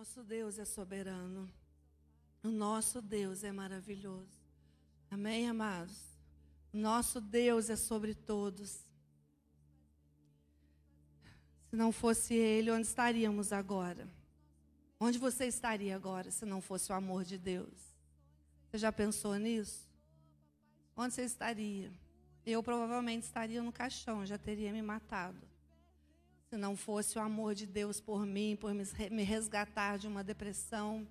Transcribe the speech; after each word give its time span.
nosso 0.00 0.22
Deus 0.22 0.58
é 0.58 0.64
soberano. 0.64 1.46
O 2.42 2.48
nosso 2.48 3.02
Deus 3.02 3.44
é 3.44 3.52
maravilhoso. 3.52 4.40
Amém, 5.10 5.46
amados? 5.46 6.00
O 6.72 6.78
nosso 6.78 7.20
Deus 7.20 7.68
é 7.68 7.76
sobre 7.76 8.14
todos. 8.14 8.82
Se 11.68 11.76
não 11.76 11.92
fosse 11.92 12.32
Ele, 12.32 12.70
onde 12.70 12.86
estaríamos 12.86 13.52
agora? 13.52 14.08
Onde 14.98 15.18
você 15.18 15.44
estaria 15.44 15.94
agora 15.94 16.30
se 16.30 16.46
não 16.46 16.62
fosse 16.62 16.90
o 16.90 16.94
amor 16.94 17.22
de 17.22 17.36
Deus? 17.36 17.94
Você 18.70 18.78
já 18.78 18.90
pensou 18.90 19.34
nisso? 19.36 19.86
Onde 20.96 21.12
você 21.12 21.24
estaria? 21.24 21.92
Eu 22.46 22.62
provavelmente 22.62 23.24
estaria 23.24 23.62
no 23.62 23.70
caixão, 23.70 24.24
já 24.24 24.38
teria 24.38 24.72
me 24.72 24.80
matado. 24.80 25.49
Se 26.50 26.56
não 26.56 26.76
fosse 26.76 27.16
o 27.16 27.22
amor 27.22 27.54
de 27.54 27.64
Deus 27.64 28.00
por 28.00 28.26
mim, 28.26 28.58
por 28.60 28.74
me 28.74 29.22
resgatar 29.22 29.98
de 29.98 30.08
uma 30.08 30.24
depressão. 30.24 31.06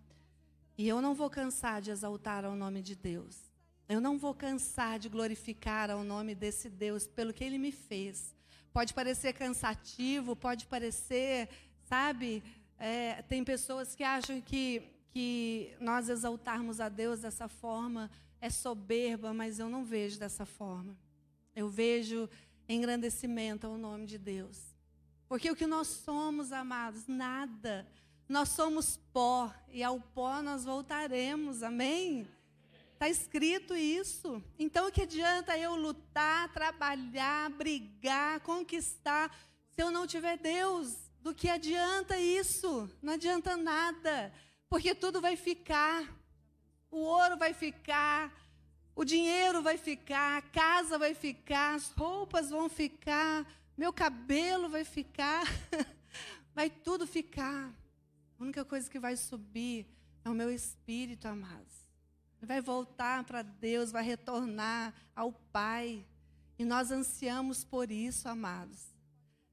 E 0.78 0.86
eu 0.86 1.02
não 1.02 1.16
vou 1.16 1.30
cansar 1.30 1.82
de 1.82 1.92
exaltar 1.92 2.44
ao 2.44 2.58
nome 2.58 2.82
de 2.82 2.94
Deus. 2.94 3.50
Eu 3.88 4.02
não 4.02 4.18
vou 4.18 4.34
cansar 4.34 5.00
de 5.00 5.08
glorificar 5.08 5.90
ao 5.90 6.04
nome 6.04 6.36
desse 6.36 6.70
Deus 6.70 7.08
pelo 7.08 7.32
que 7.32 7.42
ele 7.42 7.58
me 7.58 7.72
fez. 7.72 8.36
Pode 8.74 8.94
parecer 8.94 9.32
cansativo, 9.32 10.36
pode 10.36 10.68
parecer, 10.68 11.48
sabe? 11.88 12.44
É, 12.78 13.22
tem 13.22 13.42
pessoas 13.42 13.96
que 13.96 14.04
acham 14.04 14.42
que, 14.42 14.82
que 15.10 15.74
nós 15.80 16.10
exaltarmos 16.10 16.82
a 16.82 16.90
Deus 16.90 17.22
dessa 17.22 17.48
forma 17.48 18.12
é 18.42 18.50
soberba, 18.50 19.34
mas 19.34 19.58
eu 19.58 19.70
não 19.70 19.86
vejo 19.86 20.20
dessa 20.20 20.46
forma. 20.46 20.98
Eu 21.56 21.70
vejo 21.70 22.30
engrandecimento 22.68 23.66
ao 23.66 23.78
nome 23.78 24.06
de 24.06 24.18
Deus. 24.18 24.69
Porque 25.30 25.52
o 25.52 25.56
que 25.56 25.68
nós 25.68 25.88
somos, 25.88 26.52
amados, 26.52 27.08
nada. 27.08 27.88
Nós 28.28 28.50
somos 28.50 28.98
pó 29.14 29.54
e 29.68 29.84
ao 29.84 30.00
pó 30.00 30.42
nós 30.42 30.66
voltaremos, 30.66 31.62
amém? 31.62 32.28
Está 32.94 33.08
escrito 33.08 33.76
isso. 33.76 34.44
Então, 34.58 34.88
o 34.88 34.92
que 34.92 35.04
adianta 35.04 35.56
eu 35.56 35.76
lutar, 35.76 36.52
trabalhar, 36.52 37.50
brigar, 37.52 38.40
conquistar, 38.40 39.34
se 39.70 39.82
eu 39.82 39.92
não 39.92 40.08
tiver 40.08 40.38
Deus? 40.38 40.98
Do 41.22 41.34
que 41.34 41.48
adianta 41.48 42.18
isso? 42.18 42.90
Não 43.02 43.14
adianta 43.14 43.56
nada, 43.56 44.34
porque 44.68 44.96
tudo 44.96 45.22
vai 45.22 45.36
ficar. 45.36 46.04
O 46.90 46.98
ouro 46.98 47.38
vai 47.38 47.54
ficar, 47.54 48.34
o 48.96 49.06
dinheiro 49.06 49.62
vai 49.62 49.78
ficar, 49.78 50.40
a 50.40 50.42
casa 50.42 50.98
vai 50.98 51.14
ficar, 51.14 51.76
as 51.76 51.92
roupas 51.92 52.50
vão 52.50 52.68
ficar, 52.68 53.46
meu 53.80 53.94
cabelo 53.94 54.70
vai 54.70 54.84
ficar, 54.84 55.44
vai 56.54 56.70
tudo 56.70 57.08
ficar. 57.08 57.74
A 58.38 58.44
única 58.44 58.64
coisa 58.64 58.90
que 58.90 59.00
vai 59.00 59.16
subir 59.18 59.88
é 60.24 60.30
o 60.30 60.34
meu 60.34 60.52
espírito, 60.52 61.28
amados 61.28 61.90
vai 62.46 62.62
voltar 62.62 63.24
para 63.24 63.42
Deus, 63.42 63.92
vai 63.92 64.04
retornar 64.04 64.94
ao 65.16 65.32
Pai. 65.32 66.06
E 66.58 66.66
nós 66.66 66.92
ansiamos 66.92 67.64
por 67.64 67.92
isso, 67.92 68.28
amados. 68.28 68.94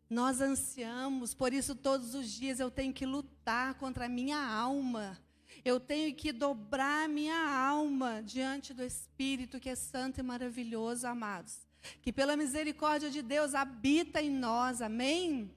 Nós 0.09 0.41
ansiamos, 0.41 1.35
por 1.35 1.53
isso 1.53 1.75
todos 1.75 2.15
os 2.15 2.31
dias 2.31 2.61
eu 2.61 2.71
tenho 2.71 2.93
que 2.93 3.05
lutar 3.05 3.75
contra 3.75 4.07
a 4.07 4.09
minha 4.09 4.39
alma. 4.39 5.19
Eu 5.65 5.81
tenho 5.81 6.15
que 6.15 6.33
dobrar 6.33 7.09
minha 7.09 7.37
alma 7.37 8.23
diante 8.23 8.73
do 8.73 8.85
Espírito 8.85 9.59
que 9.59 9.69
é 9.69 9.75
santo 9.75 10.21
e 10.21 10.23
maravilhoso, 10.23 11.07
amados. 11.07 11.66
Que 12.03 12.13
pela 12.13 12.37
misericórdia 12.37 13.11
de 13.11 13.23
Deus 13.23 13.55
habita 13.55 14.21
em 14.21 14.31
nós, 14.31 14.81
amém? 14.81 15.51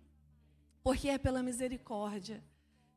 Porque 0.84 1.10
é 1.10 1.18
pela 1.18 1.44
misericórdia, 1.44 2.44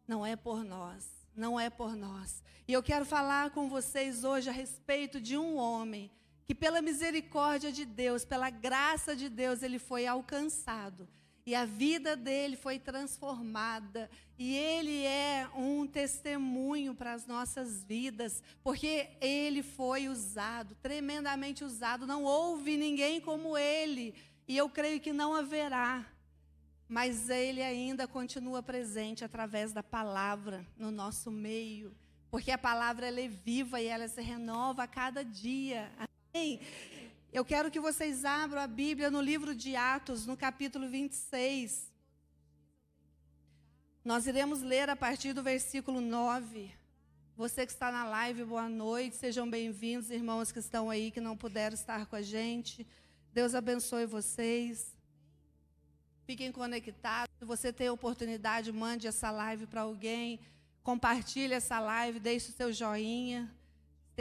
não 0.07 0.25
é 0.25 0.37
por 0.37 0.65
nós 0.65 1.23
não 1.35 1.59
é 1.59 1.71
por 1.71 1.97
nós. 1.97 2.43
E 2.67 2.73
eu 2.73 2.83
quero 2.83 3.05
falar 3.05 3.51
com 3.51 3.69
vocês 3.69 4.25
hoje 4.25 4.49
a 4.49 4.53
respeito 4.53 5.21
de 5.21 5.37
um 5.37 5.57
homem 5.57 6.11
que, 6.45 6.55
pela 6.55 6.83
misericórdia 6.83 7.73
de 7.73 7.85
Deus, 7.85 8.25
pela 8.25 8.51
graça 8.51 9.17
de 9.17 9.29
Deus, 9.29 9.63
ele 9.63 9.79
foi 9.79 10.07
alcançado. 10.07 11.09
E 11.45 11.55
a 11.55 11.65
vida 11.65 12.17
dele 12.17 12.57
foi 12.57 12.79
transformada. 12.79 14.11
E 14.39 14.57
ele 14.57 15.05
é 15.05 15.49
um 15.57 15.87
testemunho 15.87 16.95
para 16.95 17.13
as 17.13 17.27
nossas 17.27 17.83
vidas, 17.83 18.43
porque 18.63 19.09
ele 19.21 19.63
foi 19.63 20.09
usado, 20.09 20.75
tremendamente 20.77 21.65
usado. 21.65 22.07
Não 22.07 22.25
houve 22.25 22.77
ninguém 22.77 23.21
como 23.21 23.57
ele. 23.57 24.15
E 24.47 24.57
eu 24.57 24.69
creio 24.69 25.01
que 25.01 25.13
não 25.13 25.35
haverá 25.35 26.07
mas 26.93 27.31
Ele 27.31 27.63
ainda 27.63 28.07
continua 28.07 28.63
presente 28.63 29.25
através 29.25 29.73
da 29.73 29.83
palavra 29.83 30.67
no 30.77 30.91
nosso 30.91 31.31
meio, 31.31 31.97
porque 32.31 32.51
a 32.51 32.59
palavra 32.59 33.07
ela 33.07 33.19
é 33.19 33.29
viva 33.29 33.81
e 33.81 33.87
ela 33.87 34.07
se 34.09 34.21
renova 34.21 34.83
a 34.83 34.87
cada 34.87 35.25
dia. 35.25 35.91
Amém? 36.35 36.61
Eu 37.33 37.47
quero 37.47 37.71
que 37.71 37.81
vocês 37.81 38.27
abram 38.27 38.61
a 38.61 38.67
Bíblia 38.67 39.11
no 39.11 39.19
livro 39.19 39.55
de 39.55 39.75
Atos, 39.75 40.27
no 40.27 40.37
capítulo 40.37 40.87
26. 40.87 41.91
Nós 44.05 44.27
iremos 44.27 44.61
ler 44.61 44.91
a 44.91 44.95
partir 44.95 45.33
do 45.33 45.43
versículo 45.43 46.03
9. 46.03 46.71
Você 47.35 47.65
que 47.65 47.73
está 47.73 47.91
na 47.91 48.05
live, 48.05 48.45
boa 48.45 48.69
noite, 48.69 49.17
sejam 49.17 49.49
bem-vindos, 49.49 50.11
irmãos 50.11 50.53
que 50.53 50.59
estão 50.59 50.91
aí, 50.91 51.11
que 51.11 51.23
não 51.23 51.35
puderam 51.35 51.73
estar 51.73 52.05
com 52.05 52.17
a 52.17 52.21
gente. 52.21 52.87
Deus 53.33 53.55
abençoe 53.55 54.05
vocês. 54.05 54.95
Fiquem 56.27 56.53
conectados. 56.53 57.35
Se 57.39 57.47
você 57.47 57.73
tem 57.73 57.89
oportunidade, 57.89 58.71
mande 58.71 59.07
essa 59.07 59.31
live 59.31 59.67
para 59.67 59.81
alguém. 59.81 60.39
Compartilhe 60.83 61.55
essa 61.55 61.81
live, 61.81 62.21
deixe 62.21 62.51
o 62.51 62.55
seu 62.55 62.71
joinha. 62.71 63.51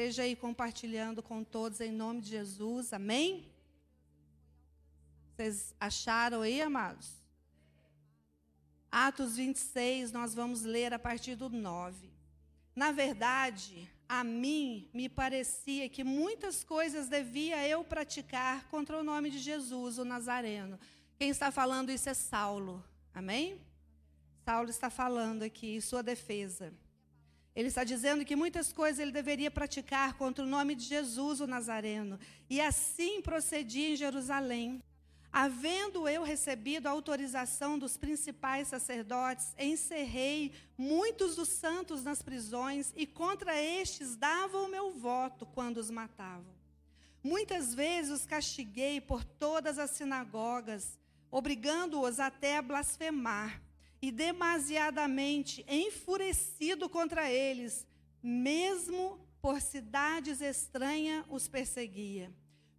Esteja 0.02 0.24
aí 0.24 0.36
compartilhando 0.36 1.22
com 1.22 1.44
todos 1.44 1.80
em 1.80 1.92
nome 1.92 2.22
de 2.22 2.30
Jesus. 2.30 2.92
Amém? 2.92 3.46
Vocês 5.36 5.76
acharam 5.80 6.42
aí, 6.42 6.60
amados? 6.60 7.08
Atos 8.92 9.36
26, 9.36 10.12
nós 10.12 10.34
vamos 10.34 10.64
ler 10.64 10.92
a 10.92 10.98
partir 10.98 11.36
do 11.36 11.50
9. 11.50 12.10
Na 12.76 12.92
verdade, 12.92 13.88
a 14.10 14.24
mim 14.24 14.90
me 14.92 15.08
parecia 15.08 15.88
que 15.88 16.04
muitas 16.04 16.64
coisas 16.64 17.08
devia 17.08 17.68
eu 17.68 17.84
praticar 17.84 18.68
contra 18.70 18.98
o 18.98 19.04
nome 19.04 19.30
de 19.30 19.38
Jesus, 19.38 20.00
o 20.00 20.04
Nazareno. 20.04 20.80
Quem 21.20 21.30
está 21.30 21.52
falando 21.52 21.92
isso 21.92 22.10
é 22.10 22.16
Saulo. 22.16 22.84
Amém? 23.14 23.62
Saulo 24.44 24.72
está 24.72 24.90
falando 24.90 25.44
aqui 25.44 25.76
em 25.76 25.80
sua 25.80 26.02
defesa. 26.02 26.74
Ele 27.56 27.68
está 27.68 27.84
dizendo 27.84 28.24
que 28.24 28.36
muitas 28.36 28.72
coisas 28.72 29.00
ele 29.00 29.12
deveria 29.12 29.52
praticar 29.52 30.14
contra 30.14 30.44
o 30.44 30.48
nome 30.48 30.74
de 30.76 30.86
Jesus, 30.86 31.42
o 31.42 31.48
Nazareno. 31.48 32.20
E 32.50 32.62
assim 32.62 33.22
procedi 33.22 33.92
em 33.92 33.96
Jerusalém. 33.96 34.82
Havendo 35.34 36.08
eu 36.10 36.24
recebido 36.24 36.88
a 36.88 36.92
autorização 36.92 37.80
dos 37.80 37.96
principais 37.96 38.68
sacerdotes, 38.68 39.56
encerrei 39.58 40.52
muitos 40.78 41.36
dos 41.36 41.48
santos 41.50 42.04
nas 42.04 42.22
prisões 42.22 42.94
e 42.96 43.06
contra 43.06 43.62
estes 43.62 44.16
dava 44.18 44.58
o 44.58 44.68
meu 44.68 44.92
voto 44.92 45.46
quando 45.46 45.78
os 45.78 45.90
matavam. 45.90 46.54
Muitas 47.24 47.74
vezes 47.74 48.12
os 48.12 48.26
castiguei 48.26 49.00
por 49.00 49.24
todas 49.24 49.78
as 49.78 49.92
sinagogas 49.92 51.00
obrigando-os 51.32 52.20
até 52.20 52.58
a 52.58 52.62
blasfemar, 52.62 53.62
e 54.02 54.12
demasiadamente 54.12 55.64
enfurecido 55.68 56.90
contra 56.90 57.30
eles, 57.30 57.86
mesmo 58.22 59.20
por 59.42 59.62
cidades 59.62 60.42
estranhas 60.42 61.26
os 61.30 61.48
perseguia. 61.48 62.32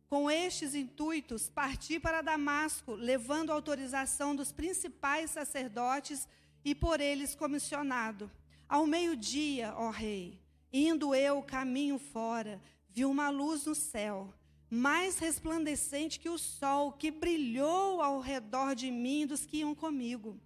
Com 0.09 0.31
estes 0.31 0.75
intuitos, 0.75 1.49
parti 1.49 1.99
para 1.99 2.21
Damasco, 2.21 2.95
levando 2.95 3.51
autorização 3.51 4.37
dos 4.37 4.53
principais 4.53 5.31
sacerdotes 5.31 6.29
e 6.65 6.75
por 6.75 7.01
eles 7.01 7.35
comissionado. 7.35 8.31
Ao 8.69 8.87
meio-dia, 8.87 9.75
ó 9.77 9.91
rei, 9.91 10.41
indo 10.73 11.15
eu 11.15 11.43
caminho 11.43 11.99
fora, 11.99 12.61
vi 12.91 13.05
uma 13.05 13.31
luz 13.31 13.65
no 13.65 13.75
céu 13.75 14.35
mais 14.75 15.19
resplandecente 15.19 16.19
que 16.19 16.31
o 16.31 16.39
sol, 16.39 16.93
que 16.93 17.11
brilhou 17.11 18.01
ao 18.01 18.21
redor 18.21 18.75
de 18.75 18.91
mim 18.91 19.27
dos 19.27 19.45
que 19.45 19.59
iam 19.59 19.75
comigo. 19.75 20.41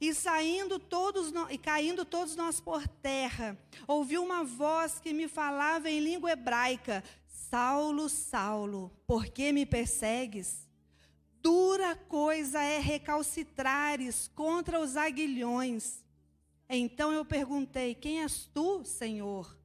E 0.00 0.14
saindo 0.14 0.78
todos 0.78 1.32
e 1.50 1.58
caindo 1.58 2.04
todos 2.04 2.36
nós 2.36 2.60
por 2.60 2.86
terra, 2.86 3.58
ouvi 3.86 4.16
uma 4.16 4.44
voz 4.44 5.00
que 5.00 5.12
me 5.12 5.26
falava 5.26 5.90
em 5.90 5.98
língua 5.98 6.30
hebraica: 6.30 7.02
Saulo, 7.26 8.08
Saulo, 8.08 8.92
por 9.06 9.26
que 9.26 9.52
me 9.52 9.66
persegues? 9.66 10.68
Dura 11.42 11.96
coisa 11.96 12.62
é 12.62 12.78
recalcitrares 12.78 14.28
contra 14.34 14.78
os 14.78 14.96
aguilhões. 14.96 16.04
Então 16.68 17.12
eu 17.12 17.24
perguntei: 17.24 17.94
Quem 17.94 18.22
és 18.22 18.48
tu, 18.52 18.84
Senhor? 18.84 19.56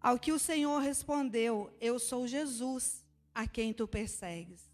Ao 0.00 0.18
que 0.18 0.32
o 0.32 0.38
Senhor 0.38 0.80
respondeu: 0.80 1.74
Eu 1.80 1.98
sou 1.98 2.28
Jesus 2.28 3.04
a 3.34 3.46
quem 3.46 3.72
tu 3.72 3.88
persegues. 3.88 4.67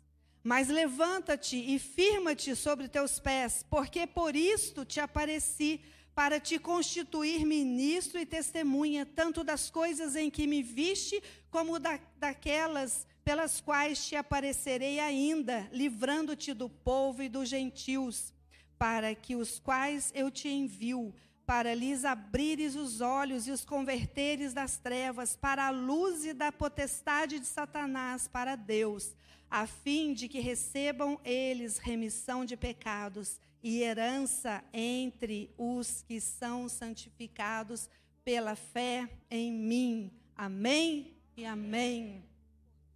Mas 0.44 0.69
levanta-te 0.69 1.56
e 1.56 1.79
firma-te 1.79 2.55
sobre 2.55 2.87
teus 2.87 3.19
pés, 3.19 3.64
porque 3.70 4.06
por 4.06 4.37
isto 4.37 4.85
te 4.85 5.00
apareci, 5.00 5.81
para 6.14 6.38
te 6.38 6.58
constituir 6.58 7.46
ministro 7.46 8.20
e 8.20 8.26
testemunha, 8.26 9.06
tanto 9.06 9.43
das 9.43 9.70
coisas 9.70 10.14
em 10.14 10.31
que 10.31 10.46
me 10.46 10.62
viste, 10.62 11.20
como 11.50 11.81
da, 11.81 11.99
daquelas 12.19 13.06
pelas 13.25 13.58
quais 13.58 14.06
te 14.06 14.14
aparecerei 14.14 15.00
ainda, 15.00 15.67
livrando-te 15.73 16.52
do 16.52 16.69
povo 16.69 17.23
e 17.23 17.29
dos 17.29 17.49
gentios, 17.49 18.35
para 18.79 19.14
que 19.14 19.35
os 19.35 19.58
quais 19.58 20.12
eu 20.14 20.31
te 20.31 20.46
envio, 20.46 21.14
para 21.46 21.75
lhes 21.75 22.05
abrires 22.05 22.75
os 22.75 23.00
olhos 23.00 23.46
e 23.46 23.50
os 23.50 23.64
converteres 23.64 24.52
das 24.52 24.76
trevas 24.76 25.37
para 25.37 25.67
a 25.67 25.70
luz 25.70 26.25
e 26.25 26.32
da 26.32 26.50
potestade 26.50 27.38
de 27.38 27.46
Satanás 27.46 28.26
para 28.26 28.56
Deus, 28.56 29.14
a 29.50 29.67
fim 29.67 30.12
de 30.12 30.29
que 30.29 30.41
recebam 30.41 31.20
eles 31.25 31.79
remissão 31.79 32.44
de 32.44 32.56
pecados 32.56 33.38
e 33.62 33.82
herança 33.82 34.62
entre 34.73 35.55
os 35.56 36.02
que 36.02 36.20
são 36.20 36.69
santificados 36.69 37.88
pela 38.25 38.55
fé 38.55 39.08
em 39.31 39.52
mim. 39.52 40.11
Amém 40.37 41.17
e 41.37 41.44
amém. 41.44 42.25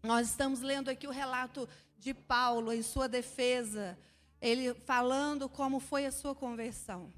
Nós 0.03 0.29
estamos 0.29 0.61
lendo 0.61 0.89
aqui 0.89 1.07
o 1.07 1.13
relato 1.13 1.69
de 1.99 2.15
Paulo 2.15 2.73
em 2.73 2.83
sua 2.83 3.09
defesa, 3.09 3.99
ele 4.41 4.73
falando 4.75 5.49
como 5.49 5.81
foi 5.81 6.07
a 6.07 6.13
sua 6.13 6.35
conversão. 6.35 7.13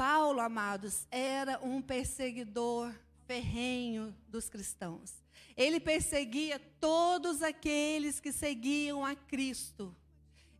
Paulo, 0.00 0.40
amados, 0.40 1.06
era 1.10 1.60
um 1.62 1.82
perseguidor 1.82 2.90
ferrenho 3.26 4.16
dos 4.28 4.48
cristãos. 4.48 5.12
Ele 5.56 5.78
perseguia 5.78 6.58
todos 6.80 7.42
aqueles 7.42 8.18
que 8.18 8.32
seguiam 8.32 9.04
a 9.04 9.14
Cristo 9.14 9.94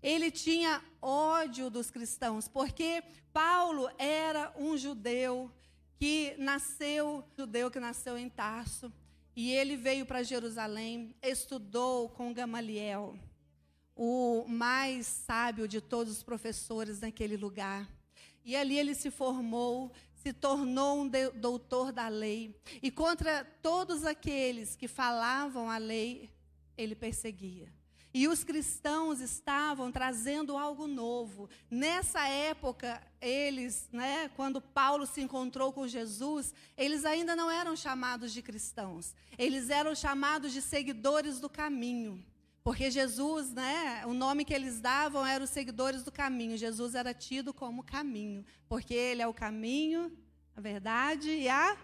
ele 0.02 0.30
tinha 0.30 0.82
ódio 1.00 1.68
dos 1.68 1.90
cristãos, 1.90 2.48
porque 2.48 3.02
Paulo 3.32 3.90
era 3.98 4.52
um 4.56 4.76
judeu 4.76 5.50
que 5.98 6.34
nasceu, 6.38 7.22
judeu 7.36 7.70
que 7.70 7.78
nasceu 7.78 8.16
em 8.16 8.28
Tarso, 8.28 8.90
e 9.36 9.50
ele 9.52 9.76
veio 9.76 10.06
para 10.06 10.22
Jerusalém, 10.22 11.14
estudou 11.22 12.08
com 12.08 12.32
Gamaliel, 12.32 13.18
o 13.94 14.46
mais 14.48 15.06
sábio 15.06 15.68
de 15.68 15.80
todos 15.80 16.16
os 16.16 16.22
professores 16.22 17.00
naquele 17.00 17.36
lugar. 17.36 17.86
E 18.44 18.56
ali 18.56 18.78
ele 18.78 18.94
se 18.94 19.10
formou, 19.10 19.92
se 20.14 20.32
tornou 20.32 21.00
um 21.02 21.10
doutor 21.34 21.92
da 21.92 22.08
lei, 22.08 22.54
e 22.82 22.90
contra 22.90 23.44
todos 23.62 24.04
aqueles 24.04 24.76
que 24.76 24.86
falavam 24.86 25.70
a 25.70 25.78
lei, 25.78 26.30
ele 26.76 26.94
perseguia. 26.94 27.72
E 28.12 28.26
os 28.26 28.42
cristãos 28.42 29.20
estavam 29.20 29.92
trazendo 29.92 30.56
algo 30.56 30.88
novo. 30.88 31.48
Nessa 31.70 32.26
época, 32.26 33.00
eles, 33.20 33.88
né, 33.92 34.28
quando 34.34 34.60
Paulo 34.60 35.06
se 35.06 35.20
encontrou 35.20 35.72
com 35.72 35.86
Jesus, 35.86 36.52
eles 36.76 37.04
ainda 37.04 37.36
não 37.36 37.48
eram 37.48 37.76
chamados 37.76 38.32
de 38.32 38.42
cristãos. 38.42 39.14
Eles 39.38 39.70
eram 39.70 39.94
chamados 39.94 40.52
de 40.52 40.60
seguidores 40.60 41.38
do 41.38 41.48
caminho. 41.48 42.20
Porque 42.62 42.90
Jesus, 42.90 43.52
né, 43.52 44.04
o 44.06 44.12
nome 44.12 44.44
que 44.44 44.52
eles 44.52 44.80
davam 44.80 45.26
era 45.26 45.42
os 45.42 45.50
seguidores 45.50 46.02
do 46.02 46.12
caminho. 46.12 46.56
Jesus 46.56 46.94
era 46.94 47.14
tido 47.14 47.54
como 47.54 47.82
caminho, 47.82 48.44
porque 48.68 48.94
ele 48.94 49.22
é 49.22 49.26
o 49.26 49.34
caminho, 49.34 50.12
a 50.54 50.60
verdade 50.60 51.30
e 51.30 51.48
a 51.48 51.76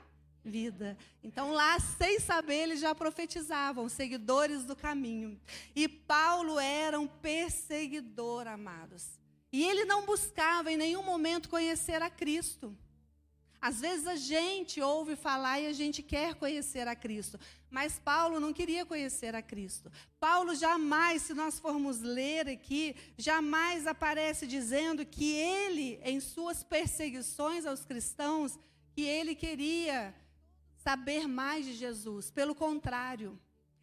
vida. 0.44 0.96
Então, 1.23 1.52
lá, 1.52 1.78
sem 1.81 2.20
saber, 2.20 2.64
eles 2.64 2.81
já 2.81 2.94
profetizavam, 2.94 3.88
seguidores 3.88 4.64
do 4.64 4.76
caminho. 4.76 5.40
E 5.75 5.88
Paulo 5.88 6.58
era 6.58 7.00
um 7.00 7.06
perseguidor, 7.06 8.46
amados. 8.46 9.19
E 9.52 9.64
ele 9.64 9.84
não 9.84 10.05
buscava 10.05 10.70
em 10.70 10.76
nenhum 10.76 11.02
momento 11.02 11.49
conhecer 11.49 12.02
a 12.02 12.11
Cristo. 12.11 12.76
Às 13.68 13.80
vezes 13.80 14.06
a 14.06 14.14
gente 14.14 14.80
ouve 14.80 15.16
falar 15.16 15.58
e 15.58 15.66
a 15.66 15.72
gente 15.72 16.00
quer 16.00 16.36
conhecer 16.36 16.86
a 16.86 16.94
Cristo, 16.94 17.36
mas 17.68 17.98
Paulo 17.98 18.38
não 18.38 18.52
queria 18.52 18.86
conhecer 18.86 19.34
a 19.34 19.42
Cristo. 19.42 19.90
Paulo 20.20 20.54
jamais, 20.54 21.22
se 21.22 21.34
nós 21.34 21.58
formos 21.58 22.00
ler 22.00 22.48
aqui, 22.48 22.94
jamais 23.18 23.84
aparece 23.84 24.46
dizendo 24.46 25.04
que 25.04 25.32
ele, 25.32 25.98
em 26.04 26.20
suas 26.20 26.62
perseguições 26.62 27.66
aos 27.66 27.84
cristãos, 27.84 28.56
que 28.94 29.02
ele 29.02 29.34
queria 29.34 30.14
saber 30.76 31.26
mais 31.26 31.66
de 31.66 31.74
Jesus. 31.74 32.30
Pelo 32.30 32.54
contrário, 32.54 33.36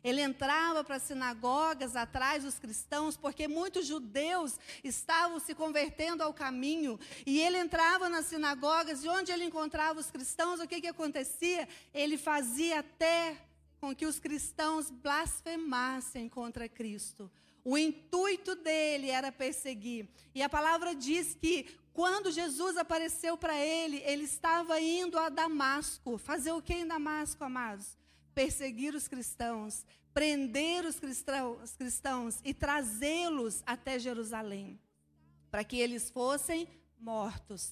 ele 0.03 0.21
entrava 0.21 0.83
para 0.83 0.97
as 0.97 1.03
sinagogas 1.03 1.95
atrás 1.95 2.43
dos 2.43 2.59
cristãos, 2.59 3.15
porque 3.15 3.47
muitos 3.47 3.87
judeus 3.87 4.59
estavam 4.83 5.39
se 5.39 5.55
convertendo 5.55 6.21
ao 6.21 6.33
caminho. 6.33 6.99
E 7.25 7.39
ele 7.39 7.57
entrava 7.57 8.09
nas 8.09 8.25
sinagogas 8.25 9.03
e 9.03 9.07
onde 9.07 9.31
ele 9.31 9.45
encontrava 9.45 9.99
os 9.99 10.11
cristãos, 10.11 10.59
o 10.59 10.67
que, 10.67 10.81
que 10.81 10.87
acontecia? 10.87 11.67
Ele 11.93 12.17
fazia 12.17 12.79
até 12.79 13.37
com 13.79 13.95
que 13.95 14.05
os 14.05 14.19
cristãos 14.19 14.89
blasfemassem 14.89 16.27
contra 16.27 16.67
Cristo. 16.67 17.31
O 17.63 17.77
intuito 17.77 18.55
dele 18.55 19.09
era 19.09 19.31
perseguir. 19.31 20.09
E 20.35 20.41
a 20.41 20.49
palavra 20.49 20.93
diz 20.93 21.33
que 21.33 21.65
quando 21.93 22.31
Jesus 22.31 22.75
apareceu 22.75 23.37
para 23.37 23.57
ele, 23.57 24.01
ele 24.05 24.23
estava 24.23 24.81
indo 24.81 25.17
a 25.17 25.29
Damasco. 25.29 26.17
Fazer 26.17 26.51
o 26.51 26.61
que 26.61 26.73
em 26.73 26.87
Damasco, 26.87 27.43
amados? 27.43 28.02
Perseguir 28.33 28.95
os 28.95 29.07
cristãos, 29.07 29.85
prender 30.13 30.85
os 30.85 30.99
cristãos, 30.99 31.63
os 31.63 31.75
cristãos 31.75 32.39
e 32.43 32.53
trazê-los 32.53 33.63
até 33.65 33.97
Jerusalém, 33.97 34.79
para 35.49 35.63
que 35.63 35.77
eles 35.77 36.09
fossem 36.09 36.67
mortos 36.99 37.71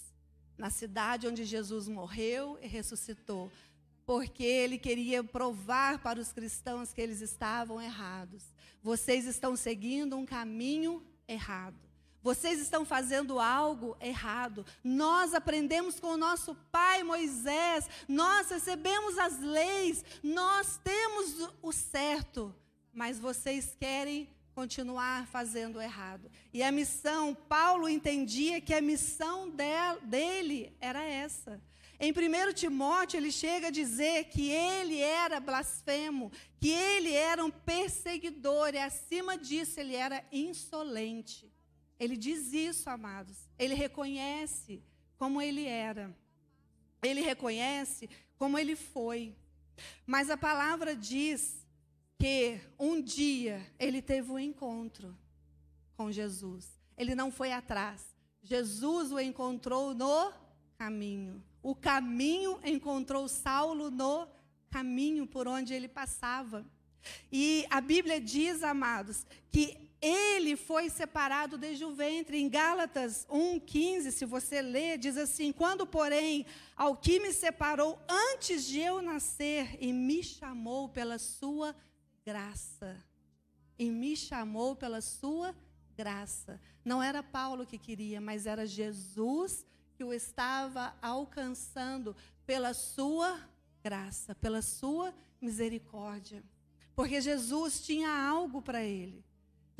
na 0.57 0.69
cidade 0.69 1.27
onde 1.27 1.43
Jesus 1.43 1.87
morreu 1.87 2.57
e 2.61 2.67
ressuscitou, 2.67 3.51
porque 4.05 4.43
ele 4.43 4.77
queria 4.77 5.23
provar 5.23 5.99
para 5.99 6.19
os 6.19 6.31
cristãos 6.31 6.93
que 6.93 7.01
eles 7.01 7.21
estavam 7.21 7.81
errados. 7.81 8.43
Vocês 8.83 9.25
estão 9.25 9.55
seguindo 9.55 10.17
um 10.17 10.25
caminho 10.25 11.03
errado. 11.27 11.90
Vocês 12.23 12.59
estão 12.59 12.85
fazendo 12.85 13.39
algo 13.39 13.97
errado. 13.99 14.65
Nós 14.83 15.33
aprendemos 15.33 15.99
com 15.99 16.09
o 16.09 16.17
nosso 16.17 16.55
pai 16.71 17.03
Moisés, 17.03 17.89
nós 18.07 18.49
recebemos 18.49 19.17
as 19.17 19.39
leis, 19.39 20.05
nós 20.21 20.79
temos 20.83 21.49
o 21.61 21.71
certo, 21.71 22.55
mas 22.93 23.19
vocês 23.19 23.75
querem 23.79 24.29
continuar 24.53 25.25
fazendo 25.27 25.81
errado. 25.81 26.29
E 26.53 26.61
a 26.61 26.71
missão, 26.71 27.33
Paulo 27.33 27.89
entendia 27.89 28.61
que 28.61 28.73
a 28.73 28.81
missão 28.81 29.49
dele 30.03 30.75
era 30.79 31.03
essa. 31.03 31.61
Em 31.99 32.11
1 32.11 32.53
Timóteo, 32.53 33.17
ele 33.17 33.31
chega 33.31 33.67
a 33.67 33.71
dizer 33.71 34.25
que 34.25 34.49
ele 34.49 34.99
era 34.99 35.39
blasfemo, 35.39 36.31
que 36.59 36.69
ele 36.69 37.13
era 37.13 37.43
um 37.45 37.51
perseguidor, 37.51 38.73
e 38.73 38.79
acima 38.79 39.37
disso, 39.37 39.79
ele 39.79 39.95
era 39.95 40.23
insolente. 40.31 41.51
Ele 42.01 42.17
diz 42.17 42.51
isso, 42.51 42.89
amados. 42.89 43.47
Ele 43.59 43.75
reconhece 43.75 44.81
como 45.19 45.39
ele 45.39 45.67
era. 45.67 46.11
Ele 46.99 47.21
reconhece 47.21 48.09
como 48.39 48.57
ele 48.57 48.75
foi. 48.75 49.35
Mas 50.03 50.31
a 50.31 50.35
palavra 50.35 50.95
diz 50.95 51.63
que 52.17 52.59
um 52.79 52.99
dia 52.99 53.63
ele 53.77 54.01
teve 54.01 54.31
um 54.31 54.39
encontro 54.39 55.15
com 55.95 56.11
Jesus. 56.11 56.75
Ele 56.97 57.13
não 57.13 57.31
foi 57.31 57.51
atrás. 57.51 58.03
Jesus 58.41 59.11
o 59.11 59.19
encontrou 59.19 59.93
no 59.93 60.33
caminho. 60.79 61.43
O 61.61 61.75
caminho 61.75 62.59
encontrou 62.63 63.27
Saulo 63.27 63.91
no 63.91 64.27
caminho 64.71 65.27
por 65.27 65.47
onde 65.47 65.71
ele 65.71 65.87
passava. 65.87 66.65
E 67.31 67.63
a 67.69 67.79
Bíblia 67.79 68.19
diz, 68.19 68.63
amados, 68.63 69.23
que 69.51 69.90
ele 70.01 70.55
foi 70.55 70.89
separado 70.89 71.57
desde 71.57 71.85
o 71.85 71.93
ventre. 71.93 72.39
Em 72.39 72.49
Gálatas 72.49 73.27
1,15, 73.29 74.11
se 74.11 74.25
você 74.25 74.61
ler, 74.61 74.97
diz 74.97 75.15
assim: 75.15 75.51
Quando, 75.51 75.85
porém, 75.85 76.45
ao 76.75 76.97
que 76.97 77.19
me 77.19 77.31
separou 77.31 77.99
antes 78.09 78.65
de 78.65 78.79
eu 78.79 79.01
nascer 79.01 79.77
e 79.79 79.93
me 79.93 80.23
chamou 80.23 80.89
pela 80.89 81.19
sua 81.19 81.75
graça. 82.25 82.97
E 83.77 83.91
me 83.91 84.15
chamou 84.15 84.75
pela 84.75 85.01
sua 85.01 85.55
graça. 85.95 86.59
Não 86.83 87.01
era 87.01 87.21
Paulo 87.21 87.65
que 87.65 87.77
queria, 87.77 88.19
mas 88.19 88.47
era 88.47 88.65
Jesus 88.65 89.65
que 89.95 90.03
o 90.03 90.13
estava 90.13 90.95
alcançando 91.01 92.15
pela 92.45 92.73
sua 92.73 93.39
graça, 93.83 94.33
pela 94.33 94.61
sua 94.63 95.13
misericórdia. 95.39 96.43
Porque 96.95 97.21
Jesus 97.21 97.85
tinha 97.85 98.09
algo 98.11 98.61
para 98.61 98.83
ele. 98.83 99.23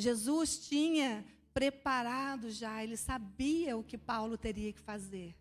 Jesus 0.02 0.68
tinha 0.68 1.24
preparado 1.54 2.50
já, 2.50 2.84
ele 2.84 2.98
sabia 2.98 3.78
o 3.78 3.84
que 3.84 3.98
Paulo 3.98 4.38
teria 4.38 4.74
que 4.74 4.80
fazer. 4.80 5.36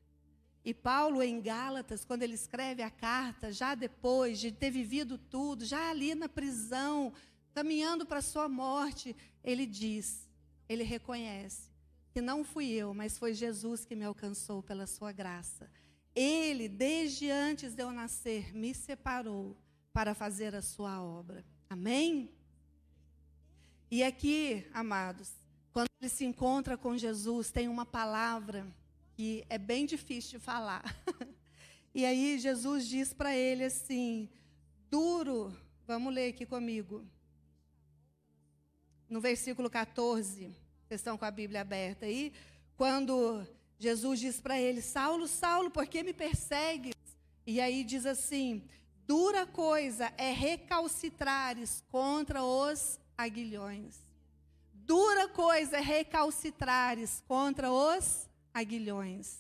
E 0.64 0.74
Paulo, 0.74 1.22
em 1.22 1.40
Gálatas, 1.40 2.04
quando 2.04 2.22
ele 2.22 2.34
escreve 2.34 2.82
a 2.82 2.90
carta, 2.90 3.52
já 3.52 3.74
depois 3.74 4.38
de 4.38 4.52
ter 4.52 4.70
vivido 4.70 5.16
tudo, 5.16 5.64
já 5.64 5.90
ali 5.90 6.14
na 6.14 6.28
prisão, 6.28 7.12
caminhando 7.54 8.04
para 8.04 8.18
a 8.18 8.22
sua 8.22 8.48
morte, 8.48 9.16
ele 9.42 9.64
diz, 9.64 10.28
ele 10.68 10.82
reconhece 10.82 11.70
que 12.12 12.20
não 12.20 12.44
fui 12.44 12.70
eu, 12.70 12.92
mas 12.92 13.16
foi 13.16 13.32
Jesus 13.32 13.84
que 13.84 13.94
me 13.94 14.04
alcançou 14.04 14.62
pela 14.62 14.86
sua 14.86 15.12
graça. 15.12 15.70
Ele, 16.14 16.68
desde 16.68 17.30
antes 17.30 17.74
de 17.74 17.82
eu 17.82 17.92
nascer, 17.92 18.52
me 18.52 18.74
separou 18.74 19.56
para 19.92 20.14
fazer 20.14 20.54
a 20.54 20.62
sua 20.62 21.02
obra. 21.02 21.44
Amém? 21.68 22.30
E 23.90 24.04
aqui, 24.04 24.64
amados, 24.72 25.32
quando 25.72 25.88
ele 26.00 26.08
se 26.08 26.24
encontra 26.24 26.78
com 26.78 26.96
Jesus, 26.96 27.50
tem 27.50 27.66
uma 27.66 27.84
palavra 27.84 28.64
que 29.14 29.44
é 29.48 29.58
bem 29.58 29.84
difícil 29.84 30.38
de 30.38 30.44
falar. 30.44 30.84
e 31.92 32.04
aí 32.04 32.38
Jesus 32.38 32.86
diz 32.86 33.12
para 33.12 33.34
ele 33.34 33.64
assim: 33.64 34.30
duro, 34.88 35.52
vamos 35.88 36.14
ler 36.14 36.30
aqui 36.30 36.46
comigo. 36.46 37.04
No 39.08 39.20
versículo 39.20 39.68
14, 39.68 40.54
vocês 40.86 41.00
estão 41.00 41.18
com 41.18 41.24
a 41.24 41.30
Bíblia 41.32 41.62
aberta 41.62 42.06
aí, 42.06 42.32
quando 42.76 43.44
Jesus 43.76 44.20
diz 44.20 44.40
para 44.40 44.56
ele: 44.56 44.80
Saulo, 44.80 45.26
Saulo, 45.26 45.68
por 45.68 45.84
que 45.88 46.04
me 46.04 46.12
persegues? 46.12 46.94
E 47.44 47.60
aí 47.60 47.82
diz 47.82 48.06
assim: 48.06 48.62
dura 49.04 49.48
coisa 49.48 50.12
é 50.16 50.30
recalcitrares 50.30 51.82
contra 51.90 52.44
os 52.44 52.99
aguilhões. 53.22 53.96
Dura 54.72 55.28
coisa 55.28 55.76
é 55.76 55.80
recalcitrares 55.80 57.22
contra 57.26 57.70
os 57.70 58.28
aguilhões. 58.52 59.38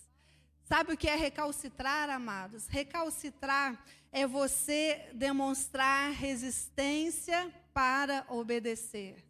Sabe 0.64 0.92
o 0.92 0.96
que 0.96 1.08
é 1.08 1.16
recalcitrar, 1.16 2.08
amados? 2.10 2.66
Recalcitrar 2.68 3.84
é 4.12 4.26
você 4.26 5.08
demonstrar 5.14 6.12
resistência 6.12 7.52
para 7.72 8.24
obedecer. 8.28 9.24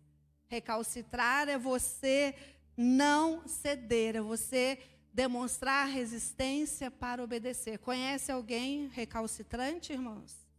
Recalcitrar 0.48 1.48
é 1.48 1.56
você 1.56 2.34
não 2.76 3.46
ceder, 3.46 4.16
é 4.16 4.20
você 4.20 4.78
demonstrar 5.12 5.88
resistência 5.88 6.90
para 6.90 7.22
obedecer. 7.22 7.78
Conhece 7.78 8.30
alguém 8.30 8.88
recalcitrante, 8.88 9.92
irmãos? 9.92 10.49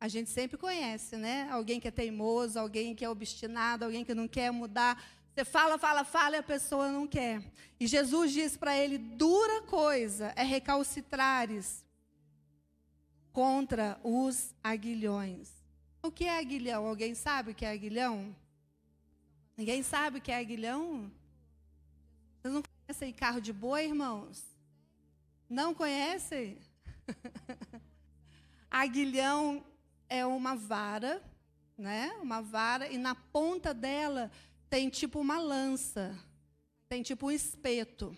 A 0.00 0.08
gente 0.08 0.30
sempre 0.30 0.56
conhece, 0.56 1.14
né? 1.16 1.46
Alguém 1.50 1.78
que 1.78 1.86
é 1.86 1.90
teimoso, 1.90 2.58
alguém 2.58 2.94
que 2.94 3.04
é 3.04 3.10
obstinado, 3.10 3.84
alguém 3.84 4.02
que 4.02 4.14
não 4.14 4.26
quer 4.26 4.50
mudar. 4.50 5.02
Você 5.34 5.44
fala, 5.44 5.76
fala, 5.78 6.04
fala 6.04 6.36
e 6.36 6.38
a 6.38 6.42
pessoa 6.42 6.90
não 6.90 7.06
quer. 7.06 7.42
E 7.78 7.86
Jesus 7.86 8.32
diz 8.32 8.56
para 8.56 8.74
ele: 8.74 8.96
dura 8.96 9.60
coisa 9.62 10.32
é 10.36 10.42
recalcitrares 10.42 11.84
contra 13.30 14.00
os 14.02 14.54
aguilhões. 14.64 15.50
O 16.02 16.10
que 16.10 16.24
é 16.24 16.38
aguilhão? 16.38 16.86
Alguém 16.86 17.14
sabe 17.14 17.50
o 17.50 17.54
que 17.54 17.66
é 17.66 17.70
aguilhão? 17.70 18.34
Ninguém 19.54 19.82
sabe 19.82 20.16
o 20.16 20.22
que 20.22 20.32
é 20.32 20.38
aguilhão? 20.38 21.12
Vocês 22.40 22.54
não 22.54 22.62
conhecem 22.62 23.12
carro 23.12 23.38
de 23.38 23.52
boi, 23.52 23.84
irmãos? 23.84 24.42
Não 25.46 25.74
conhecem? 25.74 26.56
aguilhão 28.70 29.62
é 30.10 30.26
uma 30.26 30.56
vara, 30.56 31.22
né? 31.78 32.10
Uma 32.20 32.42
vara 32.42 32.88
e 32.88 32.98
na 32.98 33.14
ponta 33.14 33.72
dela 33.72 34.30
tem 34.68 34.90
tipo 34.90 35.20
uma 35.20 35.38
lança, 35.38 36.18
tem 36.88 37.02
tipo 37.02 37.28
um 37.28 37.30
espeto. 37.30 38.14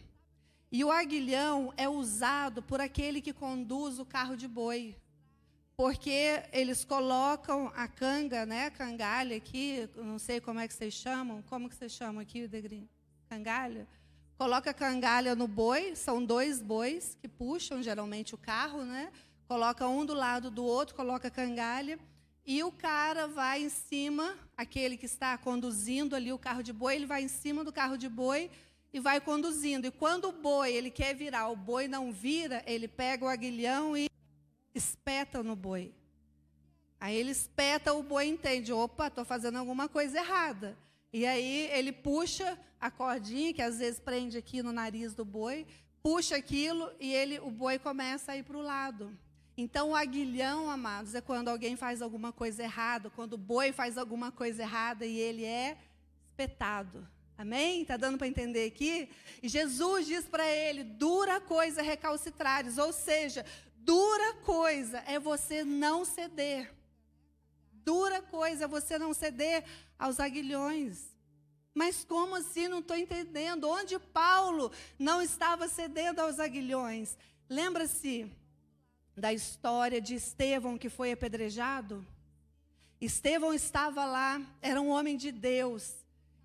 E 0.71 0.83
o 0.83 0.91
aguilhão 0.91 1.73
é 1.77 1.87
usado 1.87 2.63
por 2.63 2.81
aquele 2.81 3.21
que 3.21 3.35
conduz 3.35 3.99
o 3.99 4.07
carro 4.07 4.35
de 4.35 4.49
boi. 4.49 4.97
Porque 5.77 6.43
eles 6.51 6.85
colocam 6.85 7.71
a 7.75 7.87
canga, 7.87 8.47
né, 8.47 8.67
a 8.67 8.71
cangalha 8.71 9.37
aqui, 9.37 9.89
não 9.97 10.19
sei 10.19 10.41
como 10.41 10.61
é 10.61 10.67
que 10.67 10.75
vocês 10.75 10.95
chamam, 10.95 11.43
como 11.43 11.69
que 11.69 11.77
vocês 11.77 11.93
chamam 11.93 12.23
aqui, 12.23 12.49
Degrim? 12.49 12.89
Cangalha? 13.29 13.87
Coloca 14.39 14.71
a 14.71 14.75
cangalha 14.75 15.35
no 15.35 15.47
boi, 15.47 15.95
são 15.95 16.25
dois 16.25 16.63
bois 16.63 17.17
que 17.21 17.29
puxam 17.29 17.83
geralmente 17.83 18.35
o 18.35 18.39
carro, 18.39 18.85
né? 18.85 19.13
Coloca 19.49 19.87
um 19.89 20.05
do 20.05 20.15
lado 20.15 20.51
do 20.51 20.65
outro, 20.65 20.95
coloca 20.95 21.31
cangalha, 21.31 21.99
e 22.45 22.63
o 22.65 22.73
cara 22.73 23.29
vai 23.29 23.63
em 23.63 23.69
cima, 23.69 24.37
aquele 24.57 24.97
que 24.97 25.07
está 25.07 25.39
conduzindo 25.39 26.17
ali 26.17 26.33
o 26.33 26.39
carro 26.39 26.63
de 26.63 26.73
boi, 26.73 26.97
ele 26.97 27.07
vai 27.07 27.23
em 27.23 27.29
cima 27.29 27.63
do 27.63 27.73
carro 27.73 27.97
de 27.97 28.09
boi 28.09 28.51
e 28.93 28.99
vai 28.99 29.21
conduzindo. 29.21 29.87
E 29.87 29.91
quando 29.93 30.29
o 30.29 30.33
boi 30.33 30.73
ele 30.73 30.91
quer 30.91 31.15
virar, 31.15 31.49
o 31.49 31.57
boi 31.57 31.87
não 31.87 32.13
vira, 32.13 32.63
ele 32.67 32.89
pega 32.89 33.25
o 33.25 33.29
aguilhão 33.29 33.97
e 33.97 34.11
espeta 34.75 35.43
no 35.43 35.55
boi. 35.55 35.95
Aí 36.99 37.17
ele 37.17 37.31
espeta, 37.31 37.93
o 37.93 38.03
boi 38.03 38.27
entende, 38.27 38.73
opa, 38.73 39.07
estou 39.07 39.25
fazendo 39.25 39.59
alguma 39.59 39.89
coisa 39.89 40.19
errada. 40.19 40.77
E 41.13 41.27
aí 41.27 41.69
ele 41.73 41.93
puxa 41.93 42.59
a 42.81 42.91
cordinha, 42.91 43.53
que 43.53 43.63
às 43.63 43.79
vezes 43.79 44.01
prende 44.01 44.37
aqui 44.37 44.63
no 44.63 44.73
nariz 44.73 45.15
do 45.15 45.25
boi, 45.25 45.67
puxa 46.03 46.37
aquilo 46.37 46.91
e 46.99 47.13
ele, 47.13 47.39
o 47.39 47.51
boi 47.51 47.79
começa 47.79 48.33
a 48.33 48.37
ir 48.37 48.43
para 48.43 48.57
o 48.57 48.63
lado. 48.63 49.17
Então, 49.63 49.91
o 49.91 49.95
aguilhão, 49.95 50.69
amados, 50.69 51.15
é 51.15 51.21
quando 51.21 51.47
alguém 51.47 51.77
faz 51.77 52.03
alguma 52.03 52.33
coisa 52.33 52.65
errada, 52.65 53.09
quando 53.11 53.35
o 53.35 53.39
boi 53.39 53.71
faz 53.71 53.97
alguma 53.97 54.33
coisa 54.33 54.63
errada 54.63 55.07
e 55.07 55.17
ele 55.17 55.45
é 55.45 55.79
espetado. 56.29 57.07
Amém? 57.39 57.83
Está 57.83 57.97
dando 57.97 58.19
para 58.19 58.27
entender 58.27 58.67
aqui? 58.67 59.09
E 59.41 59.49
Jesus 59.49 60.07
diz 60.07 60.25
para 60.25 60.45
ele: 60.45 60.83
dura 60.83 61.41
coisa 61.41 61.81
é 61.81 61.85
recalcitrares, 61.85 62.77
ou 62.77 62.93
seja, 62.93 63.47
dura 63.77 64.35
coisa 64.45 64.99
é 65.07 65.21
você 65.21 65.63
não 65.63 66.05
ceder. 66.05 66.75
Dura 67.73 68.21
coisa 68.21 68.65
é 68.65 68.69
você 68.69 68.99
não 68.99 69.15
ceder 69.15 69.65
aos 69.97 70.19
aguilhões. 70.19 71.15
Mas 71.73 72.05
como 72.05 72.35
assim? 72.35 72.67
Não 72.67 72.81
estou 72.81 72.97
entendendo. 72.97 73.69
Onde 73.69 73.97
Paulo 73.97 74.73
não 74.99 75.23
estava 75.23 75.69
cedendo 75.69 76.19
aos 76.19 76.41
aguilhões? 76.41 77.17
Lembra-se 77.49 78.42
da 79.17 79.33
história 79.33 80.01
de 80.01 80.15
Estevão 80.15 80.79
que 80.79 80.89
foi 80.89 81.13
apedrejado? 81.13 82.07
Estevão 83.01 83.53
estava 83.53 84.05
lá, 84.05 84.41
era 84.61 84.81
um 84.81 84.89
homem 84.89 85.17
de 85.17 85.33
Deus, 85.33 85.95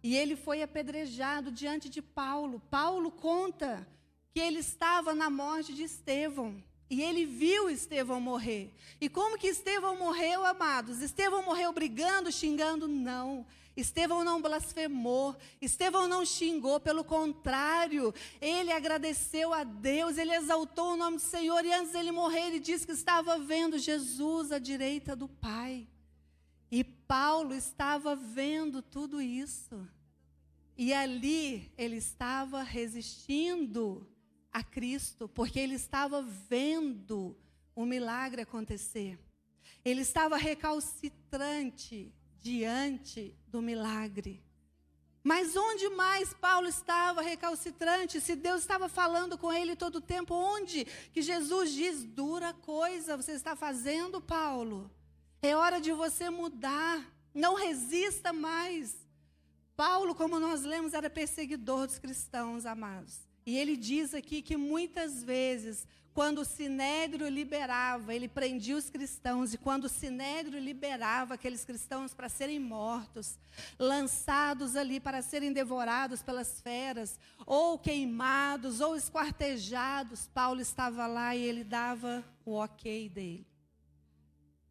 e 0.02 0.16
ele 0.16 0.36
foi 0.36 0.62
apedrejado 0.62 1.52
diante 1.52 1.90
de 1.90 2.02
Paulo. 2.02 2.62
Paulo 2.70 3.12
conta 3.12 3.88
que 4.34 4.40
ele 4.40 4.60
estava 4.60 5.14
na 5.14 5.30
morte 5.30 5.74
de 5.74 5.84
Estevão. 5.84 6.64
E 6.90 7.02
ele 7.02 7.26
viu 7.26 7.70
Estevão 7.70 8.22
morrer. 8.22 8.74
E 9.02 9.10
como 9.10 9.38
que 9.38 9.48
Estevão 9.48 9.98
morreu, 9.98 10.46
amados? 10.46 11.02
Estevão 11.02 11.44
morreu 11.44 11.74
brigando, 11.74 12.32
xingando? 12.32 12.88
Não. 12.88 13.46
Estevão 13.78 14.24
não 14.24 14.42
blasfemou, 14.42 15.36
Estevão 15.62 16.08
não 16.08 16.26
xingou, 16.26 16.80
pelo 16.80 17.04
contrário, 17.04 18.12
ele 18.42 18.72
agradeceu 18.72 19.54
a 19.54 19.64
Deus, 19.64 20.18
ele 20.18 20.34
exaltou 20.34 20.94
o 20.94 20.98
nome 20.98 21.18
do 21.18 21.22
Senhor 21.22 21.64
e 21.64 21.72
antes 21.72 21.94
dele 21.94 22.12
morrer, 22.12 22.48
ele 22.48 22.60
disse 22.60 22.88
que 22.88 22.92
estava 22.92 23.38
vendo 23.38 23.78
Jesus 23.78 24.52
à 24.52 24.58
direita 24.58 25.16
do 25.16 25.28
Pai. 25.28 25.88
E 26.72 26.84
Paulo 26.84 27.54
estava 27.54 28.16
vendo 28.16 28.82
tudo 28.82 29.22
isso. 29.22 29.88
E 30.76 30.92
ali 30.92 31.72
ele 31.78 31.98
estava 31.98 32.64
resistindo 32.64 34.08
a 34.52 34.64
Cristo, 34.64 35.30
porque 35.30 35.60
ele 35.60 35.76
estava 35.76 36.22
vendo 36.22 37.38
o 37.76 37.86
milagre 37.86 38.42
acontecer. 38.42 39.20
Ele 39.86 40.02
estava 40.02 40.36
recalcitrante 40.36 42.12
diante 42.42 43.36
do 43.48 43.62
milagre. 43.62 44.44
Mas 45.24 45.58
onde 45.58 45.90
mais 45.90 46.34
Paulo 46.34 46.68
estava 46.68 47.22
recalcitrante? 47.22 48.22
Se 48.22 48.34
Deus 48.34 48.62
estava 48.62 48.88
falando 48.88 49.38
com 49.38 49.52
ele 49.52 49.76
todo 49.76 49.98
o 49.98 50.02
tempo, 50.02 50.34
onde 50.34 50.86
que 51.12 51.22
Jesus 51.22 51.74
diz: 51.74 52.04
dura 52.04 52.54
coisa 52.54 53.18
você 53.18 53.34
está 53.34 53.54
fazendo, 53.56 54.22
Paulo? 54.22 54.90
É 55.42 55.54
hora 55.54 55.82
de 55.82 55.92
você 55.92 56.30
mudar. 56.30 57.06
Não 57.34 57.56
resista 57.56 58.32
mais. 58.32 58.96
Paulo, 59.76 60.16
como 60.16 60.40
nós 60.40 60.64
lemos, 60.64 60.94
era 60.94 61.10
perseguidor 61.10 61.88
dos 61.88 62.00
cristãos, 62.00 62.66
amados. 62.66 63.27
E 63.48 63.58
ele 63.58 63.78
diz 63.78 64.14
aqui 64.14 64.42
que 64.42 64.58
muitas 64.58 65.24
vezes 65.24 65.88
quando 66.14 66.40
o 66.40 66.46
sinédrio 66.46 67.30
liberava, 67.30 68.14
ele 68.14 68.28
prendia 68.28 68.76
os 68.76 68.90
cristãos, 68.90 69.54
e 69.54 69.58
quando 69.58 69.86
o 69.86 69.90
sinédrio 69.90 70.60
liberava 70.60 71.36
aqueles 71.36 71.64
cristãos 71.64 72.14
para 72.14 72.28
serem 72.28 72.60
mortos, 72.60 73.40
lançados 73.80 74.76
ali 74.76 75.00
para 75.00 75.22
serem 75.22 75.54
devorados 75.54 76.22
pelas 76.22 76.60
feras, 76.60 77.18
ou 77.46 77.80
queimados, 77.80 78.82
ou 78.82 78.98
esquartejados, 78.98 80.28
Paulo 80.34 80.60
estava 80.60 81.08
lá 81.08 81.34
e 81.34 81.44
ele 81.44 81.64
dava 81.64 82.26
o 82.44 82.54
ok 82.54 83.08
dele. 83.08 83.48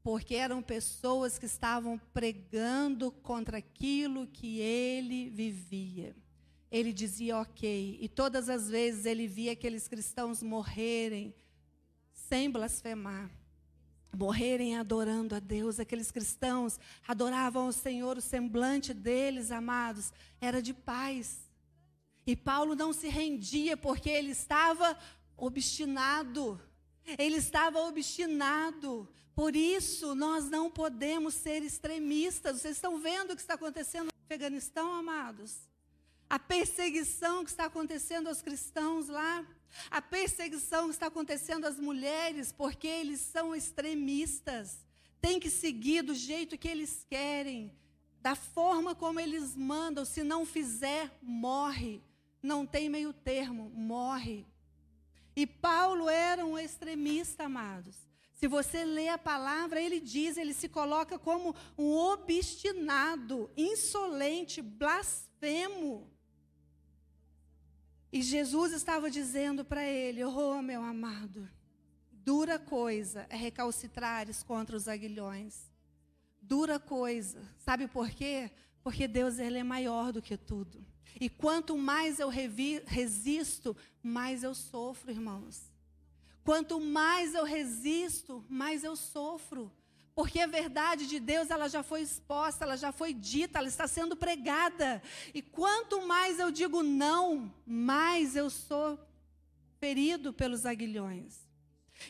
Porque 0.03 0.35
eram 0.35 0.61
pessoas 0.61 1.39
que 1.39 1.47
estavam 1.47 1.97
pregando 2.13 3.11
contra 3.11 3.57
aquilo 3.57 4.27
que 4.27 4.59
ele 4.59 5.31
vivia 5.31 6.15
ele 6.71 6.93
dizia 6.93 7.39
ok. 7.39 7.99
E 8.01 8.09
todas 8.09 8.49
as 8.49 8.69
vezes 8.69 9.07
ele 9.07 9.27
via 9.27 9.53
aqueles 9.53 9.87
cristãos 9.89 10.43
morrerem 10.43 11.35
sem 12.13 12.51
blasfemar, 12.51 13.31
morrerem 14.15 14.77
adorando 14.77 15.35
a 15.35 15.39
Deus. 15.39 15.79
Aqueles 15.79 16.11
cristãos 16.11 16.79
adoravam 17.07 17.69
o 17.69 17.73
Senhor, 17.73 18.19
o 18.19 18.23
semblante 18.23 18.93
deles, 18.93 19.51
amados, 19.51 20.13
era 20.41 20.61
de 20.61 20.75
paz. 20.75 21.47
E 22.27 22.35
Paulo 22.35 22.75
não 22.75 22.93
se 22.93 23.09
rendia 23.09 23.77
porque 23.77 24.11
ele 24.11 24.33
estava 24.33 24.99
obstinado. 25.37 26.61
Ele 27.19 27.37
estava 27.37 27.79
obstinado. 27.81 29.09
Por 29.33 29.55
isso, 29.55 30.15
nós 30.15 30.51
não 30.51 30.71
podemos 30.71 31.35
ser 31.35 31.63
extremistas. 31.63 32.61
Vocês 32.61 32.77
estão 32.77 32.99
vendo 32.99 33.33
o 33.33 33.37
que 33.37 33.43
está 33.43 33.55
acontecendo 33.55 34.07
no 34.07 34.25
Afeganistão, 34.25 34.93
amados? 34.93 35.69
A 36.29 36.39
perseguição 36.39 37.45
que 37.45 37.51
está 37.51 37.67
acontecendo 37.67 38.29
aos 38.29 38.43
cristãos 38.43 39.09
lá. 39.09 39.47
A 39.91 40.01
perseguição 40.01 40.87
que 40.87 40.95
está 40.95 41.07
acontecendo 41.07 41.67
às 41.67 41.79
mulheres, 41.79 42.51
porque 42.53 42.87
eles 42.87 43.21
são 43.21 43.55
extremistas. 43.55 44.85
Tem 45.21 45.39
que 45.39 45.51
seguir 45.51 46.03
do 46.03 46.15
jeito 46.15 46.59
que 46.59 46.69
eles 46.69 47.05
querem, 47.09 47.73
da 48.21 48.35
forma 48.35 48.95
como 48.95 49.21
eles 49.21 49.55
mandam. 49.55 50.05
Se 50.05 50.23
não 50.23 50.45
fizer, 50.45 51.11
morre. 51.23 52.03
Não 52.43 52.67
tem 52.67 52.89
meio 52.89 53.13
termo, 53.13 53.71
morre. 53.71 54.47
E 55.35 55.47
Paulo 55.47 56.09
era 56.09 56.45
um 56.45 56.59
extremista, 56.59 57.45
amados. 57.45 57.97
Se 58.35 58.47
você 58.47 58.85
lê 58.85 59.09
a 59.09 59.19
palavra, 59.19 59.81
ele 59.81 59.99
diz, 59.99 60.37
ele 60.37 60.53
se 60.53 60.69
coloca 60.69 61.19
como 61.19 61.55
um 61.77 61.95
obstinado, 61.95 63.51
insolente, 63.57 64.61
blasfemo. 64.61 66.11
E 68.17 68.23
Jesus 68.23 68.73
estava 68.73 69.11
dizendo 69.11 69.63
para 69.63 69.85
ele: 69.85 70.25
Oh, 70.25 70.63
meu 70.63 70.83
amado, 70.83 71.47
dura 72.11 72.59
coisa 72.59 73.27
é 73.29 73.37
recalcitrares 73.37 74.43
contra 74.43 74.75
os 74.75 74.89
aguilhões. 74.89 75.71
Dura 76.41 76.81
coisa. 76.81 77.43
Sabe 77.59 77.87
por 77.87 78.09
quê? 78.09 78.51
Porque 78.83 79.07
Deus 79.07 79.39
ele 79.39 79.59
é 79.59 79.63
maior 79.63 80.15
do 80.15 80.23
que 80.23 80.35
tudo. 80.35 80.83
E 81.21 81.29
quanto 81.29 81.77
mais 81.77 82.19
eu 82.19 82.31
resisto, 82.31 83.77
mais 84.03 84.43
eu 84.43 84.55
sofro, 84.55 85.11
irmãos. 85.11 85.71
Quanto 86.43 86.81
mais 86.81 87.35
eu 87.35 87.45
resisto, 87.45 88.43
mais 88.49 88.83
eu 88.83 88.97
sofro. 88.97 89.71
Porque 90.17 90.41
a 90.41 90.47
verdade 90.47 91.07
de 91.07 91.21
Deus, 91.21 91.51
ela 91.51 91.69
já 91.69 91.83
foi 91.83 92.01
exposta, 92.01 92.65
ela 92.65 92.79
já 92.79 92.91
foi 92.91 93.13
dita, 93.13 93.59
ela 93.59 93.69
está 93.69 93.87
sendo 93.87 94.17
pregada. 94.17 95.03
E 95.35 95.43
quanto 95.43 96.07
mais 96.07 96.39
eu 96.39 96.51
digo 96.51 96.83
não, 96.83 97.53
mais 97.67 98.35
eu 98.35 98.49
sou 98.49 98.99
ferido 99.79 100.33
pelos 100.33 100.65
aguilhões. 100.65 101.47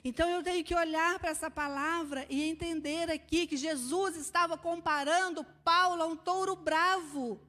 Então 0.04 0.28
eu 0.30 0.40
tenho 0.40 0.64
que 0.64 0.72
olhar 0.72 1.18
para 1.18 1.30
essa 1.30 1.50
palavra 1.50 2.25
e 2.30 2.44
entender 2.44 3.10
aqui 3.10 3.44
que 3.44 3.56
Jesus 3.56 4.16
estava 4.16 4.56
comparando 4.56 5.42
Paulo 5.64 6.00
a 6.00 6.06
um 6.06 6.14
touro 6.14 6.54
bravo. 6.54 7.40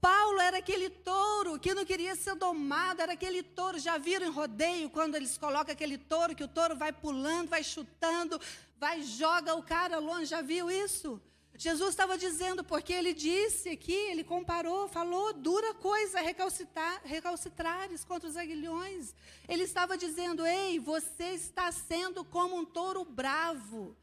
Paulo 0.00 0.40
era 0.40 0.58
aquele 0.58 0.88
touro 0.88 1.58
que 1.58 1.74
não 1.74 1.84
queria 1.84 2.14
ser 2.14 2.34
domado, 2.36 3.02
era 3.02 3.14
aquele 3.14 3.42
touro. 3.42 3.78
Já 3.78 3.98
viram 3.98 4.26
em 4.26 4.30
rodeio 4.30 4.88
quando 4.88 5.16
eles 5.16 5.36
colocam 5.36 5.72
aquele 5.72 5.98
touro, 5.98 6.34
que 6.34 6.44
o 6.44 6.48
touro 6.48 6.74
vai 6.76 6.92
pulando, 6.92 7.50
vai 7.50 7.62
chutando, 7.62 8.40
vai 8.80 9.02
joga 9.02 9.54
o 9.54 9.62
cara 9.62 9.98
longe. 9.98 10.24
Já 10.24 10.40
viu 10.40 10.70
isso? 10.70 11.20
Jesus 11.54 11.90
estava 11.90 12.16
dizendo, 12.16 12.64
porque 12.64 12.90
ele 12.90 13.12
disse 13.12 13.68
aqui, 13.68 13.92
ele 13.92 14.24
comparou, 14.24 14.88
falou, 14.88 15.34
dura 15.34 15.74
coisa 15.74 16.22
recalcitrar, 16.22 17.02
recalcitrares 17.04 18.02
contra 18.02 18.26
os 18.26 18.36
aguilhões. 18.38 19.14
Ele 19.46 19.64
estava 19.64 19.98
dizendo, 19.98 20.46
ei, 20.46 20.78
você 20.78 21.34
está 21.34 21.70
sendo 21.70 22.24
como 22.24 22.56
um 22.56 22.64
touro 22.64 23.04
bravo, 23.04 23.94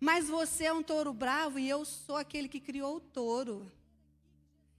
mas 0.00 0.30
você 0.30 0.64
é 0.64 0.72
um 0.72 0.82
touro 0.82 1.12
bravo 1.12 1.58
e 1.58 1.68
eu 1.68 1.84
sou 1.84 2.16
aquele 2.16 2.48
que 2.48 2.60
criou 2.60 2.96
o 2.96 3.00
touro. 3.00 3.70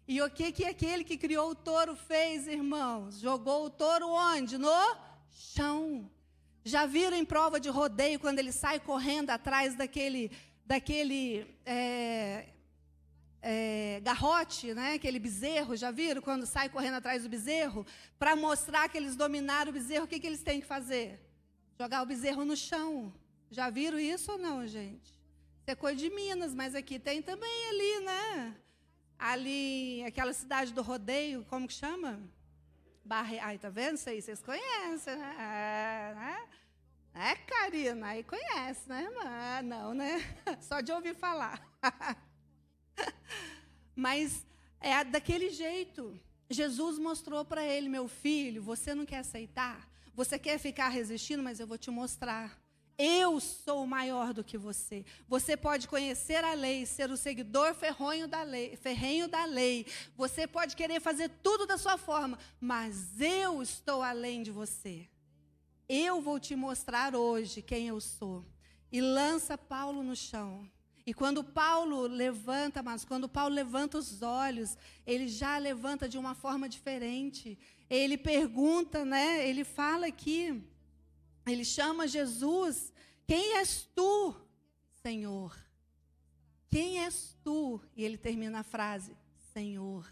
E 0.08 0.20
o 0.20 0.30
que, 0.30 0.52
que 0.52 0.66
aquele 0.66 1.04
que 1.04 1.16
criou 1.16 1.52
o 1.52 1.56
touro 1.56 1.96
fez, 1.96 2.48
irmãos? 2.48 3.20
Jogou 3.20 3.66
o 3.66 3.70
touro 3.70 4.10
onde? 4.10 4.58
No 4.58 4.98
chão. 5.30 6.10
Já 6.64 6.86
viram 6.86 7.18
em 7.18 7.26
prova 7.26 7.60
de 7.60 7.70
rodeio 7.70 8.20
quando 8.20 8.40
ele 8.40 8.52
sai 8.52 8.80
correndo 8.80 9.30
atrás 9.30 9.76
daquele, 9.76 10.32
daquele 10.66 11.46
é, 11.66 12.50
é, 13.42 14.00
garrote, 14.02 14.74
né? 14.74 14.94
aquele 14.94 15.20
bezerro? 15.20 15.76
Já 15.76 15.92
viram 15.92 16.22
quando 16.22 16.46
sai 16.46 16.70
correndo 16.70 16.96
atrás 16.96 17.24
do 17.24 17.30
bezerro? 17.30 17.86
Para 18.18 18.36
mostrar 18.36 18.88
que 18.90 18.98
eles 18.98 19.16
dominaram 19.16 19.72
o 19.72 19.74
bezerro, 19.74 20.06
o 20.06 20.08
que, 20.08 20.20
que 20.20 20.28
eles 20.28 20.42
têm 20.42 20.62
que 20.62 20.68
fazer? 20.68 21.20
Jogar 21.80 22.02
o 22.02 22.06
bezerro 22.06 22.46
no 22.46 22.56
chão. 22.56 23.14
Já 23.52 23.70
viram 23.70 24.00
isso 24.00 24.32
ou 24.32 24.38
não, 24.38 24.66
gente? 24.66 25.12
Isso 25.12 25.68
é 25.68 25.76
coisa 25.76 25.98
de 25.98 26.10
Minas, 26.10 26.54
mas 26.54 26.76
aqui 26.76 26.98
tem 26.98 27.22
também 27.22 27.68
ali, 27.70 28.06
né? 28.06 28.56
ali, 29.24 30.04
aquela 30.04 30.34
cidade 30.34 30.74
do 30.74 30.82
rodeio, 30.82 31.46
como 31.46 31.68
que 31.68 31.74
chama? 31.74 32.20
Barre... 33.04 33.40
Ai, 33.40 33.58
tá 33.58 33.70
vendo 33.70 33.96
isso 33.96 34.10
aí? 34.10 34.22
Vocês 34.22 34.42
conhecem, 34.42 35.16
né? 35.16 35.36
É, 35.38 36.16
né? 36.16 36.48
É, 37.16 37.36
Karina, 37.36 38.08
aí 38.08 38.24
conhece, 38.24 38.90
né, 38.90 39.04
irmã? 39.04 39.62
Não, 39.62 39.94
né? 39.94 40.20
Só 40.62 40.82
de 40.82 40.92
ouvir 40.92 41.14
falar. 41.14 41.62
Mas 43.96 44.46
é 44.80 45.04
daquele 45.04 45.50
jeito. 45.50 46.20
Jesus 46.50 46.98
mostrou 46.98 47.46
para 47.46 47.64
ele, 47.64 47.90
meu 47.90 48.08
filho, 48.08 48.62
você 48.62 48.96
não 48.96 49.06
quer 49.06 49.20
aceitar? 49.20 49.90
Você 50.16 50.38
quer 50.38 50.58
ficar 50.60 50.90
resistindo, 50.90 51.42
mas 51.42 51.60
eu 51.60 51.66
vou 51.66 51.78
te 51.78 51.90
mostrar. 51.90 52.63
Eu 52.98 53.40
sou 53.40 53.88
maior 53.88 54.34
do 54.34 54.44
que 54.44 54.58
você. 54.58 55.04
Você 55.28 55.58
pode 55.58 55.88
conhecer 55.88 56.44
a 56.44 56.54
lei, 56.54 56.86
ser 56.86 57.10
o 57.10 57.18
seguidor 57.18 57.74
ferronho 57.74 58.28
da 58.28 58.44
lei, 58.44 58.76
ferrenho 58.76 59.28
da 59.28 59.46
lei. 59.46 59.86
Você 60.16 60.46
pode 60.46 60.76
querer 60.76 61.02
fazer 61.02 61.30
tudo 61.42 61.66
da 61.66 61.78
sua 61.78 61.98
forma, 61.98 62.38
mas 62.62 63.20
eu 63.20 63.62
estou 63.64 64.04
além 64.04 64.44
de 64.44 64.52
você. 64.52 65.08
Eu 65.90 66.22
vou 66.22 66.40
te 66.40 66.56
mostrar 66.56 67.16
hoje 67.16 67.62
quem 67.62 67.88
eu 67.88 68.00
sou. 68.00 68.46
E 68.92 69.02
lança 69.02 69.58
Paulo 69.58 70.04
no 70.04 70.16
chão. 70.16 70.70
E 71.06 71.14
quando 71.14 71.44
Paulo 71.44 72.02
levanta, 72.02 72.82
mas 72.82 73.04
quando 73.04 73.28
Paulo 73.28 73.54
levanta 73.54 73.98
os 73.98 74.22
olhos, 74.22 74.78
ele 75.06 75.28
já 75.28 75.58
levanta 75.58 76.08
de 76.08 76.18
uma 76.18 76.34
forma 76.34 76.70
diferente. 76.70 77.58
Ele 77.90 78.18
pergunta, 78.18 79.04
né? 79.04 79.46
Ele 79.48 79.64
fala 79.64 80.08
aqui 80.08 80.64
ele 81.46 81.66
chama 81.66 82.08
Jesus, 82.08 82.94
quem 83.28 83.58
és 83.58 83.88
tu, 83.96 84.36
Senhor? 85.02 85.58
Quem 86.70 87.04
és 87.04 87.38
tu? 87.44 87.82
E 87.96 88.04
ele 88.04 88.18
termina 88.18 88.60
a 88.60 88.64
frase, 88.64 89.16
Senhor. 89.54 90.12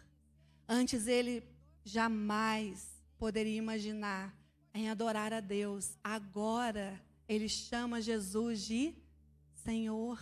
Antes 0.68 1.08
ele 1.08 1.44
jamais 1.84 2.88
poderia 3.18 3.58
imaginar 3.58 4.36
em 4.74 4.90
adorar 4.90 5.34
a 5.34 5.40
Deus. 5.40 5.98
Agora 6.04 7.02
ele 7.28 7.50
chama 7.50 8.02
Jesus 8.02 8.66
de 8.66 8.94
Senhor. 9.64 10.22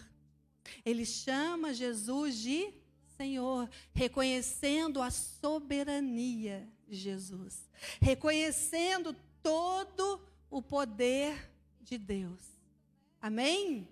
Ele 0.86 1.06
chama 1.06 1.74
Jesus 1.74 2.38
de 2.38 2.74
Senhor, 3.18 3.70
reconhecendo 3.94 5.02
a 5.02 5.12
soberania 5.12 6.66
de 6.88 6.96
Jesus, 6.96 7.70
reconhecendo 8.00 9.14
todo 9.44 10.22
o 10.50 10.62
poder 10.62 11.52
de 11.82 11.98
Deus. 11.98 12.40
Amém? 13.22 13.88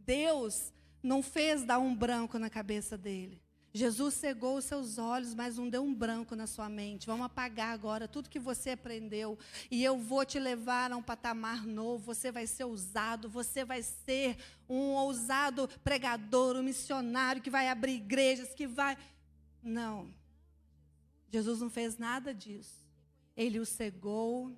Deus 0.00 0.72
não 1.02 1.22
fez 1.22 1.64
dar 1.64 1.78
um 1.78 1.94
branco 1.94 2.38
na 2.38 2.48
cabeça 2.48 2.96
dele. 2.96 3.42
Jesus 3.72 4.14
cegou 4.14 4.56
os 4.56 4.64
seus 4.64 4.98
olhos, 4.98 5.34
mas 5.34 5.58
não 5.58 5.68
deu 5.68 5.82
um 5.82 5.94
branco 5.94 6.34
na 6.34 6.46
sua 6.46 6.68
mente. 6.68 7.06
Vamos 7.06 7.26
apagar 7.26 7.72
agora 7.72 8.08
tudo 8.08 8.30
que 8.30 8.38
você 8.38 8.70
aprendeu. 8.70 9.38
E 9.70 9.84
eu 9.84 9.98
vou 9.98 10.24
te 10.24 10.38
levar 10.38 10.90
a 10.90 10.96
um 10.96 11.02
patamar 11.02 11.66
novo. 11.66 12.06
Você 12.06 12.32
vai 12.32 12.46
ser 12.46 12.64
ousado. 12.64 13.28
Você 13.28 13.64
vai 13.64 13.82
ser 13.82 14.38
um 14.68 14.94
ousado 14.94 15.68
pregador, 15.84 16.56
um 16.56 16.62
missionário 16.62 17.42
que 17.42 17.50
vai 17.50 17.68
abrir 17.68 17.96
igrejas, 17.96 18.54
que 18.54 18.66
vai. 18.66 18.96
Não. 19.62 20.12
Jesus 21.30 21.60
não 21.60 21.68
fez 21.68 21.98
nada 21.98 22.32
disso. 22.34 22.86
Ele 23.36 23.60
o 23.60 23.66
cegou 23.66 24.50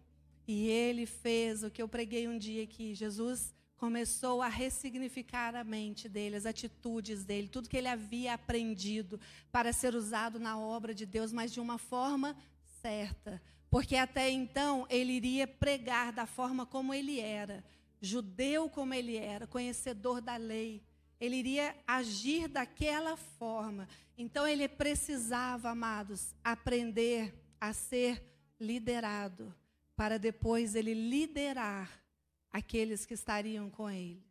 e 0.53 0.69
ele 0.69 1.07
fez 1.07 1.63
o 1.63 1.71
que 1.71 1.81
eu 1.81 1.87
preguei 1.87 2.27
um 2.27 2.37
dia 2.37 2.65
aqui. 2.65 2.93
Jesus 2.93 3.55
começou 3.77 4.43
a 4.43 4.49
ressignificar 4.49 5.55
a 5.55 5.63
mente 5.63 6.09
dele, 6.09 6.35
as 6.35 6.45
atitudes 6.45 7.25
dele, 7.25 7.47
tudo 7.47 7.69
que 7.69 7.77
ele 7.77 7.87
havia 7.87 8.35
aprendido 8.35 9.21
para 9.53 9.73
ser 9.73 9.95
usado 9.95 10.41
na 10.41 10.59
obra 10.59 10.93
de 10.93 11.07
Deus, 11.07 11.33
mas 11.33 11.53
de 11.53 11.61
uma 11.61 11.79
forma 11.79 12.37
certa. 12.83 13.41
Porque 13.71 13.95
até 13.95 14.29
então 14.29 14.89
ele 14.91 15.13
iria 15.13 15.47
pregar 15.47 16.13
da 16.13 16.27
forma 16.27 16.67
como 16.67 16.93
ele 16.93 17.21
era, 17.21 17.65
judeu 18.01 18.69
como 18.69 18.93
ele 18.93 19.17
era, 19.17 19.47
conhecedor 19.47 20.21
da 20.21 20.37
lei. 20.37 20.83
Ele 21.21 21.37
iria 21.37 21.77
agir 21.87 22.49
daquela 22.49 23.17
forma. 23.17 23.87
Então 24.19 24.49
ele 24.49 24.67
precisava, 24.67 25.71
amados, 25.71 26.35
aprender 26.43 27.33
a 27.61 27.73
ser 27.73 28.21
liderado 28.59 29.55
para 30.01 30.19
depois 30.19 30.75
ele 30.75 30.95
liderar 30.95 32.03
aqueles 32.51 33.05
que 33.05 33.13
estariam 33.13 33.69
com 33.69 33.91
ele. 33.91 34.25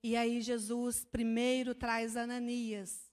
E 0.00 0.16
aí 0.16 0.40
Jesus 0.40 1.04
primeiro 1.04 1.74
traz 1.74 2.16
Ananias. 2.16 3.10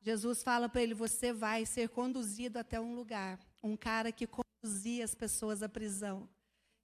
Jesus 0.00 0.42
fala 0.42 0.68
para 0.68 0.82
ele: 0.82 0.94
Você 0.94 1.32
vai 1.32 1.64
ser 1.64 1.90
conduzido 1.90 2.58
até 2.58 2.80
um 2.80 2.92
lugar. 2.92 3.38
Um 3.62 3.76
cara 3.76 4.10
que 4.10 4.26
conduzia 4.26 5.04
as 5.04 5.14
pessoas 5.14 5.62
à 5.62 5.68
prisão. 5.68 6.28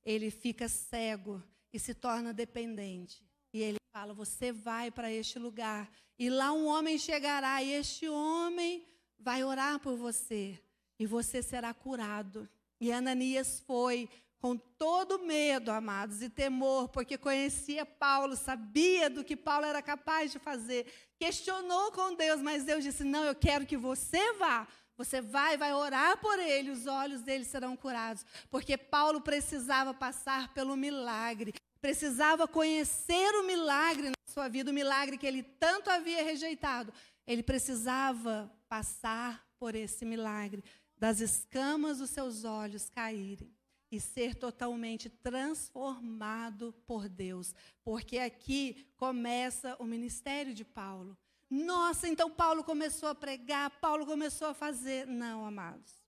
ele 0.05 0.31
fica 0.31 0.69
cego 0.69 1.43
e 1.73 1.79
se 1.81 1.93
torna 1.93 2.33
dependente. 2.33 3.25
E 3.53 3.61
ele 3.61 3.79
fala: 3.93 4.15
Você 4.15 4.53
vai 4.53 4.89
para 4.89 5.11
este 5.11 5.37
lugar, 5.37 5.91
e 6.17 6.31
lá 6.31 6.53
um 6.53 6.67
homem 6.67 6.97
chegará, 6.97 7.61
e 7.61 7.73
este 7.73 8.09
homem 8.09 8.87
vai 9.19 9.43
orar 9.43 9.81
por 9.81 9.97
você, 9.97 10.57
e 10.97 11.07
você 11.07 11.43
será 11.43 11.75
curado. 11.75 12.49
E 12.81 12.93
Ananias 12.93 13.61
foi 13.61 14.09
com 14.45 14.59
todo 14.59 15.21
medo, 15.21 15.71
amados, 15.71 16.21
e 16.21 16.29
temor, 16.29 16.91
porque 16.91 17.17
conhecia 17.17 17.87
Paulo, 17.87 18.37
sabia 18.37 19.09
do 19.09 19.25
que 19.25 19.35
Paulo 19.35 19.65
era 19.65 19.81
capaz 19.81 20.31
de 20.33 20.39
fazer. 20.39 20.85
Questionou 21.19 21.91
com 21.93 22.15
Deus, 22.15 22.43
mas 22.43 22.63
Deus 22.63 22.85
disse: 22.85 23.05
Não, 23.05 23.25
eu 23.25 23.35
quero 23.35 23.65
que 23.65 23.75
você 23.75 24.35
vá. 24.35 24.69
Você 24.99 25.23
vai, 25.23 25.57
vai 25.57 25.73
orar 25.73 26.19
por 26.19 26.39
ele, 26.39 26.71
os 26.71 26.87
olhos 26.87 27.23
dele 27.23 27.43
serão 27.43 27.75
curados. 27.75 28.23
Porque 28.51 28.77
Paulo 28.77 29.23
precisava 29.23 29.95
passar 29.95 30.53
pelo 30.53 30.77
milagre, 30.77 31.55
precisava 31.81 32.47
conhecer 32.47 33.35
o 33.37 33.47
milagre 33.47 34.11
na 34.11 34.31
sua 34.31 34.47
vida, 34.47 34.71
o 34.71 34.75
milagre 34.75 35.17
que 35.17 35.27
ele 35.27 35.43
tanto 35.43 35.89
havia 35.89 36.23
rejeitado. 36.23 36.93
Ele 37.27 37.43
precisava 37.43 38.55
passar 38.69 39.43
por 39.59 39.75
esse 39.75 40.05
milagre, 40.05 40.63
das 40.99 41.21
escamas 41.21 41.97
dos 41.97 42.11
seus 42.11 42.45
olhos 42.45 42.91
caírem 42.91 43.51
e 43.95 44.01
ser 44.01 44.35
totalmente 44.35 45.09
transformado 45.09 46.75
por 46.87 47.09
Deus. 47.09 47.55
Porque 47.83 48.19
aqui 48.19 48.87
começa 48.97 49.77
o 49.79 49.85
ministério 49.85 50.53
de 50.53 50.65
Paulo. 50.65 51.17
Nossa, 51.49 52.09
então 52.09 52.31
Paulo 52.31 52.65
começou 52.65 53.09
a 53.09 53.15
pregar, 53.15 53.71
Paulo 53.81 54.05
começou 54.05 54.49
a 54.49 54.55
fazer. 54.55 55.07
Não, 55.07 55.47
amados. 55.47 56.03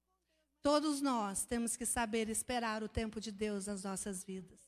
Todos 0.60 1.00
nós 1.00 1.44
temos 1.44 1.76
que 1.76 1.86
saber 1.86 2.28
esperar 2.28 2.82
o 2.82 2.88
tempo 2.88 3.20
de 3.20 3.30
Deus 3.30 3.66
nas 3.66 3.84
nossas 3.84 4.24
vidas. 4.24 4.58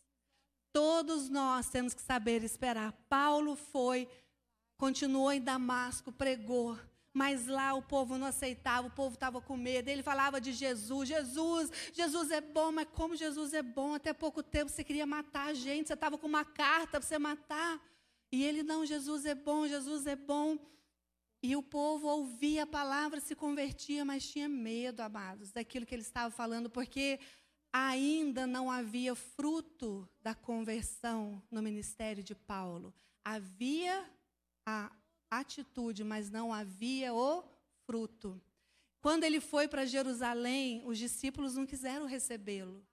Todos 0.73 1.29
nós 1.29 1.69
temos 1.69 1.93
que 1.93 2.03
saber 2.03 2.45
esperar. 2.45 2.93
Paulo 3.09 3.57
foi, 3.57 4.09
continuou 4.77 5.33
em 5.33 5.41
Damasco, 5.41 6.13
pregou, 6.13 6.79
mas 7.13 7.47
lá 7.47 7.75
o 7.75 7.83
povo 7.83 8.19
não 8.19 8.27
aceitava, 8.27 8.87
o 8.87 8.91
povo 8.91 9.15
estava 9.15 9.41
com 9.41 9.57
medo. 9.57 9.89
Ele 9.89 10.03
falava 10.03 10.41
de 10.41 10.53
Jesus, 10.53 11.09
Jesus, 11.09 11.71
Jesus 11.93 12.31
é 12.31 12.41
bom, 12.41 12.73
mas 12.73 12.89
como 12.93 13.17
Jesus 13.17 13.53
é 13.53 13.63
bom? 13.63 13.95
Até 13.95 14.13
pouco 14.13 14.43
tempo 14.43 14.71
você 14.71 14.85
queria 14.85 15.07
matar 15.07 15.49
a 15.49 15.55
gente, 15.55 15.89
você 15.89 15.95
estava 15.95 16.19
com 16.19 16.27
uma 16.27 16.45
carta 16.45 16.99
para 16.99 17.01
você 17.01 17.19
matar. 17.19 17.81
E 18.31 18.45
ele, 18.45 18.63
não, 18.63 18.85
Jesus 18.85 19.25
é 19.25 19.35
bom, 19.35 19.67
Jesus 19.67 20.07
é 20.07 20.15
bom. 20.15 20.59
E 21.43 21.55
o 21.57 21.63
povo 21.63 22.09
ouvia 22.09 22.65
a 22.65 22.67
palavra, 22.67 23.21
se 23.21 23.35
convertia, 23.35 24.05
mas 24.05 24.29
tinha 24.29 24.49
medo, 24.49 25.01
amados, 25.01 25.53
daquilo 25.53 25.87
que 25.87 25.95
ele 25.95 26.03
estava 26.03 26.31
falando, 26.31 26.69
porque 26.69 27.21
ainda 27.73 28.47
não 28.47 28.71
havia 28.71 29.15
fruto 29.15 30.09
da 30.21 30.35
conversão 30.35 31.43
no 31.51 31.63
ministério 31.63 32.23
de 32.23 32.35
Paulo. 32.35 32.93
Havia 33.25 34.05
a 34.67 34.91
atitude, 35.31 36.05
mas 36.05 36.31
não 36.31 36.53
havia 36.53 37.13
o 37.15 37.45
fruto. 37.87 38.41
Quando 39.01 39.25
ele 39.25 39.41
foi 39.41 39.69
para 39.69 39.87
Jerusalém, 39.87 40.83
os 40.85 40.99
discípulos 40.99 41.55
não 41.55 41.67
quiseram 41.67 42.07
recebê-lo. 42.07 42.85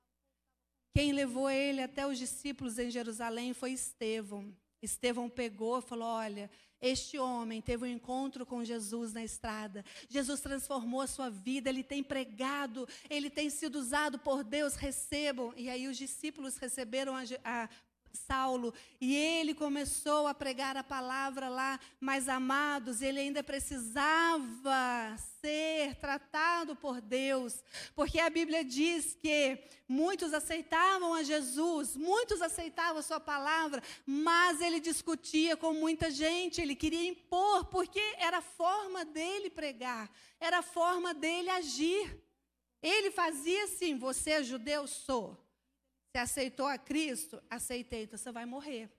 Quem 0.93 1.11
levou 1.11 1.49
ele 1.49 1.81
até 1.81 2.07
os 2.07 2.17
discípulos 2.17 2.79
em 2.79 2.89
Jerusalém 2.89 3.53
foi 3.53 3.71
Estevão. 3.71 4.55
Estevão 4.81 5.29
pegou 5.29 5.79
e 5.79 5.81
falou: 5.81 6.07
Olha, 6.07 6.49
este 6.79 7.17
homem 7.17 7.61
teve 7.61 7.83
um 7.83 7.87
encontro 7.87 8.45
com 8.45 8.63
Jesus 8.63 9.11
na 9.11 9.23
estrada. 9.23 9.83
Jesus 10.07 10.39
transformou 10.39 11.01
a 11.01 11.07
sua 11.07 11.29
vida, 11.29 11.69
ele 11.69 11.83
tem 11.83 12.03
pregado, 12.03 12.87
ele 13.09 13.29
tem 13.29 13.49
sido 13.49 13.77
usado 13.77 14.19
por 14.19 14.43
Deus, 14.43 14.75
recebam. 14.75 15.53
E 15.57 15.69
aí 15.69 15.87
os 15.87 15.97
discípulos 15.97 16.57
receberam 16.57 17.15
a, 17.15 17.23
a 17.43 17.69
Saulo, 18.15 18.73
e 18.99 19.15
ele 19.15 19.53
começou 19.53 20.27
a 20.27 20.33
pregar 20.33 20.75
a 20.77 20.83
palavra 20.83 21.49
lá, 21.49 21.79
mas 21.99 22.27
amados, 22.27 23.01
ele 23.01 23.19
ainda 23.19 23.43
precisava 23.43 25.15
ser 25.41 25.95
tratado 25.95 26.75
por 26.75 27.01
Deus, 27.01 27.63
porque 27.93 28.19
a 28.19 28.29
Bíblia 28.29 28.63
diz 28.63 29.13
que 29.13 29.59
muitos 29.87 30.33
aceitavam 30.33 31.13
a 31.13 31.23
Jesus, 31.23 31.95
muitos 31.95 32.41
aceitavam 32.41 32.99
a 32.99 33.03
sua 33.03 33.19
palavra, 33.19 33.83
mas 34.05 34.61
ele 34.61 34.79
discutia 34.79 35.55
com 35.55 35.73
muita 35.73 36.09
gente, 36.09 36.61
ele 36.61 36.75
queria 36.75 37.07
impor, 37.07 37.65
porque 37.65 38.01
era 38.17 38.37
a 38.37 38.41
forma 38.41 39.05
dele 39.05 39.49
pregar, 39.49 40.09
era 40.39 40.59
a 40.59 40.63
forma 40.63 41.13
dele 41.13 41.49
agir. 41.49 42.23
Ele 42.81 43.09
fazia 43.09 43.63
assim: 43.63 43.97
você 43.97 44.31
é 44.31 44.43
judeu? 44.43 44.85
Sou. 44.85 45.37
Você 46.15 46.19
aceitou 46.19 46.65
a 46.65 46.77
Cristo? 46.77 47.43
Aceitei, 47.49 48.03
então 48.03 48.17
você 48.17 48.31
vai 48.31 48.45
morrer. 48.45 48.89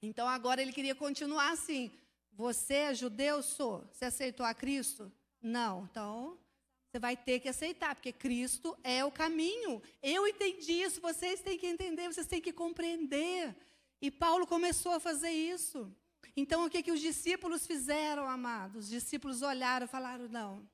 Então 0.00 0.28
agora 0.28 0.62
ele 0.62 0.72
queria 0.72 0.94
continuar 0.94 1.50
assim. 1.50 1.90
Você 2.30 2.74
é 2.74 2.94
judeu? 2.94 3.42
Sou. 3.42 3.84
Você 3.90 4.04
aceitou 4.04 4.46
a 4.46 4.54
Cristo? 4.54 5.10
Não. 5.42 5.88
Então 5.90 6.38
você 6.86 7.00
vai 7.00 7.16
ter 7.16 7.40
que 7.40 7.48
aceitar, 7.48 7.92
porque 7.96 8.12
Cristo 8.12 8.78
é 8.84 9.04
o 9.04 9.10
caminho. 9.10 9.82
Eu 10.00 10.28
entendi 10.28 10.74
isso, 10.74 11.00
vocês 11.00 11.40
têm 11.40 11.58
que 11.58 11.66
entender, 11.66 12.06
vocês 12.06 12.28
têm 12.28 12.40
que 12.40 12.52
compreender. 12.52 13.56
E 14.00 14.08
Paulo 14.08 14.46
começou 14.46 14.92
a 14.92 15.00
fazer 15.00 15.30
isso. 15.30 15.92
Então 16.36 16.64
o 16.64 16.70
que, 16.70 16.84
que 16.84 16.92
os 16.92 17.00
discípulos 17.00 17.66
fizeram, 17.66 18.28
amados? 18.28 18.84
Os 18.84 18.90
discípulos 18.90 19.42
olharam 19.42 19.86
e 19.86 19.88
falaram: 19.88 20.28
não, 20.28 20.70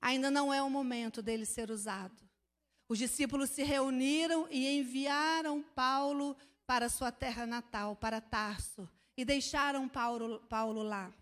ainda 0.00 0.30
não 0.30 0.54
é 0.54 0.62
o 0.62 0.70
momento 0.70 1.20
dele 1.20 1.44
ser 1.44 1.70
usado. 1.70 2.25
Os 2.88 2.98
discípulos 2.98 3.50
se 3.50 3.62
reuniram 3.62 4.46
e 4.50 4.78
enviaram 4.78 5.62
Paulo 5.62 6.36
para 6.66 6.88
sua 6.88 7.10
terra 7.10 7.46
natal, 7.46 7.96
para 7.96 8.20
Tarso, 8.20 8.88
e 9.16 9.24
deixaram 9.24 9.88
Paulo, 9.88 10.40
Paulo 10.48 10.82
lá. 10.82 11.12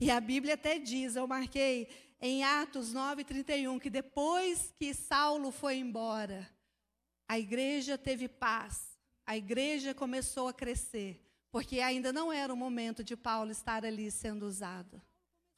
E 0.00 0.10
a 0.10 0.20
Bíblia 0.20 0.54
até 0.54 0.78
diz, 0.78 1.14
eu 1.14 1.26
marquei 1.26 1.88
em 2.20 2.42
Atos 2.44 2.92
9:31 2.92 3.80
que 3.80 3.88
depois 3.88 4.74
que 4.78 4.92
Saulo 4.92 5.50
foi 5.50 5.76
embora, 5.76 6.48
a 7.28 7.38
igreja 7.38 7.96
teve 7.96 8.28
paz. 8.28 8.98
A 9.24 9.36
igreja 9.36 9.94
começou 9.94 10.48
a 10.48 10.52
crescer, 10.52 11.24
porque 11.50 11.80
ainda 11.80 12.12
não 12.12 12.32
era 12.32 12.52
o 12.52 12.56
momento 12.56 13.04
de 13.04 13.16
Paulo 13.16 13.50
estar 13.50 13.84
ali 13.84 14.10
sendo 14.10 14.44
usado. 14.44 15.00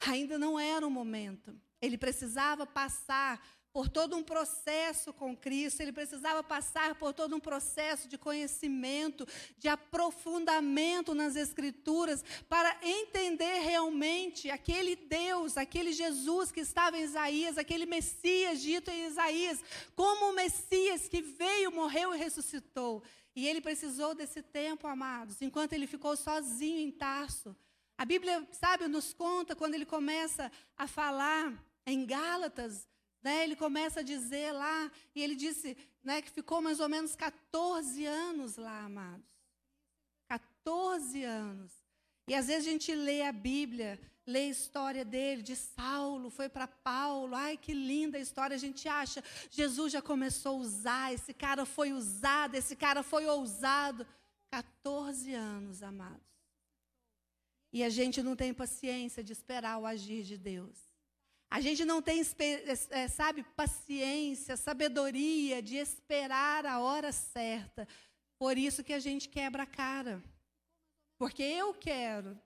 Ainda 0.07 0.39
não 0.39 0.61
era 0.61 0.87
o 0.87 0.91
momento. 0.91 1.59
Ele 1.81 1.97
precisava 1.97 2.67
passar 2.67 3.43
por 3.75 3.89
todo 3.89 4.17
um 4.17 4.23
processo 4.23 5.13
com 5.13 5.37
Cristo, 5.37 5.81
ele 5.81 5.93
precisava 5.93 6.45
passar 6.45 6.95
por 6.95 7.13
todo 7.13 7.35
um 7.35 7.41
processo 7.41 8.07
de 8.07 8.17
conhecimento, 8.17 9.27
de 9.59 9.67
aprofundamento 9.67 11.13
nas 11.13 11.35
Escrituras, 11.35 12.25
para 12.49 12.79
entender 12.81 13.63
realmente 13.63 14.49
aquele 14.49 14.95
Deus, 14.95 15.57
aquele 15.57 15.93
Jesus 15.93 16.53
que 16.53 16.61
estava 16.61 16.97
em 16.97 17.03
Isaías, 17.03 17.59
aquele 17.59 17.85
Messias 17.85 18.63
dito 18.63 18.93
em 18.93 19.07
Isaías, 19.09 19.59
como 19.97 20.31
o 20.31 20.35
Messias 20.37 21.09
que 21.09 21.21
veio, 21.21 21.73
morreu 21.73 22.15
e 22.15 22.19
ressuscitou. 22.19 23.03
E 23.35 23.49
ele 23.49 23.61
precisou 23.61 24.15
desse 24.15 24.41
tempo, 24.41 24.87
amados, 24.87 25.43
enquanto 25.43 25.73
ele 25.73 25.89
ficou 25.89 26.17
sozinho 26.17 26.79
em 26.79 26.93
Tarso. 26.93 27.57
A 27.99 28.05
Bíblia, 28.05 28.47
sabe, 28.53 28.87
nos 28.87 29.13
conta 29.13 29.57
quando 29.57 29.75
ele 29.75 29.85
começa 29.85 30.49
a 30.77 30.87
falar 30.87 31.53
em 31.85 32.07
Gálatas, 32.07 32.87
né, 33.25 33.43
ele 33.43 33.57
começa 33.57 34.01
a 34.01 34.03
dizer 34.03 34.53
lá, 34.53 34.93
e 35.15 35.23
ele 35.23 35.35
disse 35.35 35.77
né, 36.03 36.21
que 36.21 36.31
ficou 36.31 36.61
mais 36.61 36.79
ou 36.79 36.89
menos 36.89 37.17
14 37.17 38.05
anos 38.05 38.57
lá, 38.57 38.85
amados. 38.85 39.27
14 40.29 41.25
anos. 41.25 41.73
E 42.29 42.35
às 42.35 42.47
vezes 42.47 42.69
a 42.69 42.71
gente 42.71 42.95
lê 42.95 43.23
a 43.23 43.33
Bíblia, 43.33 43.99
lê 44.27 44.41
a 44.41 44.49
história 44.49 45.05
dele, 45.05 45.43
de 45.43 45.57
Saulo, 45.57 46.29
foi 46.31 46.49
para 46.51 46.67
Paulo, 46.67 47.35
ai 47.35 47.57
que 47.57 47.73
linda 47.73 48.19
a 48.19 48.21
história, 48.21 48.55
a 48.55 48.59
gente 48.59 48.89
acha, 48.89 49.25
Jesus 49.51 49.93
já 49.93 50.03
começou 50.03 50.57
a 50.57 50.61
usar, 50.61 51.15
esse 51.15 51.33
cara 51.33 51.65
foi 51.65 51.93
usado, 51.93 52.55
esse 52.55 52.77
cara 52.77 53.03
foi 53.03 53.27
ousado. 53.27 54.07
14 54.51 55.35
anos, 55.35 55.83
amados. 55.83 56.23
E 57.73 57.83
a 57.83 57.89
gente 57.89 58.23
não 58.23 58.37
tem 58.37 58.55
paciência 58.55 59.25
de 59.25 59.33
esperar 59.33 59.79
o 59.79 59.87
agir 59.87 60.23
de 60.23 60.39
Deus. 60.39 60.94
A 61.51 61.61
gente 61.61 61.85
não 61.85 62.03
tem, 62.03 62.23
é, 62.91 63.09
sabe, 63.09 63.45
paciência, 63.57 64.57
sabedoria 64.57 65.63
de 65.63 65.77
esperar 65.77 66.67
a 66.67 66.81
hora 66.81 67.13
certa. 67.13 67.87
Por 68.39 68.59
isso 68.59 68.83
que 68.83 68.93
a 68.93 68.99
gente 68.99 69.29
quebra 69.29 69.63
a 69.63 69.67
cara. 69.67 70.23
Porque 71.17 71.43
eu 71.43 71.73
quero. 71.75 72.39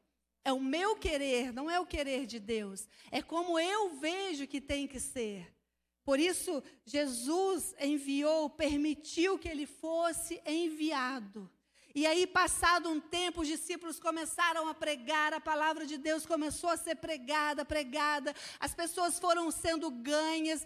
É 0.45 0.53
o 0.53 0.61
meu 0.61 0.97
querer, 0.97 1.53
não 1.53 1.71
é 1.71 1.79
o 1.81 1.87
querer 1.87 2.27
de 2.27 2.39
Deus. 2.39 2.89
É 3.11 3.21
como 3.21 3.59
eu 3.59 3.97
vejo 3.97 4.47
que 4.47 4.61
tem 4.61 4.87
que 4.87 5.01
ser. 5.01 5.53
Por 6.05 6.19
isso, 6.19 6.63
Jesus 6.87 7.75
enviou, 7.79 8.49
permitiu 8.49 9.39
que 9.39 9.49
ele 9.49 9.67
fosse 9.67 10.41
enviado. 10.47 11.51
E 11.99 12.07
aí, 12.07 12.29
passado 12.29 12.89
um 12.89 13.01
tempo, 13.01 13.41
os 13.41 13.49
discípulos 13.49 13.99
começaram 13.99 14.69
a 14.69 14.73
pregar, 14.73 15.35
a 15.35 15.41
palavra 15.41 15.85
de 15.85 15.99
Deus 15.99 16.25
começou 16.25 16.71
a 16.71 16.77
ser 16.77 16.95
pregada, 16.95 17.65
pregada, 17.65 18.33
as 18.61 18.73
pessoas 18.73 19.19
foram 19.19 19.51
sendo 19.51 19.91
ganhas. 19.91 20.65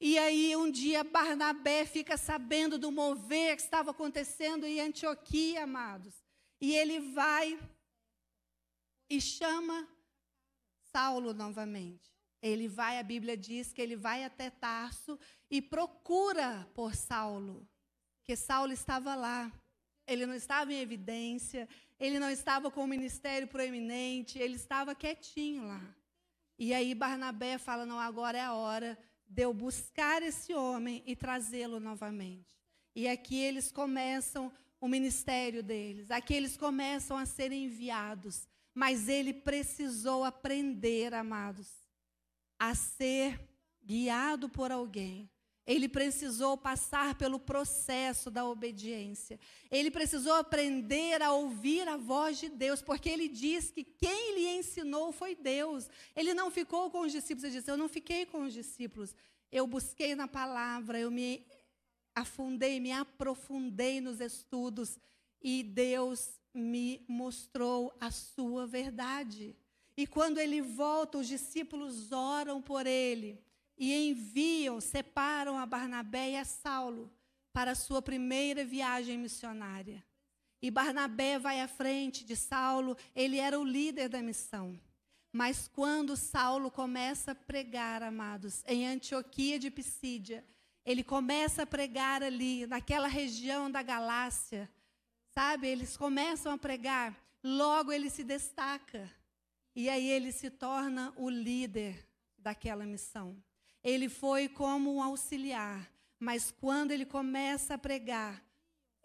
E 0.00 0.18
aí 0.18 0.56
um 0.56 0.68
dia 0.68 1.04
Barnabé 1.04 1.86
fica 1.86 2.16
sabendo 2.16 2.80
do 2.80 2.90
mover 2.90 3.54
que 3.54 3.62
estava 3.62 3.92
acontecendo 3.92 4.66
em 4.66 4.80
Antioquia, 4.80 5.62
amados. 5.62 6.14
E 6.60 6.74
ele 6.74 6.98
vai 6.98 7.56
e 9.08 9.20
chama 9.20 9.86
Saulo 10.90 11.32
novamente. 11.32 12.12
Ele 12.42 12.66
vai, 12.66 12.98
a 12.98 13.04
Bíblia 13.04 13.36
diz 13.36 13.72
que 13.72 13.80
ele 13.80 13.94
vai 13.94 14.24
até 14.24 14.50
Tarso 14.50 15.16
e 15.48 15.62
procura 15.62 16.68
por 16.74 16.96
Saulo, 16.96 17.64
que 18.24 18.34
Saulo 18.34 18.72
estava 18.72 19.14
lá. 19.14 19.61
Ele 20.06 20.26
não 20.26 20.34
estava 20.34 20.72
em 20.72 20.80
evidência, 20.80 21.68
ele 21.98 22.18
não 22.18 22.30
estava 22.30 22.70
com 22.70 22.82
o 22.82 22.86
ministério 22.86 23.46
proeminente, 23.46 24.38
ele 24.38 24.56
estava 24.56 24.94
quietinho 24.94 25.64
lá. 25.66 25.94
E 26.58 26.74
aí 26.74 26.94
Barnabé 26.94 27.58
fala: 27.58 27.86
não, 27.86 27.98
agora 27.98 28.38
é 28.38 28.42
a 28.42 28.54
hora 28.54 28.98
de 29.26 29.42
eu 29.42 29.54
buscar 29.54 30.22
esse 30.22 30.52
homem 30.54 31.02
e 31.06 31.16
trazê-lo 31.16 31.80
novamente. 31.80 32.56
E 32.94 33.08
aqui 33.08 33.36
eles 33.36 33.72
começam 33.72 34.52
o 34.80 34.88
ministério 34.88 35.62
deles, 35.62 36.10
aqui 36.10 36.34
eles 36.34 36.56
começam 36.56 37.16
a 37.16 37.24
ser 37.24 37.52
enviados. 37.52 38.46
Mas 38.74 39.08
ele 39.08 39.34
precisou 39.34 40.24
aprender, 40.24 41.12
amados, 41.12 41.68
a 42.58 42.74
ser 42.74 43.38
guiado 43.82 44.48
por 44.48 44.72
alguém. 44.72 45.28
Ele 45.64 45.88
precisou 45.88 46.56
passar 46.56 47.14
pelo 47.14 47.38
processo 47.38 48.30
da 48.30 48.44
obediência. 48.44 49.38
Ele 49.70 49.92
precisou 49.92 50.34
aprender 50.34 51.22
a 51.22 51.32
ouvir 51.32 51.86
a 51.86 51.96
voz 51.96 52.38
de 52.38 52.48
Deus, 52.48 52.82
porque 52.82 53.08
ele 53.08 53.28
diz 53.28 53.70
que 53.70 53.84
quem 53.84 54.34
lhe 54.34 54.48
ensinou 54.58 55.12
foi 55.12 55.36
Deus. 55.36 55.88
Ele 56.16 56.34
não 56.34 56.50
ficou 56.50 56.90
com 56.90 57.02
os 57.02 57.12
discípulos, 57.12 57.44
ele 57.44 57.58
disse: 57.58 57.70
Eu 57.70 57.76
não 57.76 57.88
fiquei 57.88 58.26
com 58.26 58.42
os 58.42 58.52
discípulos. 58.52 59.14
Eu 59.52 59.66
busquei 59.66 60.16
na 60.16 60.26
palavra, 60.26 60.98
eu 60.98 61.10
me 61.10 61.46
afundei, 62.14 62.80
me 62.80 62.90
aprofundei 62.90 64.00
nos 64.00 64.20
estudos 64.20 64.98
e 65.40 65.62
Deus 65.62 66.40
me 66.52 67.04
mostrou 67.08 67.94
a 68.00 68.10
sua 68.10 68.66
verdade. 68.66 69.54
E 69.96 70.06
quando 70.06 70.38
ele 70.38 70.60
volta, 70.60 71.18
os 71.18 71.28
discípulos 71.28 72.10
oram 72.10 72.60
por 72.60 72.86
ele 72.86 73.38
e 73.76 74.10
enviam, 74.10 74.80
separam 74.80 75.58
a 75.58 75.66
Barnabé 75.66 76.30
e 76.30 76.36
a 76.36 76.44
Saulo 76.44 77.12
para 77.52 77.72
a 77.72 77.76
sua 77.76 78.00
primeira 78.00 78.64
viagem 78.64 79.18
missionária. 79.18 80.04
E 80.60 80.70
Barnabé 80.70 81.38
vai 81.38 81.60
à 81.60 81.66
frente 81.66 82.24
de 82.24 82.36
Saulo, 82.36 82.96
ele 83.14 83.38
era 83.38 83.58
o 83.58 83.64
líder 83.64 84.08
da 84.08 84.22
missão. 84.22 84.78
Mas 85.32 85.66
quando 85.66 86.16
Saulo 86.16 86.70
começa 86.70 87.32
a 87.32 87.34
pregar, 87.34 88.02
amados, 88.02 88.62
em 88.66 88.86
Antioquia 88.86 89.58
de 89.58 89.70
Pisídia, 89.70 90.44
ele 90.84 91.02
começa 91.02 91.62
a 91.62 91.66
pregar 91.66 92.22
ali, 92.22 92.66
naquela 92.66 93.08
região 93.08 93.70
da 93.70 93.82
Galácia, 93.82 94.70
sabe? 95.34 95.66
Eles 95.66 95.96
começam 95.96 96.52
a 96.52 96.58
pregar, 96.58 97.16
logo 97.42 97.90
ele 97.90 98.10
se 98.10 98.22
destaca. 98.22 99.10
E 99.74 99.88
aí 99.88 100.06
ele 100.06 100.32
se 100.32 100.50
torna 100.50 101.14
o 101.16 101.30
líder 101.30 102.06
daquela 102.36 102.84
missão. 102.84 103.42
Ele 103.82 104.08
foi 104.08 104.48
como 104.48 104.94
um 104.94 105.02
auxiliar, 105.02 105.90
mas 106.18 106.50
quando 106.50 106.92
ele 106.92 107.04
começa 107.04 107.74
a 107.74 107.78
pregar, 107.78 108.42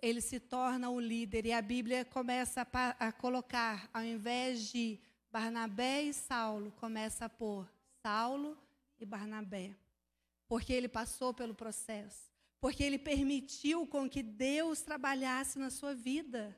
ele 0.02 0.22
se 0.22 0.40
torna 0.40 0.90
o 0.90 1.00
líder. 1.00 1.46
E 1.46 1.54
a 1.54 1.62
Bíblia 1.62 2.06
começa 2.06 2.68
a, 2.72 3.08
a 3.08 3.12
colocar, 3.12 3.90
ao 3.94 4.04
invés 4.04 4.72
de 4.72 5.00
Barnabé 5.32 6.04
e 6.04 6.14
Saulo, 6.14 6.72
começa 6.74 7.26
a 7.26 7.30
pôr 7.30 7.68
Saulo 8.02 8.58
e 9.00 9.06
Barnabé. 9.06 9.76
Porque 10.48 10.72
ele 10.72 10.88
passou 10.88 11.34
pelo 11.34 11.54
processo. 11.54 12.32
Porque 12.60 12.84
ele 12.84 12.98
permitiu 12.98 13.86
com 13.86 14.10
que 14.10 14.24
Deus 14.24 14.82
trabalhasse 14.82 15.60
na 15.60 15.70
sua 15.70 15.94
vida. 15.94 16.58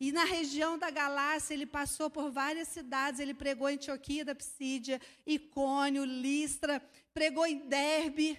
E 0.00 0.12
na 0.12 0.24
região 0.24 0.78
da 0.78 0.90
Galácia, 0.90 1.54
ele 1.54 1.66
passou 1.66 2.10
por 2.10 2.30
várias 2.30 2.68
cidades. 2.68 3.20
Ele 3.20 3.34
pregou 3.34 3.68
em 3.68 3.74
Antioquia 3.74 4.24
da 4.24 4.34
Psídia, 4.34 5.00
Icônio, 5.26 6.04
Listra, 6.04 6.82
pregou 7.18 7.44
em 7.44 7.58
Derbe. 7.58 8.38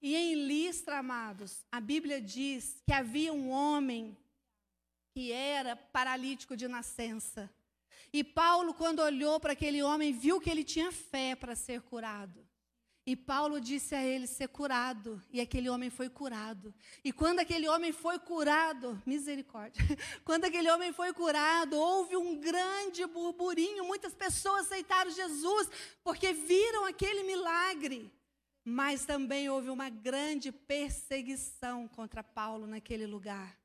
E 0.00 0.16
em 0.16 0.34
Listra, 0.46 0.98
amados, 0.98 1.62
a 1.70 1.78
Bíblia 1.78 2.22
diz 2.22 2.82
que 2.86 2.92
havia 2.94 3.34
um 3.34 3.50
homem 3.50 4.16
que 5.12 5.30
era 5.30 5.76
paralítico 5.76 6.56
de 6.56 6.66
nascença. 6.66 7.50
E 8.10 8.24
Paulo, 8.24 8.72
quando 8.72 9.00
olhou 9.00 9.38
para 9.38 9.52
aquele 9.52 9.82
homem, 9.82 10.14
viu 10.14 10.40
que 10.40 10.48
ele 10.48 10.64
tinha 10.64 10.90
fé 10.90 11.36
para 11.36 11.54
ser 11.54 11.82
curado. 11.82 12.47
E 13.08 13.16
Paulo 13.16 13.58
disse 13.58 13.94
a 13.94 14.04
ele 14.04 14.26
ser 14.26 14.48
curado, 14.48 15.18
e 15.32 15.40
aquele 15.40 15.70
homem 15.70 15.88
foi 15.88 16.10
curado. 16.10 16.74
E 17.02 17.10
quando 17.10 17.38
aquele 17.38 17.66
homem 17.66 17.90
foi 17.90 18.18
curado, 18.18 19.02
misericórdia, 19.06 19.82
quando 20.26 20.44
aquele 20.44 20.70
homem 20.70 20.92
foi 20.92 21.14
curado, 21.14 21.74
houve 21.74 22.18
um 22.18 22.38
grande 22.38 23.06
burburinho, 23.06 23.86
muitas 23.86 24.14
pessoas 24.14 24.66
aceitaram 24.66 25.10
Jesus, 25.10 25.70
porque 26.04 26.34
viram 26.34 26.84
aquele 26.84 27.22
milagre. 27.22 28.12
Mas 28.62 29.06
também 29.06 29.48
houve 29.48 29.70
uma 29.70 29.88
grande 29.88 30.52
perseguição 30.52 31.88
contra 31.88 32.22
Paulo 32.22 32.66
naquele 32.66 33.06
lugar. 33.06 33.58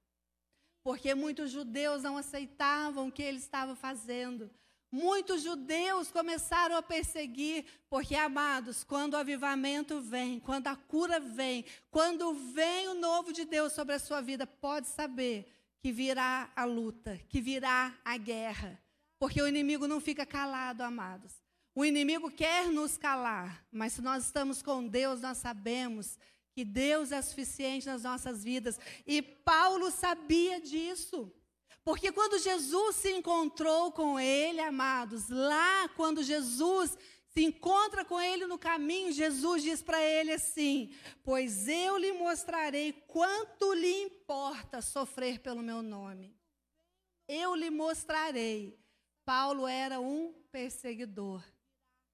Porque 0.81 1.13
muitos 1.13 1.51
judeus 1.51 2.01
não 2.01 2.15
aceitavam 2.15 3.09
o 3.09 3.11
que 3.11 3.21
ele 3.21 3.39
estava 3.39 3.75
fazendo. 3.75 4.49
Muitos 4.95 5.41
judeus 5.41 6.11
começaram 6.11 6.75
a 6.75 6.81
perseguir, 6.83 7.65
porque, 7.89 8.13
amados, 8.13 8.83
quando 8.83 9.15
o 9.15 9.17
avivamento 9.17 9.99
vem, 9.99 10.39
quando 10.39 10.67
a 10.67 10.75
cura 10.75 11.19
vem, 11.19 11.65
quando 11.89 12.31
vem 12.35 12.87
o 12.89 12.93
novo 12.93 13.33
de 13.33 13.43
Deus 13.43 13.73
sobre 13.73 13.95
a 13.95 13.99
sua 13.99 14.21
vida, 14.21 14.45
pode 14.45 14.85
saber 14.85 15.51
que 15.79 15.91
virá 15.91 16.51
a 16.55 16.63
luta, 16.63 17.19
que 17.27 17.41
virá 17.41 17.91
a 18.05 18.15
guerra. 18.17 18.79
Porque 19.17 19.41
o 19.41 19.47
inimigo 19.47 19.87
não 19.87 19.99
fica 19.99 20.27
calado, 20.27 20.83
amados. 20.83 21.41
O 21.73 21.83
inimigo 21.83 22.29
quer 22.29 22.67
nos 22.67 22.95
calar, 22.95 23.65
mas 23.71 23.93
se 23.93 24.01
nós 24.03 24.23
estamos 24.23 24.61
com 24.61 24.87
Deus, 24.87 25.21
nós 25.21 25.39
sabemos 25.39 26.19
que 26.51 26.63
Deus 26.63 27.11
é 27.11 27.19
suficiente 27.19 27.87
nas 27.87 28.03
nossas 28.03 28.43
vidas. 28.43 28.79
E 29.07 29.23
Paulo 29.23 29.89
sabia 29.89 30.61
disso. 30.61 31.33
Porque 31.83 32.11
quando 32.11 32.39
Jesus 32.39 32.95
se 32.95 33.11
encontrou 33.11 33.91
com 33.91 34.19
ele, 34.19 34.61
amados, 34.61 35.27
lá 35.29 35.89
quando 35.89 36.23
Jesus 36.23 36.97
se 37.27 37.43
encontra 37.43 38.05
com 38.05 38.21
ele 38.21 38.45
no 38.45 38.57
caminho, 38.57 39.11
Jesus 39.11 39.63
diz 39.63 39.81
para 39.81 40.01
ele 40.01 40.31
assim: 40.31 40.93
Pois 41.23 41.67
eu 41.67 41.97
lhe 41.97 42.13
mostrarei 42.13 42.93
quanto 43.07 43.73
lhe 43.73 44.03
importa 44.03 44.81
sofrer 44.81 45.39
pelo 45.39 45.61
meu 45.61 45.81
nome. 45.81 46.33
Eu 47.27 47.55
lhe 47.55 47.69
mostrarei. 47.69 48.79
Paulo 49.25 49.65
era 49.65 49.99
um 49.99 50.33
perseguidor 50.51 51.43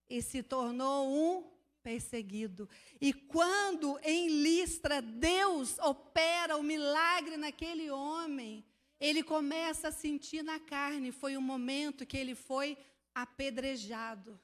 e 0.10 0.22
se 0.22 0.42
tornou 0.42 1.10
um 1.10 1.52
perseguido. 1.84 2.70
E 3.02 3.12
quando 3.12 4.00
em 4.04 4.28
Listra 4.28 5.02
Deus 5.02 5.78
opera 5.80 6.56
o 6.56 6.64
milagre 6.64 7.36
naquele 7.36 7.90
homem, 7.90 8.64
ele 9.00 9.24
começa 9.24 9.88
a 9.88 9.92
sentir 9.92 10.44
na 10.44 10.60
carne. 10.60 11.12
Foi 11.12 11.38
o 11.38 11.42
momento 11.42 12.06
que 12.06 12.18
ele 12.18 12.36
foi 12.36 12.78
apedrejado. 13.16 14.40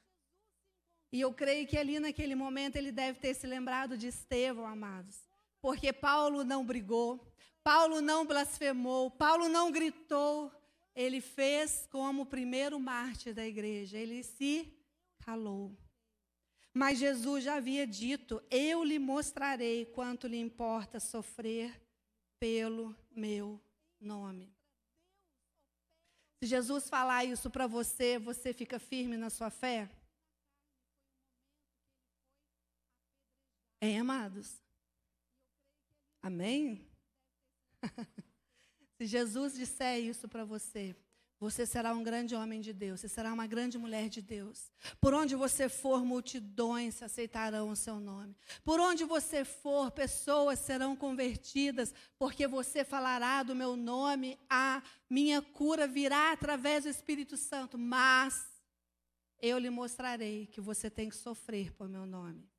E 1.11 1.21
eu 1.21 1.33
creio 1.33 1.67
que 1.67 1.77
ali 1.77 1.99
naquele 1.99 2.35
momento 2.35 2.75
ele 2.75 2.91
deve 2.91 3.19
ter 3.19 3.33
se 3.33 3.45
lembrado 3.45 3.97
de 3.97 4.07
Estevão, 4.07 4.65
amados. 4.65 5.17
Porque 5.61 5.91
Paulo 5.91 6.43
não 6.43 6.65
brigou, 6.65 7.25
Paulo 7.63 8.01
não 8.01 8.25
blasfemou, 8.25 9.11
Paulo 9.11 9.49
não 9.49 9.71
gritou. 9.71 10.51
Ele 10.95 11.19
fez 11.19 11.87
como 11.91 12.21
o 12.21 12.25
primeiro 12.25 12.79
mártir 12.79 13.33
da 13.33 13.45
igreja, 13.45 13.97
ele 13.97 14.23
se 14.23 14.73
calou. 15.19 15.75
Mas 16.73 16.99
Jesus 16.99 17.43
já 17.43 17.55
havia 17.55 17.87
dito: 17.87 18.41
Eu 18.49 18.83
lhe 18.83 18.99
mostrarei 18.99 19.85
quanto 19.85 20.27
lhe 20.27 20.37
importa 20.37 20.99
sofrer 20.99 21.81
pelo 22.39 22.95
meu 23.15 23.59
nome. 24.05 24.53
Se 26.41 26.47
Jesus 26.47 26.89
falar 26.89 27.25
isso 27.25 27.49
para 27.49 27.67
você, 27.67 28.19
você 28.19 28.53
fica 28.53 28.77
firme 28.79 29.17
na 29.17 29.29
sua 29.29 29.49
fé? 29.49 29.89
É, 33.81 33.97
amados? 33.97 34.61
Amém? 36.21 36.87
Se 38.97 39.05
Jesus 39.05 39.53
disser 39.53 39.99
isso 39.99 40.27
para 40.27 40.45
você, 40.45 40.95
você 41.39 41.65
será 41.65 41.93
um 41.93 42.01
grande 42.01 42.33
homem 42.33 42.61
de 42.61 42.71
Deus, 42.71 43.01
você 43.01 43.09
será 43.09 43.33
uma 43.33 43.45
grande 43.45 43.77
mulher 43.77 44.07
de 44.07 44.21
Deus. 44.21 44.71
Por 45.01 45.13
onde 45.13 45.35
você 45.35 45.67
for, 45.67 46.03
multidões 46.05 47.03
aceitarão 47.03 47.69
o 47.69 47.75
seu 47.75 47.99
nome. 47.99 48.35
Por 48.63 48.79
onde 48.79 49.03
você 49.03 49.43
for, 49.43 49.91
pessoas 49.91 50.59
serão 50.59 50.95
convertidas, 50.95 51.93
porque 52.17 52.47
você 52.47 52.85
falará 52.85 53.43
do 53.43 53.53
meu 53.53 53.75
nome, 53.75 54.39
a 54.49 54.81
minha 55.09 55.41
cura 55.41 55.85
virá 55.87 56.31
através 56.31 56.85
do 56.85 56.89
Espírito 56.89 57.35
Santo. 57.35 57.77
Mas 57.77 58.47
eu 59.41 59.57
lhe 59.57 59.69
mostrarei 59.69 60.47
que 60.47 60.61
você 60.61 60.89
tem 60.89 61.09
que 61.09 61.15
sofrer 61.15 61.73
por 61.73 61.89
meu 61.89 62.05
nome. 62.05 62.49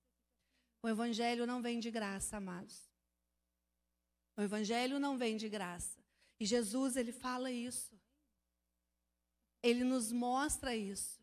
O 0.82 0.88
evangelho 0.88 1.46
não 1.46 1.62
vem 1.62 1.80
de 1.80 1.90
graça, 1.90 2.36
amados. 2.36 2.88
O 4.36 4.42
evangelho 4.42 5.00
não 5.00 5.16
vem 5.16 5.36
de 5.36 5.48
graça. 5.48 5.98
E 6.38 6.44
Jesus, 6.44 6.94
ele 6.94 7.10
fala 7.10 7.50
isso. 7.50 7.98
Ele 9.66 9.83
nos 9.83 10.12
mostra 10.12 10.76
isso. 10.76 11.20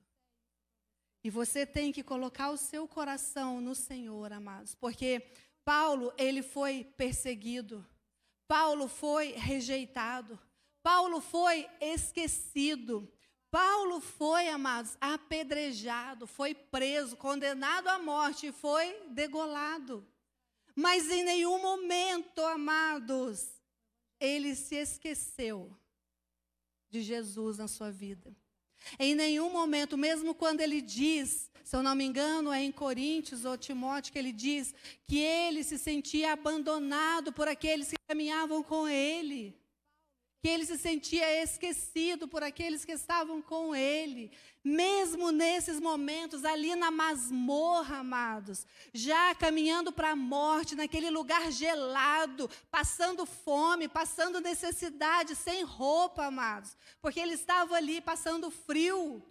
E 1.24 1.30
você 1.30 1.66
tem 1.66 1.94
que 1.94 2.04
colocar 2.04 2.50
o 2.50 2.58
seu 2.58 2.86
coração 2.86 3.62
no 3.62 3.74
Senhor, 3.74 4.34
amados, 4.34 4.76
porque 4.76 5.26
Paulo, 5.64 6.14
ele 6.18 6.44
foi 6.44 6.84
perseguido. 6.98 7.88
Paulo 8.46 8.90
foi 8.90 9.32
rejeitado. 9.32 10.38
Paulo 10.82 11.22
foi 11.22 11.70
esquecido. 11.80 13.10
Paulo 13.50 14.02
foi, 14.02 14.50
amados, 14.50 14.98
apedrejado, 15.00 16.28
foi 16.28 16.54
preso, 16.54 17.16
condenado 17.16 17.88
à 17.88 17.98
morte 17.98 18.48
e 18.48 18.52
foi 18.52 19.08
degolado. 19.12 20.06
Mas 20.76 21.10
em 21.10 21.24
nenhum 21.24 21.62
momento, 21.62 22.42
amados, 22.42 23.48
ele 24.20 24.54
se 24.54 24.76
esqueceu 24.76 25.74
de 26.94 27.02
Jesus 27.02 27.58
na 27.58 27.68
sua 27.68 27.90
vida. 27.90 28.32
Em 29.00 29.16
nenhum 29.16 29.52
momento, 29.52 29.98
mesmo 29.98 30.36
quando 30.36 30.62
ele 30.62 30.80
diz, 30.80 31.50
se 31.64 31.76
eu 31.76 31.82
não 31.82 31.96
me 31.96 32.04
engano, 32.04 32.52
é 32.52 32.62
em 32.62 32.72
Coríntios 32.72 33.46
ou 33.46 33.58
Timóteo 33.58 34.14
que 34.14 34.20
ele 34.20 34.32
diz 34.32 34.76
que 35.08 35.18
ele 35.18 35.64
se 35.64 35.80
sentia 35.80 36.34
abandonado 36.34 37.34
por 37.34 37.48
aqueles 37.48 37.90
que 37.90 37.96
caminhavam 38.08 38.62
com 38.62 38.88
ele 38.88 39.58
que 40.44 40.50
ele 40.50 40.66
se 40.66 40.78
sentia 40.78 41.42
esquecido 41.42 42.28
por 42.28 42.44
aqueles 42.44 42.84
que 42.84 42.92
estavam 42.92 43.42
com 43.42 43.74
ele. 43.74 44.30
Mesmo 44.62 45.32
nesses 45.32 45.80
momentos, 45.80 46.44
ali 46.44 46.76
na 46.76 46.92
masmorra, 46.92 48.00
amados, 48.00 48.68
já 48.94 49.34
caminhando 49.36 49.90
para 49.94 50.12
a 50.12 50.18
morte, 50.18 50.76
naquele 50.76 51.10
lugar 51.10 51.50
gelado, 51.50 52.50
passando 52.70 53.26
fome, 53.26 53.88
passando 53.88 54.42
necessidade, 54.42 55.34
sem 55.34 55.64
roupa, 55.64 56.26
amados, 56.26 56.76
porque 57.02 57.22
ele 57.22 57.36
estava 57.36 57.78
ali 57.78 58.02
passando 58.02 58.52
frio. 58.52 59.24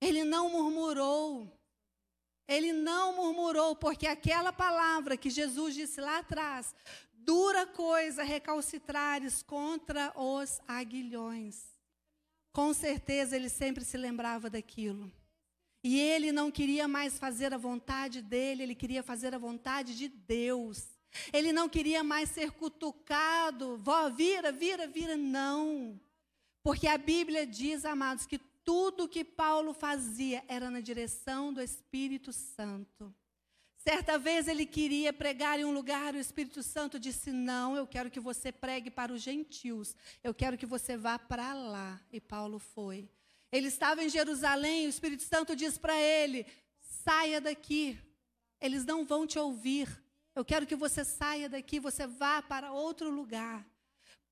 Ele 0.00 0.22
não 0.22 0.50
murmurou. 0.50 1.52
Ele 2.46 2.72
não 2.72 3.16
murmurou, 3.16 3.74
porque 3.74 4.06
aquela 4.06 4.52
palavra 4.52 5.16
que 5.16 5.30
Jesus 5.30 5.74
disse 5.74 6.00
lá 6.00 6.18
atrás, 6.18 6.72
dura 7.24 7.66
coisa 7.66 8.22
recalcitrares 8.22 9.42
contra 9.42 10.12
os 10.18 10.60
aguilhões. 10.66 11.72
Com 12.52 12.74
certeza 12.74 13.36
ele 13.36 13.48
sempre 13.48 13.84
se 13.84 13.96
lembrava 13.96 14.50
daquilo. 14.50 15.10
E 15.84 15.98
ele 15.98 16.30
não 16.30 16.50
queria 16.50 16.86
mais 16.86 17.18
fazer 17.18 17.52
a 17.52 17.58
vontade 17.58 18.22
dele, 18.22 18.62
ele 18.62 18.74
queria 18.74 19.02
fazer 19.02 19.34
a 19.34 19.38
vontade 19.38 19.96
de 19.96 20.08
Deus. 20.08 20.86
Ele 21.32 21.52
não 21.52 21.68
queria 21.68 22.04
mais 22.04 22.30
ser 22.30 22.52
cutucado, 22.52 23.76
vó, 23.78 24.08
vira, 24.08 24.52
vira, 24.52 24.86
vira, 24.86 25.16
não. 25.16 26.00
Porque 26.62 26.86
a 26.86 26.96
Bíblia 26.96 27.46
diz, 27.46 27.84
amados, 27.84 28.26
que 28.26 28.38
tudo 28.64 29.08
que 29.08 29.24
Paulo 29.24 29.74
fazia 29.74 30.44
era 30.46 30.70
na 30.70 30.80
direção 30.80 31.52
do 31.52 31.60
Espírito 31.60 32.32
Santo. 32.32 33.12
Certa 33.84 34.16
vez 34.16 34.46
ele 34.46 34.64
queria 34.64 35.12
pregar 35.12 35.58
em 35.58 35.64
um 35.64 35.72
lugar, 35.72 36.14
o 36.14 36.18
Espírito 36.18 36.62
Santo 36.62 37.00
disse: 37.00 37.32
Não, 37.32 37.76
eu 37.76 37.84
quero 37.84 38.12
que 38.12 38.20
você 38.20 38.52
pregue 38.52 38.92
para 38.92 39.12
os 39.12 39.20
gentios, 39.20 39.96
eu 40.22 40.32
quero 40.32 40.56
que 40.56 40.64
você 40.64 40.96
vá 40.96 41.18
para 41.18 41.52
lá. 41.52 42.00
E 42.12 42.20
Paulo 42.20 42.60
foi. 42.60 43.10
Ele 43.50 43.66
estava 43.66 44.04
em 44.04 44.08
Jerusalém, 44.08 44.86
o 44.86 44.88
Espírito 44.88 45.24
Santo 45.24 45.56
diz 45.56 45.78
para 45.78 46.00
ele: 46.00 46.46
Saia 46.80 47.40
daqui, 47.40 47.98
eles 48.60 48.84
não 48.84 49.04
vão 49.04 49.26
te 49.26 49.36
ouvir. 49.36 49.88
Eu 50.32 50.44
quero 50.44 50.64
que 50.64 50.76
você 50.76 51.04
saia 51.04 51.48
daqui, 51.48 51.80
você 51.80 52.06
vá 52.06 52.40
para 52.40 52.70
outro 52.70 53.10
lugar. 53.10 53.66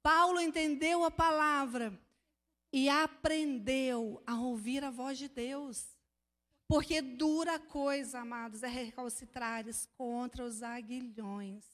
Paulo 0.01 0.41
entendeu 0.41 1.05
a 1.05 1.11
palavra 1.11 1.93
e 2.73 2.89
aprendeu 2.89 4.23
a 4.25 4.37
ouvir 4.37 4.85
a 4.85 4.91
voz 4.91 5.19
de 5.19 5.29
Deus. 5.29 5.85
Porque 6.71 7.03
dura 7.03 7.59
coisa, 7.59 8.21
amados, 8.21 8.63
é 8.63 8.69
recalcitrares 8.69 9.89
contra 9.99 10.45
os 10.45 10.63
aguilhões. 10.63 11.65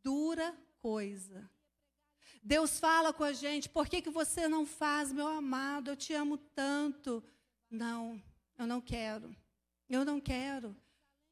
Dura 0.00 0.56
coisa. 0.80 1.50
Deus 2.40 2.78
fala 2.78 3.12
com 3.12 3.24
a 3.24 3.32
gente, 3.32 3.68
por 3.68 3.88
que, 3.88 4.00
que 4.00 4.10
você 4.10 4.46
não 4.46 4.64
faz, 4.64 5.12
meu 5.12 5.26
amado? 5.26 5.90
Eu 5.90 5.96
te 5.96 6.14
amo 6.14 6.38
tanto. 6.38 7.20
Não, 7.68 8.22
eu 8.56 8.64
não 8.64 8.80
quero. 8.80 9.34
Eu 9.90 10.04
não 10.04 10.20
quero. 10.20 10.76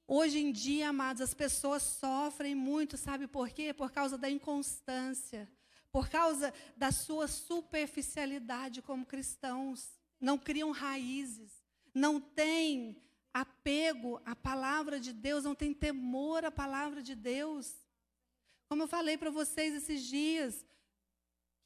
Hoje 0.04 0.40
em 0.40 0.50
dia, 0.50 0.88
amados, 0.88 1.22
as 1.22 1.32
pessoas 1.32 1.84
sofrem 1.84 2.56
muito, 2.56 2.96
sabe 2.96 3.28
por 3.28 3.50
quê? 3.50 3.72
Por 3.72 3.92
causa 3.92 4.18
da 4.18 4.28
inconstância, 4.28 5.48
por 5.92 6.08
causa 6.08 6.52
da 6.76 6.90
sua 6.90 7.28
superficialidade 7.28 8.82
como 8.82 9.06
cristãos. 9.06 9.96
Não 10.20 10.36
criam 10.36 10.72
raízes 10.72 11.59
não 11.94 12.20
tem 12.20 12.96
apego 13.32 14.20
à 14.24 14.34
palavra 14.34 14.98
de 14.98 15.12
Deus, 15.12 15.44
não 15.44 15.54
tem 15.54 15.72
temor 15.72 16.44
à 16.44 16.50
palavra 16.50 17.02
de 17.02 17.14
Deus. 17.14 17.74
Como 18.68 18.82
eu 18.82 18.88
falei 18.88 19.16
para 19.16 19.30
vocês 19.30 19.74
esses 19.74 20.04
dias, 20.04 20.64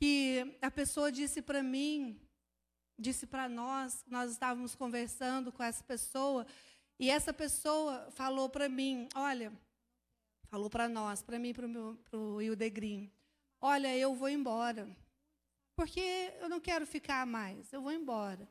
que 0.00 0.56
a 0.60 0.70
pessoa 0.70 1.10
disse 1.10 1.40
para 1.40 1.62
mim, 1.62 2.20
disse 2.98 3.26
para 3.26 3.48
nós, 3.48 4.04
nós 4.06 4.30
estávamos 4.30 4.74
conversando 4.74 5.52
com 5.52 5.62
essa 5.62 5.82
pessoa, 5.82 6.46
e 6.98 7.10
essa 7.10 7.32
pessoa 7.32 8.10
falou 8.10 8.48
para 8.48 8.68
mim, 8.68 9.08
olha, 9.14 9.52
falou 10.48 10.70
para 10.70 10.88
nós, 10.88 11.22
para 11.22 11.38
mim 11.38 11.52
para 11.52 11.66
o 12.18 12.40
Ildegrim, 12.40 13.10
olha, 13.60 13.96
eu 13.96 14.14
vou 14.14 14.28
embora, 14.28 14.88
porque 15.76 16.32
eu 16.40 16.48
não 16.48 16.60
quero 16.60 16.86
ficar 16.86 17.26
mais, 17.26 17.72
eu 17.72 17.82
vou 17.82 17.92
embora. 17.92 18.48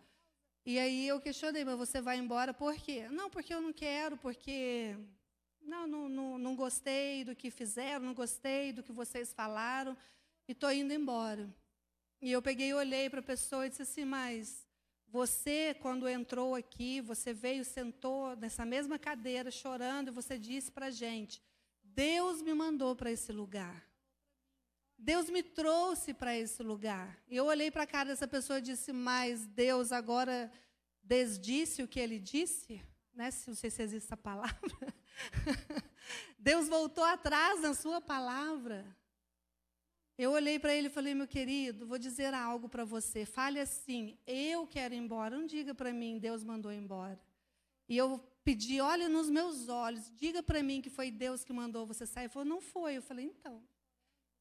E 0.65 0.79
aí 0.79 1.07
eu 1.07 1.19
questionei, 1.19 1.65
mas 1.65 1.77
você 1.77 1.99
vai 1.99 2.17
embora 2.17 2.53
por 2.53 2.75
quê? 2.75 3.07
Não, 3.09 3.29
porque 3.29 3.53
eu 3.53 3.61
não 3.61 3.73
quero, 3.73 4.15
porque 4.17 4.95
não, 5.61 5.85
não, 5.85 6.09
não, 6.09 6.37
não 6.37 6.55
gostei 6.55 7.23
do 7.25 7.35
que 7.35 7.51
fizeram, 7.51 8.05
não 8.05 8.13
gostei 8.13 8.71
do 8.71 8.81
que 8.81 8.91
vocês 8.91 9.33
falaram 9.33 9.97
e 10.47 10.53
estou 10.53 10.71
indo 10.71 10.93
embora. 10.93 11.53
E 12.21 12.31
eu 12.31 12.41
peguei 12.41 12.69
e 12.69 12.73
olhei 12.73 13.09
para 13.09 13.19
a 13.19 13.23
pessoa 13.23 13.65
e 13.65 13.69
disse 13.69 13.81
assim, 13.81 14.05
mas 14.05 14.65
você, 15.07 15.75
quando 15.81 16.07
entrou 16.07 16.55
aqui, 16.55 17.01
você 17.01 17.33
veio, 17.33 17.65
sentou 17.65 18.35
nessa 18.37 18.65
mesma 18.65 18.97
cadeira, 18.97 19.51
chorando, 19.51 20.07
e 20.07 20.11
você 20.11 20.39
disse 20.39 20.71
para 20.71 20.87
a 20.87 20.91
gente, 20.91 21.41
Deus 21.83 22.41
me 22.41 22.53
mandou 22.53 22.95
para 22.95 23.11
esse 23.11 23.31
lugar. 23.31 23.85
Deus 25.03 25.29
me 25.29 25.43
trouxe 25.43 26.13
para 26.13 26.33
esse 26.33 26.63
lugar. 26.63 27.21
Eu 27.29 27.43
olhei 27.45 27.69
para 27.69 27.83
a 27.83 27.87
cara 27.87 28.09
dessa 28.09 28.25
pessoa 28.25 28.59
e 28.59 28.61
disse: 28.61 28.93
Mas 28.93 29.45
Deus 29.45 29.91
agora 29.91 30.49
desdisse 31.03 31.83
o 31.83 31.87
que 31.89 31.99
ele 31.99 32.17
disse? 32.17 32.81
Né? 33.13 33.29
Não 33.45 33.53
sei 33.53 33.69
se 33.69 33.83
existe 33.83 34.05
essa 34.05 34.15
palavra. 34.15 34.93
Deus 36.39 36.69
voltou 36.69 37.03
atrás 37.03 37.59
na 37.61 37.73
sua 37.73 37.99
palavra. 37.99 38.85
Eu 40.17 40.31
olhei 40.31 40.57
para 40.57 40.73
ele 40.73 40.87
e 40.87 40.89
falei: 40.97 41.13
Meu 41.13 41.27
querido, 41.27 41.85
vou 41.85 41.97
dizer 41.97 42.33
algo 42.33 42.69
para 42.69 42.85
você. 42.85 43.25
Fale 43.25 43.59
assim: 43.59 44.17
Eu 44.25 44.65
quero 44.65 44.93
ir 44.93 44.99
embora. 44.99 45.37
Não 45.37 45.45
diga 45.45 45.75
para 45.75 45.91
mim, 45.91 46.17
Deus 46.17 46.45
mandou 46.45 46.71
embora. 46.71 47.19
E 47.89 47.97
eu 47.97 48.23
pedi: 48.41 48.79
Olha 48.79 49.09
nos 49.09 49.29
meus 49.29 49.67
olhos, 49.67 50.09
diga 50.15 50.41
para 50.41 50.63
mim 50.63 50.79
que 50.79 50.89
foi 50.89 51.11
Deus 51.11 51.43
que 51.43 51.51
mandou 51.51 51.85
você 51.85 52.07
sair. 52.07 52.23
Ele 52.23 52.33
falou: 52.33 52.47
Não 52.47 52.61
foi. 52.61 52.95
Eu 52.95 53.01
falei: 53.01 53.25
Então. 53.25 53.61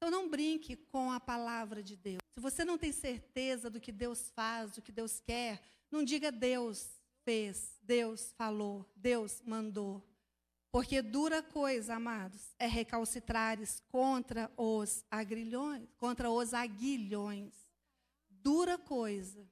Então 0.03 0.11
não 0.11 0.29
brinque 0.29 0.75
com 0.75 1.13
a 1.13 1.21
palavra 1.21 1.81
de 1.81 1.95
Deus. 1.95 2.19
Se 2.35 2.41
você 2.41 2.65
não 2.65 2.77
tem 2.77 2.91
certeza 2.91 3.71
do 3.71 3.81
que 3.81 3.93
Deus 3.93 4.33
faz, 4.35 4.73
do 4.73 4.83
que 4.83 4.91
Deus 4.91 5.21
quer, 5.21 5.63
não 5.93 6.03
diga 6.03 6.33
Deus 6.33 7.01
fez, 7.25 7.79
Deus 7.81 8.35
falou, 8.37 8.85
Deus 8.97 9.41
mandou. 9.47 10.05
Porque 10.73 11.01
dura 11.01 11.41
coisa, 11.41 11.95
amados, 11.95 12.53
é 12.59 12.67
recalcitrares 12.67 13.81
contra 13.93 14.51
os 14.57 15.05
agrilhões, 15.09 15.89
contra 15.99 16.29
os 16.29 16.53
aguilhões. 16.53 17.55
Dura 18.29 18.77
coisa. 18.77 19.49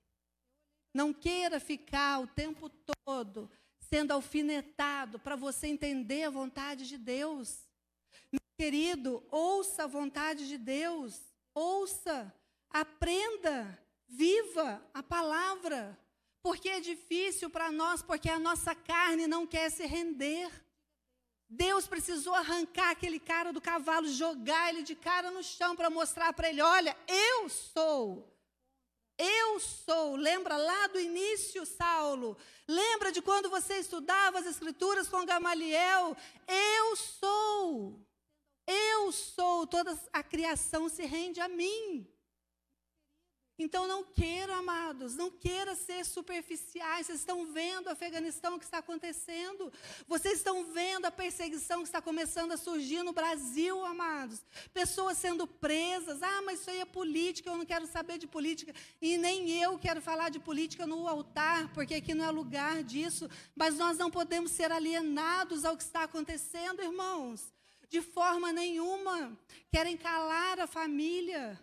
Não 0.93 1.15
queira 1.15 1.61
ficar 1.61 2.19
o 2.19 2.27
tempo 2.27 2.69
todo 3.07 3.49
sendo 3.79 4.11
alfinetado 4.11 5.21
para 5.21 5.37
você 5.37 5.69
entender 5.69 6.25
a 6.25 6.31
vontade 6.31 6.89
de 6.89 6.99
Deus. 6.99 7.70
Querido, 8.61 9.25
ouça 9.31 9.85
a 9.85 9.87
vontade 9.87 10.47
de 10.47 10.59
Deus, 10.59 11.19
ouça, 11.55 12.31
aprenda, 12.69 13.83
viva 14.07 14.87
a 14.93 15.03
palavra. 15.03 15.99
Porque 16.43 16.69
é 16.69 16.79
difícil 16.79 17.49
para 17.49 17.73
nós, 17.73 18.03
porque 18.03 18.29
a 18.29 18.39
nossa 18.39 18.75
carne 18.75 19.27
não 19.27 19.47
quer 19.47 19.71
se 19.71 19.87
render. 19.87 20.51
Deus 21.49 21.89
precisou 21.89 22.35
arrancar 22.35 22.91
aquele 22.91 23.19
cara 23.19 23.51
do 23.51 23.63
cavalo, 23.63 24.07
jogar 24.09 24.69
ele 24.69 24.83
de 24.83 24.95
cara 24.95 25.31
no 25.31 25.43
chão 25.43 25.75
para 25.75 25.89
mostrar 25.89 26.31
para 26.35 26.51
ele: 26.51 26.61
olha, 26.61 26.95
eu 27.09 27.49
sou, 27.49 28.31
eu 29.17 29.59
sou. 29.59 30.17
Lembra 30.17 30.59
lá 30.59 30.87
do 30.89 31.01
início, 31.01 31.65
Saulo? 31.65 32.37
Lembra 32.69 33.11
de 33.11 33.23
quando 33.23 33.49
você 33.49 33.79
estudava 33.79 34.39
as 34.39 34.45
Escrituras 34.45 35.09
com 35.09 35.25
Gamaliel? 35.25 36.15
Eu 36.47 36.95
sou. 36.95 38.10
Eu 38.71 39.11
sou. 39.11 39.67
Toda 39.67 39.99
a 40.13 40.23
criação 40.23 40.89
se 40.89 41.05
rende 41.05 41.41
a 41.41 41.49
mim. 41.49 42.07
Então 43.63 43.87
não 43.87 44.03
queira, 44.03 44.57
amados, 44.57 45.15
não 45.15 45.31
queira 45.31 45.75
ser 45.75 46.03
superficiais. 46.07 47.07
Vocês 47.07 47.19
estão 47.19 47.53
vendo 47.53 47.89
o 47.89 47.91
Afeganistão 47.91 48.59
que 48.59 48.65
está 48.65 48.79
acontecendo. 48.79 49.71
Vocês 50.09 50.39
estão 50.39 50.65
vendo 50.73 51.05
a 51.05 51.11
perseguição 51.11 51.81
que 51.81 51.89
está 51.89 52.01
começando 52.01 52.53
a 52.53 52.57
surgir 52.57 53.03
no 53.03 53.13
Brasil, 53.13 53.85
amados. 53.85 54.43
Pessoas 54.73 55.19
sendo 55.19 55.47
presas. 55.47 56.23
Ah, 56.23 56.41
mas 56.41 56.61
isso 56.61 56.71
aí 56.71 56.81
é 56.81 56.87
política, 56.87 57.51
eu 57.51 57.59
não 57.59 57.67
quero 57.67 57.87
saber 57.87 58.17
de 58.17 58.27
política. 58.27 58.75
E 59.01 59.19
nem 59.19 59.51
eu 59.61 59.79
quero 59.79 60.01
falar 60.01 60.31
de 60.31 60.41
política 60.41 60.87
no 60.87 61.07
altar, 61.07 61.71
porque 61.75 61.97
aqui 61.97 62.15
não 62.15 62.25
é 62.25 62.31
lugar 62.31 62.83
disso. 62.83 63.29
Mas 63.55 63.77
nós 63.77 63.99
não 63.99 64.11
podemos 64.11 64.53
ser 64.53 64.73
alienados 64.73 65.67
ao 65.67 65.77
que 65.77 65.83
está 65.83 66.05
acontecendo, 66.05 66.81
irmãos. 66.81 67.53
De 67.91 68.01
forma 68.01 68.53
nenhuma. 68.53 69.39
Querem 69.71 69.99
calar 69.99 70.59
a 70.59 70.67
família 70.67 71.61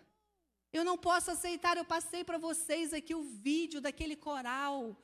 eu 0.72 0.84
não 0.84 0.98
posso 0.98 1.30
aceitar, 1.30 1.76
eu 1.76 1.84
passei 1.84 2.22
para 2.22 2.36
vocês 2.36 2.92
aqui 2.92 3.14
o 3.14 3.22
vídeo 3.22 3.80
daquele 3.80 4.14
coral 4.14 4.96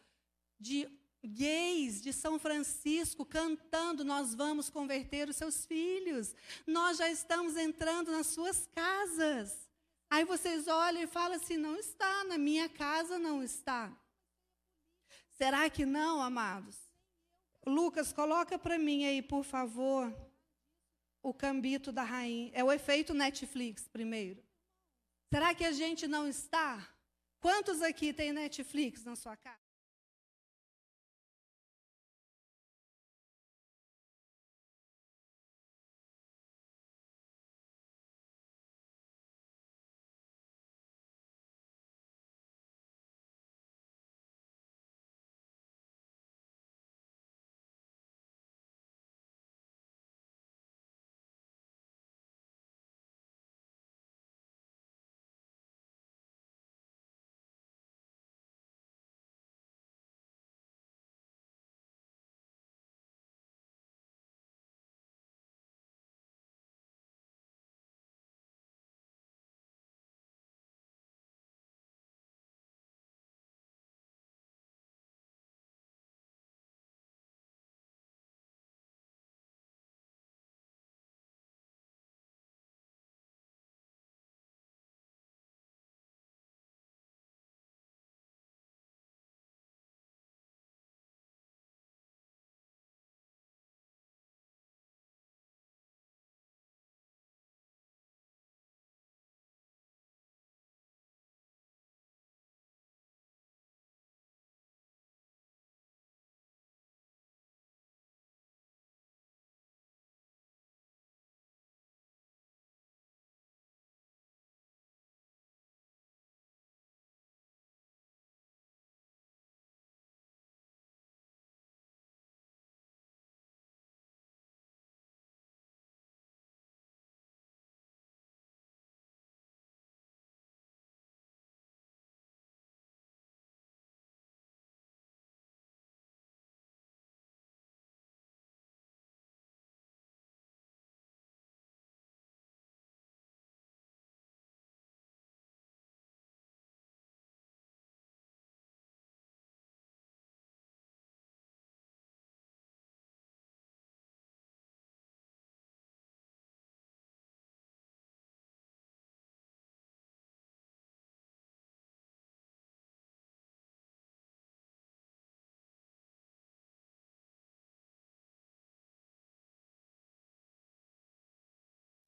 de 0.61 0.89
gays 1.25 2.03
de 2.03 2.12
São 2.12 2.39
Francisco 2.39 3.25
cantando: 3.25 4.05
Nós 4.05 4.35
vamos 4.35 4.68
converter 4.68 5.29
os 5.29 5.37
seus 5.37 5.64
filhos, 5.64 6.35
nós 6.66 6.99
já 6.99 7.09
estamos 7.09 7.57
entrando 7.57 8.12
nas 8.12 8.27
suas 8.27 8.66
casas. 8.75 9.68
Aí 10.11 10.25
vocês 10.25 10.68
olham 10.68 11.03
e 11.03 11.07
falam 11.07 11.39
assim: 11.39 11.57
Não 11.57 11.77
está, 11.77 12.25
na 12.25 12.37
minha 12.37 12.68
casa 12.68 13.18
não 13.18 13.43
está. 13.43 13.91
Será 15.33 15.68
que 15.70 15.87
não, 15.87 16.20
amados? 16.20 16.77
Lucas, 17.66 18.12
coloca 18.12 18.59
para 18.59 18.79
mim 18.79 19.07
aí, 19.07 19.22
por 19.22 19.43
favor, 19.43 20.14
o 21.25 21.33
cambito 21.33 21.91
da 21.91 22.05
rainha. 22.05 22.51
É 22.55 22.62
o 22.62 22.70
efeito 22.70 23.14
Netflix 23.14 23.89
primeiro. 23.89 24.45
Será 25.33 25.55
que 25.55 25.64
a 25.64 25.72
gente 25.72 26.07
não 26.07 26.29
está? 26.29 26.87
Quantos 27.41 27.83
aqui 27.83 28.12
tem 28.12 28.33
Netflix 28.33 29.03
na 29.05 29.16
sua 29.16 29.37
casa? 29.37 29.64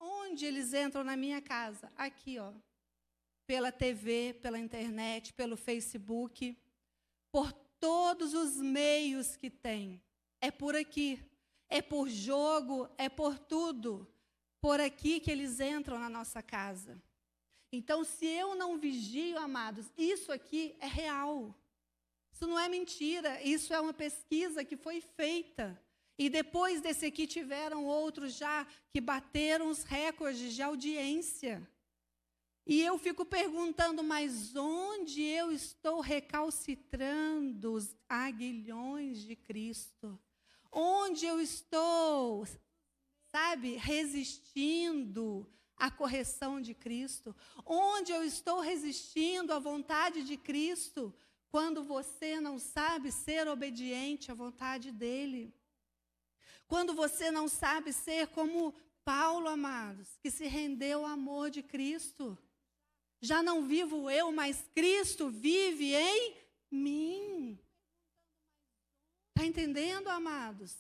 Onde 0.06 0.46
eles 0.46 0.72
entram 0.72 1.02
na 1.02 1.16
minha 1.16 1.40
casa? 1.40 1.90
Aqui, 1.96 2.38
ó. 2.38 2.52
Pela 3.46 3.72
TV, 3.72 4.38
pela 4.40 4.58
internet, 4.58 5.32
pelo 5.32 5.56
Facebook, 5.56 6.56
por 7.32 7.52
todos 7.80 8.34
os 8.34 8.56
meios 8.56 9.36
que 9.36 9.50
tem. 9.50 10.00
É 10.40 10.50
por 10.50 10.76
aqui. 10.76 11.20
É 11.68 11.82
por 11.82 12.08
jogo, 12.08 12.88
é 12.96 13.08
por 13.08 13.38
tudo. 13.38 14.06
Por 14.60 14.80
aqui 14.80 15.18
que 15.20 15.30
eles 15.30 15.58
entram 15.60 15.98
na 15.98 16.08
nossa 16.08 16.42
casa. 16.42 17.02
Então, 17.72 18.04
se 18.04 18.26
eu 18.26 18.54
não 18.54 18.78
vigio, 18.78 19.38
amados, 19.38 19.90
isso 19.98 20.30
aqui 20.32 20.76
é 20.80 20.86
real. 20.86 21.54
Isso 22.32 22.46
não 22.46 22.58
é 22.58 22.68
mentira, 22.68 23.42
isso 23.42 23.72
é 23.74 23.80
uma 23.80 23.94
pesquisa 23.94 24.64
que 24.64 24.76
foi 24.76 25.00
feita. 25.00 25.80
E 26.18 26.30
depois 26.30 26.80
desse 26.80 27.06
aqui 27.06 27.26
tiveram 27.26 27.84
outros 27.84 28.34
já 28.34 28.66
que 28.90 29.00
bateram 29.00 29.68
os 29.68 29.82
recordes 29.82 30.54
de 30.54 30.62
audiência. 30.62 31.68
E 32.66 32.82
eu 32.82 32.98
fico 32.98 33.24
perguntando, 33.24 34.02
mas 34.02 34.56
onde 34.56 35.22
eu 35.22 35.52
estou 35.52 36.00
recalcitrando 36.00 37.72
os 37.72 37.94
aguilhões 38.08 39.18
de 39.18 39.36
Cristo? 39.36 40.18
Onde 40.72 41.26
eu 41.26 41.40
estou, 41.40 42.44
sabe, 43.30 43.76
resistindo 43.76 45.48
à 45.76 45.92
correção 45.92 46.60
de 46.60 46.74
Cristo? 46.74 47.36
Onde 47.64 48.10
eu 48.10 48.24
estou 48.24 48.58
resistindo 48.58 49.52
à 49.52 49.60
vontade 49.60 50.24
de 50.24 50.36
Cristo 50.36 51.14
quando 51.48 51.84
você 51.84 52.40
não 52.40 52.58
sabe 52.58 53.12
ser 53.12 53.46
obediente 53.46 54.32
à 54.32 54.34
vontade 54.34 54.90
dele? 54.90 55.54
Quando 56.66 56.94
você 56.94 57.30
não 57.30 57.48
sabe 57.48 57.92
ser 57.92 58.28
como 58.28 58.74
Paulo, 59.04 59.48
amados, 59.48 60.18
que 60.20 60.30
se 60.30 60.46
rendeu 60.46 61.06
ao 61.06 61.12
amor 61.12 61.48
de 61.48 61.62
Cristo. 61.62 62.36
Já 63.20 63.42
não 63.42 63.62
vivo 63.62 64.10
eu, 64.10 64.32
mas 64.32 64.68
Cristo 64.74 65.30
vive 65.30 65.94
em 65.94 66.36
mim. 66.70 67.58
Está 69.30 69.46
entendendo, 69.46 70.08
amados? 70.08 70.74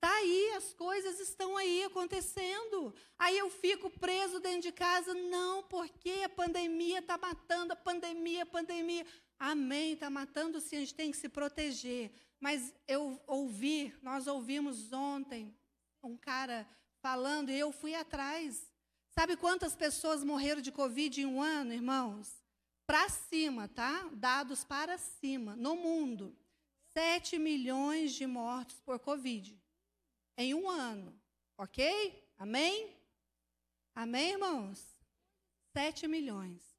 Tá 0.00 0.12
aí, 0.14 0.52
as 0.52 0.72
coisas 0.72 1.18
estão 1.20 1.56
aí 1.56 1.84
acontecendo. 1.84 2.94
Aí 3.18 3.36
eu 3.36 3.50
fico 3.50 3.90
preso 3.90 4.40
dentro 4.40 4.62
de 4.62 4.72
casa, 4.72 5.12
não, 5.12 5.62
porque 5.64 6.22
a 6.24 6.28
pandemia 6.28 7.00
está 7.00 7.18
matando, 7.18 7.72
a 7.72 7.76
pandemia, 7.76 8.44
a 8.44 8.46
pandemia. 8.46 9.06
Amém, 9.38 9.92
está 9.92 10.08
matando 10.08 10.60
sim, 10.60 10.76
a 10.76 10.80
gente 10.80 10.94
tem 10.94 11.10
que 11.10 11.16
se 11.16 11.28
proteger. 11.28 12.12
Mas 12.40 12.72
eu 12.86 13.20
ouvi, 13.26 13.94
nós 14.02 14.26
ouvimos 14.26 14.92
ontem 14.92 15.56
um 16.02 16.16
cara 16.16 16.68
falando 17.00 17.50
e 17.50 17.58
eu 17.58 17.72
fui 17.72 17.94
atrás. 17.94 18.70
Sabe 19.10 19.36
quantas 19.36 19.74
pessoas 19.74 20.22
morreram 20.22 20.60
de 20.60 20.70
Covid 20.70 21.22
em 21.22 21.26
um 21.26 21.40
ano, 21.40 21.72
irmãos? 21.72 22.42
Para 22.86 23.08
cima, 23.08 23.66
tá? 23.68 24.08
Dados 24.12 24.62
para 24.62 24.98
cima, 24.98 25.56
no 25.56 25.74
mundo. 25.74 26.36
7 26.92 27.38
milhões 27.38 28.12
de 28.14 28.26
mortos 28.26 28.78
por 28.80 28.98
Covid. 28.98 29.58
Em 30.36 30.54
um 30.54 30.68
ano. 30.68 31.18
Ok? 31.56 32.30
Amém? 32.38 32.94
Amém, 33.94 34.32
irmãos? 34.32 34.96
7 35.72 36.06
milhões. 36.06 36.75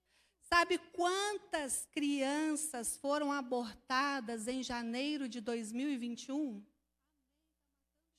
Sabe 0.49 0.77
quantas 0.93 1.85
crianças 1.91 2.95
foram 2.95 3.33
abortadas 3.33 4.47
em 4.47 4.63
janeiro 4.63 5.27
de 5.27 5.41
2021? 5.41 6.65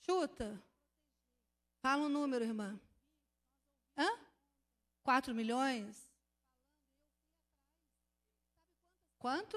Chuta. 0.00 0.62
Fala 1.80 2.04
um 2.04 2.08
número, 2.10 2.44
irmã. 2.44 2.78
Hã? 3.96 4.08
4 5.02 5.34
milhões? 5.34 6.06
Quanto? 9.18 9.56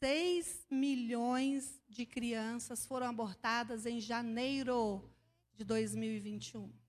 6 0.00 0.66
milhões 0.68 1.80
de 1.88 2.04
crianças 2.04 2.84
foram 2.84 3.06
abortadas 3.06 3.86
em 3.86 4.00
janeiro 4.00 5.08
de 5.54 5.64
2021. 5.64 6.83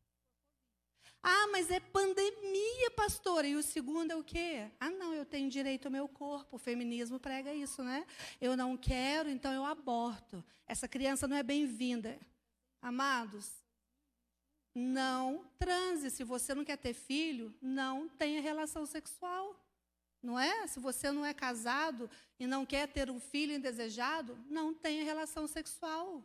Ah, 1.28 1.48
mas 1.52 1.72
é 1.72 1.80
pandemia, 1.80 2.92
pastora. 2.96 3.48
E 3.48 3.56
o 3.56 3.64
segundo 3.64 4.12
é 4.12 4.16
o 4.16 4.24
quê? 4.24 4.70
Ah, 4.80 4.92
não, 4.92 5.12
eu 5.12 5.26
tenho 5.26 5.50
direito 5.50 5.88
ao 5.88 5.92
meu 5.92 6.08
corpo. 6.08 6.58
O 6.58 6.60
feminismo 6.60 7.20
prega 7.20 7.52
isso, 7.52 7.84
né? 7.84 8.06
Eu 8.40 8.56
não 8.56 8.78
quero, 8.78 9.28
então 9.28 9.52
eu 9.52 9.66
aborto. 9.66 10.46
Essa 10.68 10.88
criança 10.88 11.28
não 11.28 11.36
é 11.36 11.42
bem-vinda. 11.42 12.16
Amados, 12.80 13.52
não 14.76 15.44
transe. 15.58 16.12
Se 16.12 16.24
você 16.24 16.54
não 16.54 16.64
quer 16.64 16.78
ter 16.78 16.94
filho, 16.94 17.52
não 17.60 18.08
tenha 18.08 18.40
relação 18.40 18.86
sexual. 18.86 19.60
Não 20.22 20.40
é? 20.40 20.68
Se 20.68 20.80
você 20.80 21.12
não 21.12 21.26
é 21.26 21.34
casado 21.34 22.08
e 22.40 22.46
não 22.46 22.68
quer 22.68 22.88
ter 22.88 23.10
um 23.10 23.20
filho 23.20 23.56
indesejado, 23.56 24.38
não 24.48 24.76
tenha 24.76 25.04
relação 25.04 25.48
sexual. 25.48 26.24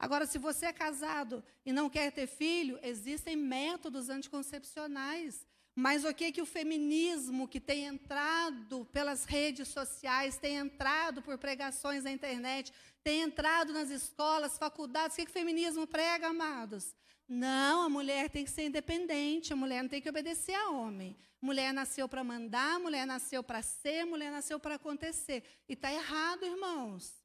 Agora, 0.00 0.24
se 0.24 0.38
você 0.38 0.64
é 0.64 0.72
casado 0.72 1.44
e 1.64 1.72
não 1.72 1.90
quer 1.90 2.10
ter 2.10 2.26
filho, 2.26 2.80
existem 2.82 3.36
métodos 3.36 4.08
anticoncepcionais. 4.08 5.46
Mas 5.74 6.06
o 6.06 6.14
que 6.14 6.32
que 6.32 6.40
o 6.40 6.46
feminismo 6.46 7.46
que 7.46 7.60
tem 7.60 7.84
entrado 7.84 8.86
pelas 8.86 9.26
redes 9.26 9.68
sociais, 9.68 10.38
tem 10.38 10.56
entrado 10.56 11.20
por 11.20 11.36
pregações 11.36 12.02
na 12.02 12.10
internet, 12.10 12.72
tem 13.04 13.20
entrado 13.20 13.74
nas 13.74 13.90
escolas, 13.90 14.56
faculdades, 14.56 15.14
o 15.14 15.16
que, 15.16 15.26
que 15.26 15.30
o 15.30 15.34
feminismo 15.34 15.86
prega, 15.86 16.28
amados? 16.28 16.94
Não, 17.28 17.82
a 17.82 17.88
mulher 17.88 18.30
tem 18.30 18.44
que 18.44 18.50
ser 18.50 18.64
independente, 18.64 19.52
a 19.52 19.56
mulher 19.56 19.82
não 19.82 19.88
tem 19.90 20.00
que 20.00 20.08
obedecer 20.08 20.54
a 20.54 20.70
homem. 20.70 21.14
Mulher 21.42 21.74
nasceu 21.74 22.08
para 22.08 22.24
mandar, 22.24 22.80
mulher 22.80 23.06
nasceu 23.06 23.42
para 23.42 23.62
ser, 23.62 24.04
mulher 24.06 24.32
nasceu 24.32 24.58
para 24.58 24.76
acontecer. 24.76 25.44
E 25.68 25.74
está 25.74 25.92
errado, 25.92 26.44
irmãos. 26.44 27.22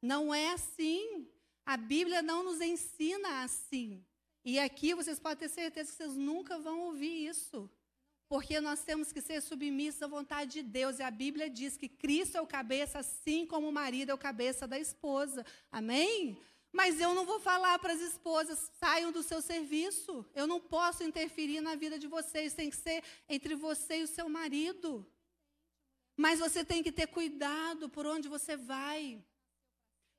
Não 0.00 0.34
é 0.34 0.52
assim. 0.52 1.28
A 1.64 1.76
Bíblia 1.76 2.22
não 2.22 2.42
nos 2.42 2.60
ensina 2.60 3.42
assim. 3.42 4.04
E 4.44 4.58
aqui 4.58 4.94
vocês 4.94 5.18
podem 5.18 5.38
ter 5.38 5.48
certeza 5.48 5.90
que 5.90 5.96
vocês 5.96 6.14
nunca 6.14 6.58
vão 6.58 6.80
ouvir 6.80 7.26
isso. 7.26 7.70
Porque 8.28 8.60
nós 8.60 8.82
temos 8.82 9.12
que 9.12 9.20
ser 9.20 9.40
submissos 9.42 10.02
à 10.02 10.06
vontade 10.06 10.52
de 10.52 10.62
Deus. 10.62 10.98
E 10.98 11.02
a 11.02 11.10
Bíblia 11.10 11.48
diz 11.48 11.76
que 11.76 11.88
Cristo 11.88 12.36
é 12.36 12.40
o 12.40 12.46
cabeça, 12.46 12.98
assim 12.98 13.46
como 13.46 13.68
o 13.68 13.72
marido 13.72 14.10
é 14.10 14.14
o 14.14 14.18
cabeça 14.18 14.66
da 14.66 14.78
esposa. 14.78 15.44
Amém? 15.70 16.38
Mas 16.72 16.98
eu 16.98 17.14
não 17.14 17.26
vou 17.26 17.38
falar 17.38 17.78
para 17.78 17.92
as 17.92 18.00
esposas, 18.00 18.70
saiam 18.80 19.12
do 19.12 19.22
seu 19.22 19.42
serviço. 19.42 20.24
Eu 20.34 20.46
não 20.46 20.58
posso 20.58 21.04
interferir 21.04 21.60
na 21.60 21.74
vida 21.74 21.98
de 21.98 22.06
vocês. 22.06 22.54
Tem 22.54 22.70
que 22.70 22.76
ser 22.76 23.04
entre 23.28 23.54
você 23.54 23.98
e 23.98 24.02
o 24.04 24.08
seu 24.08 24.28
marido. 24.28 25.06
Mas 26.16 26.40
você 26.40 26.64
tem 26.64 26.82
que 26.82 26.90
ter 26.90 27.08
cuidado 27.08 27.88
por 27.88 28.06
onde 28.06 28.28
você 28.28 28.56
vai. 28.56 29.22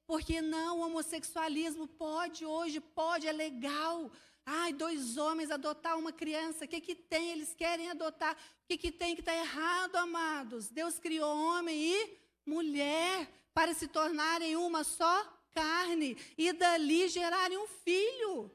Porque 0.06 0.42
não, 0.42 0.80
o 0.80 0.86
homossexualismo 0.86 1.88
pode 1.88 2.46
hoje, 2.46 2.80
pode, 2.80 3.28
é 3.28 3.32
legal. 3.32 4.12
Ai, 4.46 4.74
dois 4.74 5.18
homens 5.18 5.50
adotar 5.50 5.98
uma 5.98 6.12
criança, 6.12 6.66
o 6.66 6.68
que, 6.68 6.82
que 6.82 6.96
tem? 6.96 7.32
Eles 7.32 7.54
querem 7.54 7.90
adotar. 7.90 8.34
O 8.36 8.68
que, 8.68 8.78
que 8.78 8.92
tem 8.92 9.16
que 9.16 9.22
está 9.22 9.34
errado, 9.34 9.96
amados? 9.96 10.70
Deus 10.70 11.00
criou 11.00 11.34
homem 11.34 11.78
e 11.78 12.18
mulher 12.46 13.30
para 13.54 13.74
se 13.74 13.88
tornarem 13.88 14.58
uma 14.58 14.84
só 14.84 15.24
carne 15.52 16.18
e 16.38 16.52
dali 16.52 17.08
gerarem 17.08 17.58
um 17.58 17.68
filho. 17.68 18.52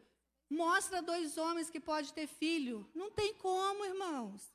Mostra 0.51 1.01
dois 1.01 1.39
homens 1.39 1.71
que 1.71 1.81
pode 1.81 2.13
ter 2.13 2.27
filho. 2.27 2.89
Não 2.95 3.11
tem 3.11 3.33
como, 3.35 3.85
irmãos. 3.85 4.53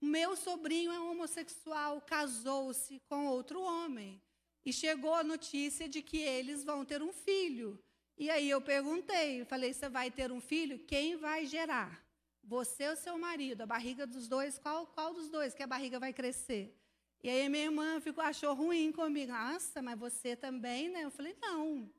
Meu 0.00 0.34
sobrinho 0.36 0.90
é 0.90 0.98
homossexual, 0.98 2.00
casou-se 2.00 3.00
com 3.08 3.26
outro 3.28 3.62
homem. 3.62 4.20
E 4.64 4.72
chegou 4.72 5.14
a 5.14 5.24
notícia 5.24 5.88
de 5.88 6.00
que 6.02 6.18
eles 6.18 6.62
vão 6.64 6.84
ter 6.84 7.02
um 7.02 7.12
filho. 7.12 7.82
E 8.16 8.30
aí 8.30 8.48
eu 8.48 8.60
perguntei, 8.60 9.44
falei, 9.44 9.72
você 9.72 9.88
vai 9.88 10.10
ter 10.10 10.30
um 10.30 10.40
filho? 10.40 10.78
Quem 10.80 11.16
vai 11.16 11.46
gerar? 11.46 12.04
Você 12.44 12.88
ou 12.88 12.96
seu 12.96 13.18
marido? 13.18 13.62
A 13.62 13.66
barriga 13.66 14.06
dos 14.06 14.28
dois, 14.28 14.58
qual, 14.58 14.86
qual 14.86 15.12
dos 15.14 15.28
dois 15.28 15.54
que 15.54 15.62
a 15.62 15.66
barriga 15.66 15.98
vai 15.98 16.12
crescer? 16.12 16.76
E 17.22 17.30
aí 17.30 17.48
minha 17.48 17.64
irmã 17.64 18.00
ficou, 18.00 18.22
achou 18.22 18.54
ruim 18.54 18.92
comigo. 18.92 19.32
Nossa, 19.32 19.80
mas 19.80 19.98
você 19.98 20.36
também, 20.36 20.88
né? 20.88 21.04
Eu 21.04 21.10
falei, 21.10 21.36
não. 21.40 21.90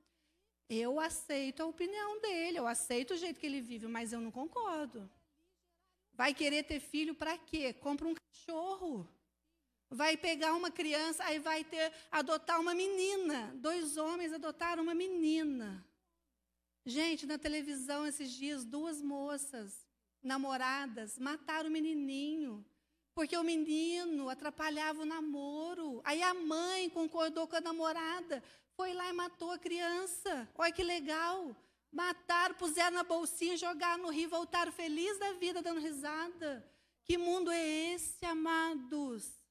Eu 0.70 1.00
aceito 1.00 1.62
a 1.62 1.66
opinião 1.66 2.20
dele, 2.22 2.60
eu 2.60 2.68
aceito 2.68 3.14
o 3.14 3.18
jeito 3.18 3.40
que 3.40 3.46
ele 3.46 3.62
vive, 3.62 3.88
mas 3.88 4.12
eu 4.12 4.20
não 4.20 4.32
concordo. 4.32 5.10
Vai 6.14 6.34
querer 6.34 6.64
ter 6.64 6.80
filho 6.80 7.16
para 7.16 7.38
quê? 7.38 7.74
Compra 7.74 8.08
um 8.08 8.14
cachorro 8.14 9.08
vai 9.94 10.18
pegar 10.18 10.56
uma 10.56 10.72
criança, 10.72 11.24
aí 11.24 11.40
vai 11.40 11.64
ter 11.64 11.94
adotar 12.12 12.60
uma 12.60 12.74
menina. 12.74 13.54
Dois 13.56 13.96
homens 13.96 14.34
adotaram 14.34 14.84
uma 14.84 14.96
menina. 14.96 15.86
Gente, 16.86 17.26
na 17.26 17.38
televisão 17.38 18.06
esses 18.06 18.32
dias, 18.32 18.66
duas 18.66 19.02
moças, 19.02 19.86
namoradas, 20.22 21.18
mataram 21.20 21.70
o 21.70 21.72
menininho. 21.72 22.66
Porque 23.14 23.38
o 23.38 23.44
menino 23.44 24.28
atrapalhava 24.28 25.04
o 25.04 25.06
namoro. 25.06 26.02
Aí 26.04 26.24
a 26.24 26.34
mãe 26.34 26.90
concordou 26.90 27.48
com 27.48 27.56
a 27.56 27.62
namorada, 27.62 28.44
foi 28.76 28.94
lá 28.94 29.08
e 29.10 29.14
matou 29.14 29.52
a 29.52 29.60
criança. 29.60 30.50
Olha 30.56 30.72
que 30.72 30.84
legal. 30.84 31.56
Mataram, 31.92 32.56
puseram 32.56 32.98
na 32.98 33.04
bolsinha, 33.04 33.56
jogaram 33.56 34.02
no 34.02 34.10
rio, 34.10 34.28
voltaram 34.28 34.72
felizes 34.72 35.20
da 35.20 35.34
vida, 35.34 35.62
dando 35.62 35.80
risada. 35.80 36.68
Que 37.06 37.16
mundo 37.16 37.52
é 37.52 37.94
esse, 37.94 38.26
amados? 38.26 39.43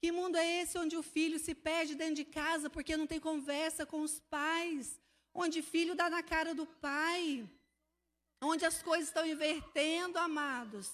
Que 0.00 0.12
mundo 0.12 0.36
é 0.36 0.62
esse 0.62 0.78
onde 0.78 0.96
o 0.96 1.02
filho 1.02 1.38
se 1.38 1.54
perde 1.54 1.94
dentro 1.94 2.14
de 2.14 2.24
casa 2.24 2.70
porque 2.70 2.96
não 2.96 3.06
tem 3.06 3.18
conversa 3.18 3.84
com 3.84 4.00
os 4.00 4.20
pais? 4.20 5.00
Onde 5.34 5.60
filho 5.60 5.94
dá 5.94 6.08
na 6.08 6.22
cara 6.22 6.54
do 6.54 6.66
pai? 6.66 7.48
Onde 8.40 8.64
as 8.64 8.80
coisas 8.80 9.08
estão 9.08 9.26
invertendo, 9.26 10.18
amados? 10.18 10.88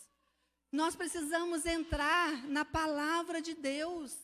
Nós 0.72 0.96
precisamos 0.96 1.66
entrar 1.66 2.44
na 2.48 2.64
palavra 2.64 3.40
de 3.40 3.55
Deus. 3.55 4.16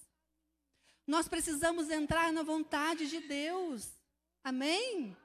Nós 1.06 1.28
precisamos 1.28 1.90
entrar 1.90 2.32
na 2.32 2.42
vontade 2.42 3.08
de 3.08 3.20
Deus. 3.20 3.88
Amém? 4.42 5.16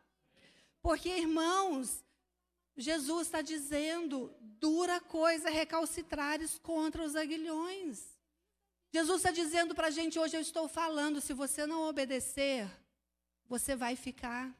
Porque, 0.81 1.09
irmãos, 1.09 2.03
Jesus 2.75 3.27
está 3.27 3.41
dizendo: 3.41 4.35
dura 4.39 4.99
coisa 4.99 5.49
recalcitrares 5.49 6.59
contra 6.59 7.03
os 7.03 7.15
aguilhões. 7.15 8.14
Jesus 8.95 9.17
está 9.17 9.29
dizendo 9.29 9.75
para 9.75 9.87
a 9.87 9.91
gente 9.91 10.17
hoje, 10.17 10.37
eu 10.37 10.41
estou 10.41 10.69
falando, 10.69 11.19
se 11.19 11.33
você 11.33 11.67
não 11.67 11.81
obedecer, 11.81 12.65
você 13.45 13.75
vai 13.75 13.93
ficar. 13.93 14.55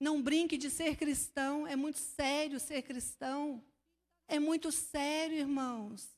Não 0.00 0.22
brinque 0.22 0.56
de 0.56 0.70
ser 0.70 0.96
cristão, 0.96 1.66
é 1.66 1.76
muito 1.76 1.98
sério 1.98 2.58
ser 2.58 2.80
cristão. 2.80 3.62
É 4.26 4.38
muito 4.38 4.72
sério, 4.72 5.36
irmãos. 5.36 6.08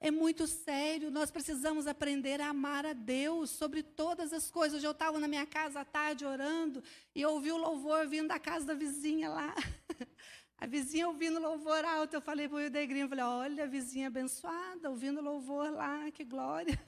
É 0.00 0.10
muito 0.10 0.48
sério. 0.48 1.08
Nós 1.08 1.30
precisamos 1.30 1.86
aprender 1.86 2.40
a 2.40 2.48
amar 2.48 2.84
a 2.84 2.94
Deus 2.94 3.50
sobre 3.50 3.84
todas 3.84 4.32
as 4.32 4.50
coisas. 4.50 4.78
Hoje 4.78 4.88
eu 4.88 4.90
estava 4.90 5.20
na 5.20 5.28
minha 5.28 5.46
casa 5.46 5.82
à 5.82 5.84
tarde 5.84 6.26
orando 6.26 6.82
e 7.14 7.24
ouvi 7.24 7.52
o 7.52 7.56
louvor 7.56 8.08
vindo 8.08 8.26
da 8.26 8.40
casa 8.40 8.66
da 8.66 8.74
vizinha 8.74 9.30
lá. 9.30 9.54
A 10.56 10.66
vizinha 10.66 11.08
ouvindo 11.08 11.40
louvor 11.40 11.84
alto, 11.84 12.14
eu 12.14 12.20
falei 12.20 12.48
para 12.48 12.56
o 12.56 12.60
Ildegrinho, 12.60 13.08
falei, 13.08 13.24
olha, 13.24 13.66
vizinha 13.66 14.06
abençoada, 14.06 14.88
ouvindo 14.88 15.20
louvor 15.20 15.70
lá, 15.72 16.10
que 16.10 16.24
glória. 16.24 16.78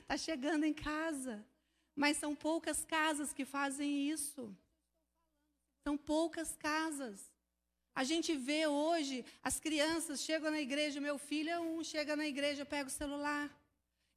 Está 0.00 0.16
chegando 0.18 0.64
em 0.64 0.74
casa. 0.74 1.44
Mas 1.94 2.18
são 2.18 2.34
poucas 2.34 2.84
casas 2.84 3.32
que 3.32 3.44
fazem 3.44 4.10
isso. 4.10 4.54
São 5.82 5.96
poucas 5.96 6.54
casas. 6.56 7.32
A 7.94 8.04
gente 8.04 8.36
vê 8.36 8.66
hoje 8.66 9.24
as 9.42 9.58
crianças 9.58 10.20
chegam 10.20 10.50
na 10.50 10.60
igreja, 10.60 11.00
meu 11.00 11.16
filho 11.16 11.48
é 11.48 11.58
um, 11.58 11.82
chega 11.82 12.14
na 12.14 12.26
igreja, 12.26 12.66
pega 12.66 12.88
o 12.88 12.92
celular. 12.92 13.50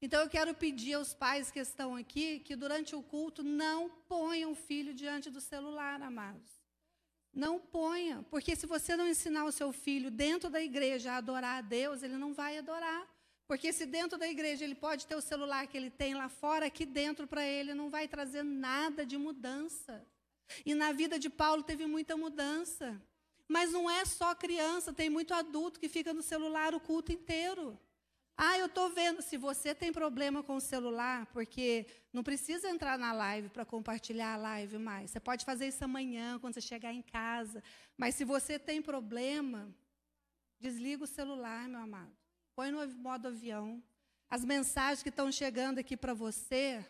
Então 0.02 0.22
eu 0.22 0.30
quero 0.30 0.54
pedir 0.54 0.95
aos 0.95 1.14
pais 1.14 1.50
que 1.50 1.60
estão 1.60 1.95
aqui 1.95 2.39
que 2.39 2.56
durante 2.58 2.93
o 2.95 3.02
culto 3.02 3.41
não 3.43 3.89
ponham 3.89 4.52
o 4.52 4.56
filho 4.56 4.93
diante 4.93 5.30
do 5.30 5.39
celular, 5.39 6.02
amados. 6.02 6.59
Não 7.34 7.60
ponha, 7.60 8.26
porque 8.30 8.56
se 8.56 8.66
você 8.66 8.96
não 8.96 9.08
ensinar 9.08 9.46
o 9.46 9.52
seu 9.52 9.72
filho 9.72 10.10
dentro 10.10 10.50
da 10.50 10.62
igreja 10.62 11.12
a 11.12 11.18
adorar 11.18 11.58
a 11.60 11.62
Deus, 11.62 12.02
ele 12.02 12.18
não 12.18 12.34
vai 12.34 12.58
adorar. 12.58 13.08
Porque 13.48 13.74
se 13.74 13.86
dentro 13.86 14.18
da 14.18 14.28
igreja 14.28 14.64
ele 14.64 14.76
pode 14.76 15.08
ter 15.08 15.16
o 15.16 15.22
celular 15.22 15.66
que 15.68 15.76
ele 15.76 15.90
tem 15.90 16.14
lá 16.14 16.30
fora, 16.30 16.68
aqui 16.68 16.86
dentro 16.86 17.28
para 17.28 17.44
ele 17.44 17.74
não 17.74 17.90
vai 17.90 18.08
trazer 18.08 18.44
nada 18.44 19.06
de 19.06 19.18
mudança. 19.18 20.06
E 20.66 20.76
na 20.76 20.92
vida 20.92 21.18
de 21.18 21.30
Paulo 21.30 21.64
teve 21.64 21.86
muita 21.86 22.16
mudança. 22.16 23.02
Mas 23.48 23.72
não 23.72 23.90
é 23.90 24.06
só 24.06 24.36
criança, 24.36 24.94
tem 24.94 25.10
muito 25.10 25.34
adulto 25.34 25.80
que 25.80 25.90
fica 25.90 26.14
no 26.14 26.22
celular 26.22 26.76
o 26.76 26.80
culto 26.80 27.12
inteiro. 27.12 27.80
Ah, 28.42 28.58
eu 28.58 28.68
estou 28.68 28.90
vendo. 28.90 29.22
Se 29.22 29.36
você 29.36 29.76
tem 29.76 29.92
problema 29.92 30.42
com 30.42 30.56
o 30.56 30.62
celular, 30.62 31.26
porque 31.34 31.86
não 32.14 32.24
precisa 32.24 32.70
entrar 32.70 32.98
na 32.98 33.12
live 33.12 33.50
para 33.50 33.66
compartilhar 33.66 34.36
a 34.36 34.38
live 34.38 34.78
mais. 34.78 35.12
Você 35.12 35.20
pode 35.20 35.44
fazer 35.44 35.68
isso 35.68 35.84
amanhã, 35.84 36.40
quando 36.40 36.54
você 36.54 36.62
chegar 36.62 36.94
em 36.94 37.02
casa. 37.02 37.62
Mas 37.98 38.16
se 38.16 38.24
você 38.24 38.58
tem 38.58 38.82
problema, 38.82 39.68
desliga 40.58 41.04
o 41.04 41.08
celular, 41.08 41.68
meu 41.68 41.82
amado. 41.82 42.16
Põe 42.56 42.72
no 42.72 42.88
modo 42.94 43.28
avião. 43.28 43.84
As 44.30 44.46
mensagens 44.46 45.04
que 45.04 45.10
estão 45.10 45.30
chegando 45.30 45.80
aqui 45.80 45.98
para 45.98 46.14
você, 46.14 46.86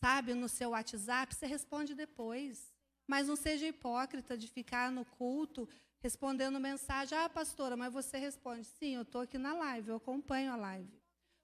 sabe, 0.00 0.34
no 0.34 0.48
seu 0.48 0.70
WhatsApp, 0.70 1.32
você 1.32 1.46
responde 1.46 1.94
depois. 1.94 2.74
Mas 3.06 3.28
não 3.28 3.36
seja 3.36 3.68
hipócrita 3.68 4.36
de 4.36 4.48
ficar 4.48 4.90
no 4.90 5.04
culto 5.04 5.68
respondendo 6.02 6.58
mensagem. 6.58 7.16
Ah, 7.16 7.28
pastora, 7.28 7.76
mas 7.76 7.92
você 7.92 8.18
responde. 8.18 8.64
Sim, 8.64 8.96
eu 8.96 9.02
estou 9.02 9.20
aqui 9.20 9.38
na 9.38 9.54
live, 9.54 9.90
eu 9.90 9.96
acompanho 9.96 10.52
a 10.52 10.56
live. 10.56 10.92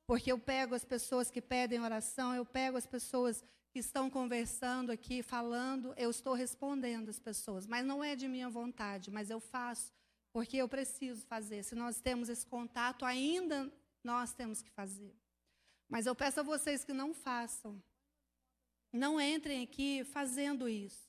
Porque 0.06 0.32
eu 0.32 0.38
pego 0.38 0.74
as 0.74 0.84
pessoas 0.84 1.30
que 1.30 1.40
pedem 1.40 1.80
oração, 1.80 2.34
eu 2.34 2.44
pego 2.44 2.76
as 2.76 2.86
pessoas 2.86 3.44
que 3.70 3.78
estão 3.78 4.10
conversando 4.10 4.90
aqui, 4.90 5.22
falando, 5.22 5.94
eu 5.96 6.10
estou 6.10 6.34
respondendo 6.34 7.08
as 7.08 7.18
pessoas. 7.18 7.66
Mas 7.66 7.86
não 7.86 8.02
é 8.02 8.16
de 8.16 8.26
minha 8.26 8.48
vontade, 8.48 9.10
mas 9.10 9.30
eu 9.30 9.38
faço 9.38 9.92
porque 10.32 10.56
eu 10.56 10.68
preciso 10.68 11.24
fazer. 11.26 11.62
Se 11.62 11.74
nós 11.74 12.00
temos 12.00 12.28
esse 12.28 12.46
contato, 12.46 13.04
ainda 13.04 13.72
nós 14.02 14.32
temos 14.32 14.62
que 14.62 14.70
fazer. 14.70 15.14
Mas 15.88 16.06
eu 16.06 16.14
peço 16.14 16.40
a 16.40 16.42
vocês 16.42 16.84
que 16.84 16.92
não 16.92 17.14
façam. 17.14 17.82
Não 18.92 19.20
entrem 19.20 19.62
aqui 19.62 20.04
fazendo 20.04 20.68
isso. 20.68 21.07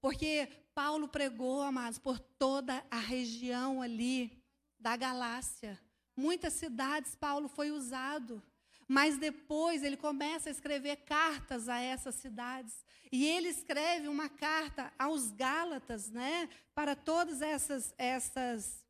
Porque 0.00 0.48
Paulo 0.74 1.08
pregou, 1.08 1.62
amados, 1.62 1.98
por 1.98 2.18
toda 2.18 2.84
a 2.90 2.98
região 2.98 3.82
ali 3.82 4.42
da 4.78 4.96
Galácia. 4.96 5.78
Muitas 6.16 6.54
cidades 6.54 7.14
Paulo 7.14 7.48
foi 7.48 7.70
usado. 7.70 8.42
Mas 8.88 9.16
depois 9.16 9.84
ele 9.84 9.96
começa 9.96 10.48
a 10.48 10.52
escrever 10.52 10.96
cartas 11.04 11.68
a 11.68 11.78
essas 11.78 12.16
cidades. 12.16 12.84
E 13.12 13.24
ele 13.24 13.48
escreve 13.48 14.08
uma 14.08 14.28
carta 14.28 14.92
aos 14.98 15.30
Gálatas, 15.30 16.10
né? 16.10 16.48
Para 16.74 16.96
todas 16.96 17.40
essas, 17.40 17.94
essas, 17.96 18.84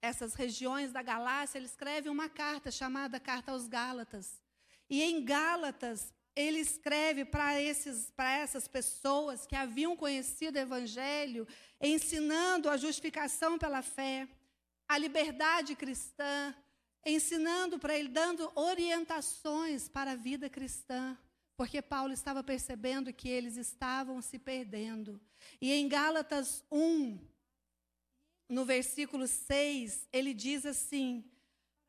essas 0.00 0.34
regiões 0.34 0.90
da 0.90 1.02
Galácia, 1.02 1.58
ele 1.58 1.66
escreve 1.66 2.08
uma 2.08 2.28
carta 2.30 2.70
chamada 2.70 3.20
Carta 3.20 3.52
aos 3.52 3.68
Gálatas. 3.68 4.40
E 4.88 5.02
em 5.02 5.24
Gálatas, 5.24 6.14
ele 6.34 6.58
escreve 6.60 7.24
para 7.24 7.60
essas 7.60 8.66
pessoas 8.68 9.46
que 9.46 9.54
haviam 9.54 9.96
conhecido 9.96 10.56
o 10.56 10.60
Evangelho, 10.60 11.46
ensinando 11.80 12.70
a 12.70 12.76
justificação 12.76 13.58
pela 13.58 13.82
fé, 13.82 14.28
a 14.88 14.96
liberdade 14.96 15.74
cristã, 15.74 16.54
ensinando 17.04 17.78
para 17.78 17.98
ele, 17.98 18.08
dando 18.08 18.50
orientações 18.54 19.88
para 19.88 20.12
a 20.12 20.16
vida 20.16 20.48
cristã, 20.48 21.18
porque 21.56 21.82
Paulo 21.82 22.12
estava 22.12 22.42
percebendo 22.42 23.12
que 23.12 23.28
eles 23.28 23.56
estavam 23.56 24.20
se 24.22 24.38
perdendo. 24.38 25.20
E 25.60 25.72
em 25.72 25.88
Gálatas 25.88 26.64
1, 26.70 27.18
no 28.48 28.64
versículo 28.64 29.26
6, 29.26 30.08
ele 30.12 30.32
diz 30.32 30.64
assim: 30.64 31.24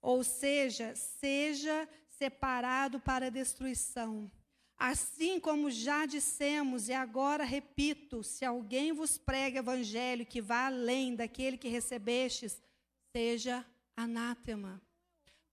ou 0.00 0.22
seja, 0.24 0.94
seja 0.94 1.88
separado 2.08 3.00
para 3.00 3.30
destruição. 3.30 4.30
Assim 4.78 5.40
como 5.40 5.70
já 5.70 6.06
dissemos, 6.06 6.88
e 6.88 6.92
agora 6.92 7.44
repito: 7.44 8.22
se 8.22 8.44
alguém 8.44 8.92
vos 8.92 9.18
prega 9.18 9.58
evangelho 9.58 10.24
que 10.24 10.40
vá 10.40 10.66
além 10.66 11.16
daquele 11.16 11.58
que 11.58 11.68
recebestes, 11.68 12.62
seja 13.10 13.66
anátema. 13.96 14.80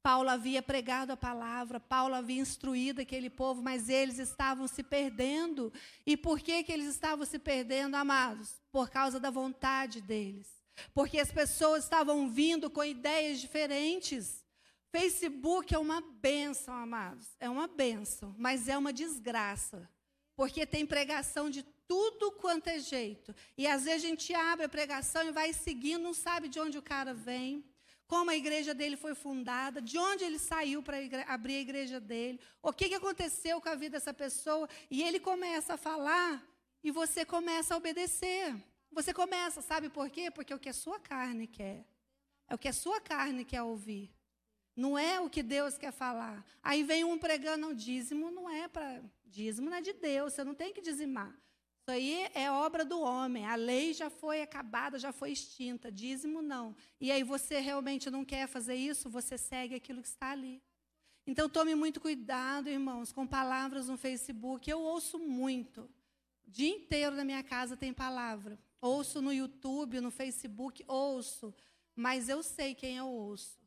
Paulo 0.03 0.29
havia 0.29 0.61
pregado 0.61 1.11
a 1.11 1.17
palavra, 1.17 1.79
Paulo 1.79 2.13
havia 2.13 2.39
instruído 2.39 3.01
aquele 3.01 3.27
povo, 3.27 3.63
mas 3.63 3.89
eles 3.89 4.19
estavam 4.19 4.67
se 4.67 4.83
perdendo. 4.83 5.73
E 6.05 6.15
por 6.15 6.39
que, 6.39 6.61
que 6.61 6.71
eles 6.71 6.85
estavam 6.85 7.25
se 7.25 7.39
perdendo, 7.39 7.95
amados? 7.95 8.61
Por 8.71 8.87
causa 8.91 9.19
da 9.19 9.31
vontade 9.31 10.01
deles. 10.01 10.54
Porque 10.93 11.19
as 11.19 11.31
pessoas 11.31 11.83
estavam 11.83 12.29
vindo 12.29 12.69
com 12.69 12.83
ideias 12.83 13.39
diferentes. 13.39 14.43
Facebook 14.91 15.73
é 15.73 15.79
uma 15.79 16.01
benção, 16.01 16.73
amados. 16.73 17.27
É 17.39 17.49
uma 17.49 17.67
benção, 17.67 18.33
mas 18.37 18.67
é 18.67 18.77
uma 18.77 18.93
desgraça. 18.93 19.89
Porque 20.35 20.65
tem 20.65 20.85
pregação 20.85 21.49
de 21.49 21.63
tudo 21.87 22.31
quanto 22.31 22.67
é 22.67 22.79
jeito. 22.79 23.33
E 23.57 23.67
às 23.67 23.83
vezes 23.85 24.03
a 24.03 24.07
gente 24.07 24.33
abre 24.33 24.65
a 24.65 24.69
pregação 24.69 25.27
e 25.27 25.31
vai 25.31 25.53
seguindo, 25.53 26.03
não 26.03 26.13
sabe 26.13 26.47
de 26.47 26.59
onde 26.59 26.77
o 26.77 26.81
cara 26.81 27.13
vem, 27.13 27.63
como 28.07 28.29
a 28.29 28.35
igreja 28.35 28.73
dele 28.73 28.95
foi 28.95 29.15
fundada, 29.15 29.81
de 29.81 29.97
onde 29.97 30.23
ele 30.23 30.37
saiu 30.37 30.83
para 30.83 30.97
abrir 31.27 31.55
a 31.55 31.61
igreja 31.61 31.99
dele, 31.99 32.39
o 32.61 32.71
que, 32.71 32.89
que 32.89 32.95
aconteceu 32.95 33.59
com 33.59 33.69
a 33.69 33.75
vida 33.75 33.97
dessa 33.97 34.13
pessoa. 34.13 34.69
E 34.89 35.03
ele 35.03 35.19
começa 35.19 35.73
a 35.73 35.77
falar 35.77 36.43
e 36.83 36.91
você 36.91 37.25
começa 37.25 37.73
a 37.73 37.77
obedecer. 37.77 38.55
Você 38.95 39.13
começa, 39.13 39.61
sabe 39.61 39.89
por 39.89 40.09
quê? 40.09 40.31
Porque 40.31 40.53
é 40.53 40.55
o 40.55 40.59
que 40.59 40.69
a 40.69 40.73
sua 40.73 40.97
carne 40.97 41.47
quer. 41.47 41.85
É 42.47 42.55
o 42.55 42.57
que 42.57 42.69
a 42.69 42.73
sua 42.73 43.01
carne 43.01 43.43
quer 43.43 43.61
ouvir. 43.61 44.09
Não 44.73 44.97
é 44.97 45.19
o 45.19 45.29
que 45.29 45.43
Deus 45.43 45.77
quer 45.77 45.91
falar. 45.91 46.45
Aí 46.63 46.81
vem 46.81 47.03
um 47.03 47.17
pregando, 47.17 47.67
o 47.67 47.75
dízimo 47.75 48.31
não 48.31 48.49
é 48.49 48.69
para. 48.69 49.03
Dízimo 49.25 49.69
não 49.69 49.75
é 49.75 49.81
de 49.81 49.91
Deus, 49.91 50.31
você 50.31 50.45
não 50.45 50.55
tem 50.55 50.73
que 50.73 50.81
dizimar. 50.81 51.37
Isso 51.81 51.91
aí 51.91 52.29
é 52.33 52.49
obra 52.49 52.85
do 52.85 53.01
homem. 53.01 53.45
A 53.45 53.55
lei 53.55 53.93
já 53.93 54.09
foi 54.09 54.41
acabada, 54.41 54.97
já 54.97 55.11
foi 55.11 55.31
extinta. 55.33 55.91
Dízimo 55.91 56.41
não. 56.41 56.73
E 56.99 57.11
aí 57.11 57.21
você 57.21 57.59
realmente 57.59 58.09
não 58.09 58.23
quer 58.23 58.47
fazer 58.47 58.75
isso, 58.75 59.09
você 59.09 59.37
segue 59.37 59.75
aquilo 59.75 60.01
que 60.01 60.07
está 60.07 60.31
ali. 60.31 60.63
Então 61.27 61.49
tome 61.49 61.75
muito 61.75 61.99
cuidado, 61.99 62.69
irmãos, 62.69 63.11
com 63.11 63.27
palavras 63.27 63.89
no 63.89 63.97
Facebook. 63.97 64.69
Eu 64.69 64.79
ouço 64.79 65.19
muito. 65.19 65.81
O 66.47 66.49
dia 66.49 66.69
inteiro 66.69 67.13
na 67.13 67.25
minha 67.25 67.43
casa 67.43 67.75
tem 67.75 67.93
palavra. 67.93 68.57
Ouço 68.85 69.19
no 69.19 69.33
YouTube, 69.33 69.99
no 69.99 70.11
Facebook, 70.11 70.85
ouço. 70.87 71.51
Mas 71.95 72.29
eu 72.29 72.43
sei 72.43 72.75
quem 72.75 72.97
eu 72.97 73.07
ouço. 73.07 73.57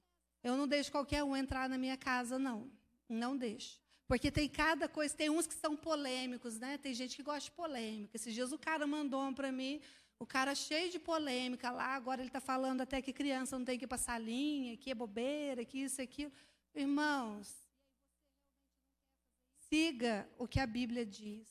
Eu 0.45 0.57
não 0.57 0.69
deixo 0.69 0.93
qualquer 0.93 1.25
um 1.25 1.35
entrar 1.35 1.69
na 1.69 1.77
minha 1.77 1.97
casa, 1.97 2.39
não. 2.39 2.71
Não 3.09 3.37
deixo. 3.37 3.81
Porque 4.07 4.31
tem 4.31 4.49
cada 4.49 4.89
coisa, 4.89 5.16
tem 5.16 5.29
uns 5.29 5.45
que 5.45 5.57
são 5.57 5.77
polêmicos, 5.77 6.61
né? 6.61 6.79
Tem 6.79 6.95
gente 6.95 7.16
que 7.16 7.23
gosta 7.25 7.51
de 7.51 7.51
polêmica. 7.51 8.14
Esses 8.14 8.33
dias 8.33 8.53
o 8.53 8.59
cara 8.59 8.87
mandou 8.87 9.21
um 9.25 9.35
para 9.35 9.51
mim, 9.51 9.81
o 10.21 10.27
cara 10.27 10.55
cheio 10.55 10.89
de 10.89 11.01
polêmica 11.01 11.73
lá, 11.73 11.97
agora 11.97 12.21
ele 12.21 12.29
está 12.29 12.41
falando 12.41 12.83
até 12.83 13.03
que 13.03 13.12
criança 13.12 13.59
não 13.59 13.64
tem 13.64 13.77
que 13.77 13.89
passar 13.89 14.21
linha, 14.21 14.77
que 14.77 14.89
é 14.89 14.95
bobeira, 14.95 15.64
que 15.64 15.79
isso 15.79 16.01
aquilo. 16.01 16.33
Irmãos, 16.73 17.53
siga 19.69 20.29
o 20.39 20.47
que 20.47 20.61
a 20.61 20.66
Bíblia 20.66 21.05
diz. 21.05 21.49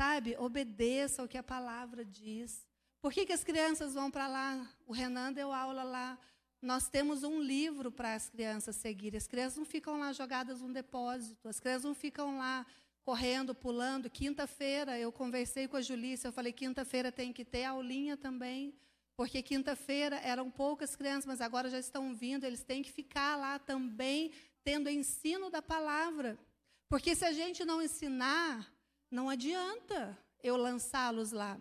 Sabe? 0.00 0.36
Obedeça 0.38 1.22
o 1.22 1.28
que 1.28 1.36
a 1.36 1.42
palavra 1.42 2.02
diz. 2.02 2.67
Por 3.00 3.12
que, 3.12 3.26
que 3.26 3.32
as 3.32 3.44
crianças 3.44 3.94
vão 3.94 4.10
para 4.10 4.26
lá? 4.26 4.68
O 4.86 4.92
Renan 4.92 5.32
deu 5.32 5.52
aula 5.52 5.82
lá. 5.82 6.18
Nós 6.60 6.88
temos 6.88 7.22
um 7.22 7.40
livro 7.40 7.92
para 7.92 8.14
as 8.14 8.28
crianças 8.28 8.76
seguirem. 8.76 9.16
As 9.16 9.28
crianças 9.28 9.56
não 9.56 9.64
ficam 9.64 9.98
lá 9.98 10.12
jogadas 10.12 10.60
num 10.60 10.72
depósito. 10.72 11.48
As 11.48 11.60
crianças 11.60 11.84
não 11.84 11.94
ficam 11.94 12.38
lá 12.38 12.66
correndo, 13.08 13.54
pulando. 13.54 14.10
Quinta-feira 14.10 14.98
eu 14.98 15.10
conversei 15.10 15.66
com 15.66 15.78
a 15.78 15.80
Julícia, 15.80 16.28
eu 16.28 16.32
falei, 16.32 16.52
quinta-feira 16.52 17.10
tem 17.10 17.32
que 17.32 17.42
ter 17.42 17.64
aulinha 17.64 18.18
também, 18.18 18.74
Porque 19.16 19.42
quinta-feira 19.42 20.16
eram 20.22 20.50
poucas 20.50 20.94
crianças, 20.94 21.24
mas 21.24 21.40
agora 21.40 21.70
já 21.70 21.78
estão 21.78 22.14
vindo, 22.14 22.44
eles 22.44 22.62
têm 22.62 22.82
que 22.82 22.92
ficar 22.92 23.34
lá 23.36 23.58
também 23.58 24.30
tendo 24.62 24.90
ensino 24.90 25.48
da 25.48 25.62
palavra. 25.62 26.38
Porque 26.86 27.16
se 27.16 27.24
a 27.24 27.32
gente 27.32 27.64
não 27.64 27.80
ensinar, 27.80 28.70
não 29.10 29.30
adianta 29.30 30.16
eu 30.42 30.56
lançá-los 30.56 31.32
lá. 31.32 31.58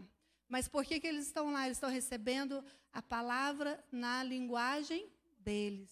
Mas 0.47 0.67
por 0.67 0.85
que, 0.85 0.99
que 0.99 1.07
eles 1.07 1.27
estão 1.27 1.51
lá? 1.51 1.65
Eles 1.65 1.77
estão 1.77 1.89
recebendo 1.89 2.63
a 2.91 3.01
palavra 3.01 3.83
na 3.91 4.23
linguagem 4.23 5.09
deles. 5.39 5.89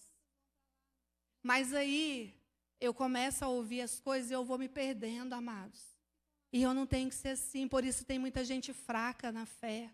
Mas 1.42 1.72
aí 1.74 2.34
eu 2.80 2.92
começo 2.92 3.44
a 3.44 3.48
ouvir 3.48 3.80
as 3.80 4.00
coisas 4.00 4.30
e 4.30 4.34
eu 4.34 4.44
vou 4.44 4.58
me 4.58 4.68
perdendo, 4.68 5.32
amados. 5.34 5.96
E 6.52 6.62
eu 6.62 6.72
não 6.72 6.86
tenho 6.86 7.08
que 7.08 7.14
ser 7.14 7.30
assim, 7.30 7.68
por 7.68 7.84
isso 7.84 8.04
tem 8.04 8.18
muita 8.18 8.44
gente 8.44 8.72
fraca 8.72 9.30
na 9.30 9.46
fé. 9.46 9.90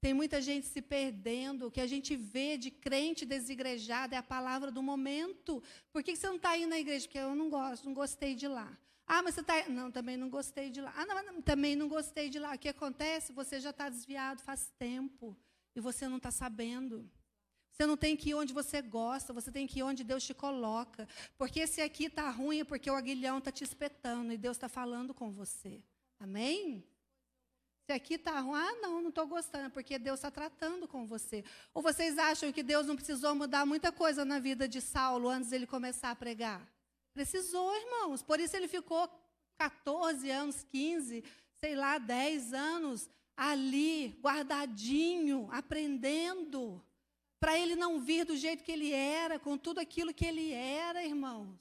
Tem 0.00 0.12
muita 0.12 0.40
gente 0.40 0.66
se 0.66 0.82
perdendo. 0.82 1.66
O 1.66 1.70
que 1.70 1.80
a 1.80 1.86
gente 1.86 2.14
vê 2.14 2.58
de 2.58 2.70
crente 2.70 3.24
desigrejado 3.24 4.14
é 4.14 4.18
a 4.18 4.22
palavra 4.22 4.70
do 4.70 4.82
momento. 4.82 5.62
Por 5.90 6.02
que 6.02 6.14
você 6.14 6.26
não 6.26 6.36
está 6.36 6.50
aí 6.50 6.66
na 6.66 6.78
igreja? 6.78 7.06
Porque 7.06 7.18
eu 7.18 7.34
não 7.34 7.48
gosto, 7.48 7.86
não 7.86 7.94
gostei 7.94 8.34
de 8.34 8.46
lá. 8.46 8.76
Ah, 9.06 9.22
mas 9.22 9.34
você 9.34 9.40
está. 9.40 9.68
Não, 9.68 9.90
também 9.90 10.16
não 10.16 10.30
gostei 10.30 10.70
de 10.70 10.80
lá. 10.80 10.92
Ah, 10.96 11.04
não, 11.04 11.22
não, 11.24 11.42
também 11.42 11.76
não 11.76 11.88
gostei 11.88 12.30
de 12.30 12.38
lá. 12.38 12.54
O 12.54 12.58
que 12.58 12.68
acontece? 12.68 13.32
Você 13.32 13.60
já 13.60 13.70
está 13.70 13.88
desviado 13.88 14.42
faz 14.42 14.72
tempo. 14.78 15.36
E 15.74 15.80
você 15.80 16.08
não 16.08 16.16
está 16.16 16.30
sabendo. 16.30 17.10
Você 17.74 17.86
não 17.86 17.96
tem 17.96 18.16
que 18.16 18.30
ir 18.30 18.34
onde 18.34 18.52
você 18.52 18.80
gosta, 18.80 19.32
você 19.32 19.50
tem 19.50 19.66
que 19.66 19.80
ir 19.80 19.82
onde 19.82 20.04
Deus 20.04 20.22
te 20.24 20.32
coloca. 20.32 21.08
Porque 21.36 21.58
esse 21.58 21.82
aqui 21.82 22.04
está 22.04 22.30
ruim 22.30 22.60
é 22.60 22.64
porque 22.64 22.88
o 22.88 22.94
aguilhão 22.94 23.38
está 23.38 23.50
te 23.50 23.64
espetando 23.64 24.32
e 24.32 24.38
Deus 24.38 24.56
está 24.56 24.68
falando 24.68 25.12
com 25.12 25.32
você. 25.32 25.82
Amém? 26.20 26.86
Se 27.84 27.92
aqui 27.92 28.14
está 28.14 28.38
ruim, 28.38 28.56
ah, 28.58 28.76
não, 28.80 29.02
não 29.02 29.08
estou 29.08 29.26
gostando, 29.26 29.70
porque 29.70 29.98
Deus 29.98 30.20
está 30.20 30.30
tratando 30.30 30.86
com 30.86 31.04
você. 31.04 31.44
Ou 31.74 31.82
vocês 31.82 32.16
acham 32.16 32.52
que 32.52 32.62
Deus 32.62 32.86
não 32.86 32.94
precisou 32.94 33.34
mudar 33.34 33.66
muita 33.66 33.90
coisa 33.90 34.24
na 34.24 34.38
vida 34.38 34.68
de 34.68 34.80
Saulo 34.80 35.28
antes 35.28 35.50
de 35.50 35.56
ele 35.56 35.66
começar 35.66 36.12
a 36.12 36.16
pregar? 36.16 36.73
Precisou, 37.14 37.74
irmãos. 37.76 38.22
Por 38.22 38.40
isso 38.40 38.56
ele 38.56 38.68
ficou 38.68 39.08
14 39.56 40.28
anos, 40.30 40.64
15, 40.64 41.24
sei 41.60 41.76
lá, 41.76 41.96
10 41.96 42.52
anos 42.52 43.08
ali, 43.36 44.08
guardadinho, 44.20 45.48
aprendendo. 45.50 46.84
Para 47.38 47.58
ele 47.58 47.76
não 47.76 48.00
vir 48.00 48.24
do 48.24 48.36
jeito 48.36 48.64
que 48.64 48.72
ele 48.72 48.92
era, 48.92 49.38
com 49.38 49.56
tudo 49.56 49.78
aquilo 49.78 50.12
que 50.12 50.26
ele 50.26 50.52
era, 50.52 51.04
irmãos. 51.04 51.56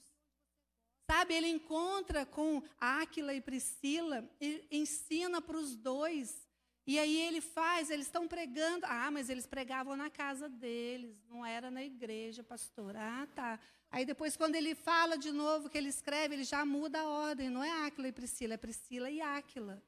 Sabe, 1.09 1.35
ele 1.35 1.47
encontra 1.47 2.25
com 2.25 2.63
Áquila 2.79 3.33
e 3.33 3.41
Priscila 3.41 4.27
e 4.41 4.65
ensina 4.71 5.41
para 5.41 5.57
os 5.57 5.75
dois. 5.75 6.42
E 6.85 6.99
aí 6.99 7.17
ele 7.21 7.39
faz, 7.39 7.89
eles 7.89 8.05
estão 8.05 8.27
pregando. 8.27 8.85
Ah, 8.85 9.09
mas 9.09 9.29
eles 9.29 9.47
pregavam 9.47 9.95
na 9.95 10.09
casa 10.09 10.49
deles, 10.49 11.23
não 11.29 11.45
era 11.45 11.71
na 11.71 11.83
igreja, 11.83 12.43
pastor. 12.43 12.95
Ah, 12.95 13.27
tá. 13.33 13.59
Aí 13.89 14.05
depois, 14.05 14.35
quando 14.35 14.55
ele 14.55 14.75
fala 14.75 15.17
de 15.17 15.31
novo, 15.31 15.69
que 15.69 15.77
ele 15.77 15.89
escreve, 15.89 16.35
ele 16.35 16.43
já 16.43 16.65
muda 16.65 16.99
a 17.01 17.07
ordem. 17.07 17.49
Não 17.49 17.63
é 17.63 17.85
Áquila 17.85 18.07
e 18.07 18.11
Priscila, 18.11 18.55
é 18.55 18.57
Priscila 18.57 19.09
e 19.09 19.21
Áquila. 19.21 19.81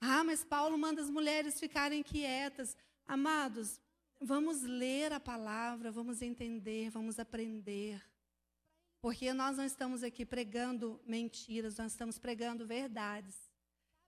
Ah, 0.00 0.22
mas 0.22 0.44
Paulo 0.44 0.78
manda 0.78 1.00
as 1.00 1.10
mulheres 1.10 1.58
ficarem 1.58 2.02
quietas. 2.02 2.76
Amados, 3.06 3.80
vamos 4.20 4.62
ler 4.62 5.12
a 5.12 5.18
palavra, 5.18 5.90
vamos 5.90 6.22
entender, 6.22 6.90
vamos 6.90 7.18
aprender. 7.18 8.02
Porque 9.00 9.32
nós 9.32 9.56
não 9.56 9.64
estamos 9.64 10.02
aqui 10.02 10.24
pregando 10.24 11.00
mentiras, 11.06 11.76
nós 11.76 11.92
estamos 11.92 12.18
pregando 12.18 12.66
verdades. 12.66 13.34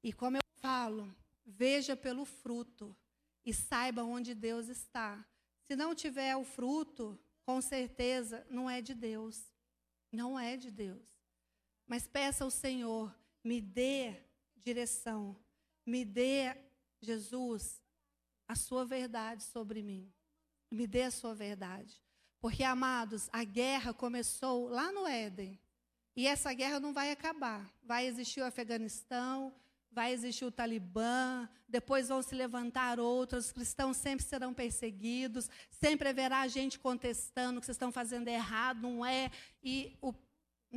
E 0.03 0.13
como 0.13 0.37
eu 0.37 0.43
falo, 0.61 1.15
veja 1.49 1.97
pelo 1.97 2.25
fruto 2.25 2.95
e 3.45 3.55
saiba 3.55 4.03
onde 4.05 4.35
Deus 4.35 4.69
está. 4.69 5.27
Se 5.67 5.75
não 5.75 5.95
tiver 5.95 6.37
o 6.37 6.45
fruto, 6.45 7.19
com 7.45 7.61
certeza 7.63 8.47
não 8.51 8.69
é 8.69 8.83
de 8.83 8.95
Deus. 8.95 9.53
Não 10.13 10.39
é 10.39 10.57
de 10.57 10.71
Deus. 10.71 11.03
Mas 11.87 12.07
peça 12.07 12.45
ao 12.45 12.51
Senhor, 12.51 13.15
me 13.43 13.61
dê 13.61 14.15
direção, 14.57 15.37
me 15.87 16.05
dê, 16.05 16.55
Jesus, 17.01 17.83
a 18.47 18.55
sua 18.55 18.85
verdade 18.85 19.43
sobre 19.43 19.83
mim. 19.83 20.13
Me 20.71 20.87
dê 20.87 21.05
a 21.05 21.11
sua 21.11 21.35
verdade. 21.35 22.03
Porque, 22.41 22.63
amados, 22.63 23.29
a 23.33 23.43
guerra 23.43 23.95
começou 23.95 24.69
lá 24.69 24.93
no 24.93 25.07
Éden. 25.07 25.59
E 26.15 26.27
essa 26.27 26.53
guerra 26.53 26.79
não 26.79 26.93
vai 26.93 27.11
acabar. 27.11 27.73
Vai 27.83 28.07
existir 28.07 28.41
o 28.41 28.45
Afeganistão, 28.45 29.55
vai 29.91 30.13
existir 30.13 30.45
o 30.45 30.51
Talibã, 30.51 31.49
depois 31.69 32.09
vão 32.09 32.23
se 32.23 32.35
levantar 32.35 33.01
outros, 33.01 33.47
os 33.47 33.53
cristãos 33.53 33.97
sempre 33.97 34.25
serão 34.25 34.55
perseguidos, 34.55 35.51
sempre 35.71 36.09
haverá 36.09 36.47
gente 36.49 36.79
contestando 36.79 37.61
que 37.61 37.67
vocês 37.67 37.75
estão 37.75 37.93
fazendo 37.93 38.29
errado, 38.29 38.83
não 38.83 39.05
é? 39.05 39.31
E 39.63 39.97
o 40.01 40.15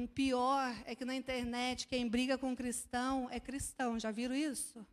pior 0.07 0.73
é 0.85 0.95
que 0.95 1.05
na 1.05 1.15
internet 1.15 1.87
quem 1.87 2.07
briga 2.07 2.37
com 2.37 2.55
cristão 2.55 3.29
é 3.29 3.39
cristão, 3.39 3.99
já 3.99 4.11
viram 4.11 4.35
isso? 4.35 4.85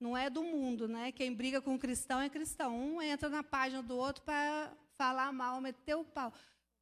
Não 0.00 0.16
é 0.16 0.30
do 0.30 0.42
mundo, 0.42 0.86
né? 0.86 1.10
Quem 1.10 1.34
briga 1.34 1.60
com 1.60 1.78
cristão 1.78 2.20
é 2.20 2.28
cristão. 2.28 2.78
Um 2.78 3.02
entra 3.02 3.28
na 3.28 3.42
página 3.42 3.82
do 3.82 3.96
outro 3.96 4.22
para 4.22 4.72
falar 4.96 5.32
mal, 5.32 5.60
meter 5.60 5.96
o 5.96 6.04
pau. 6.04 6.32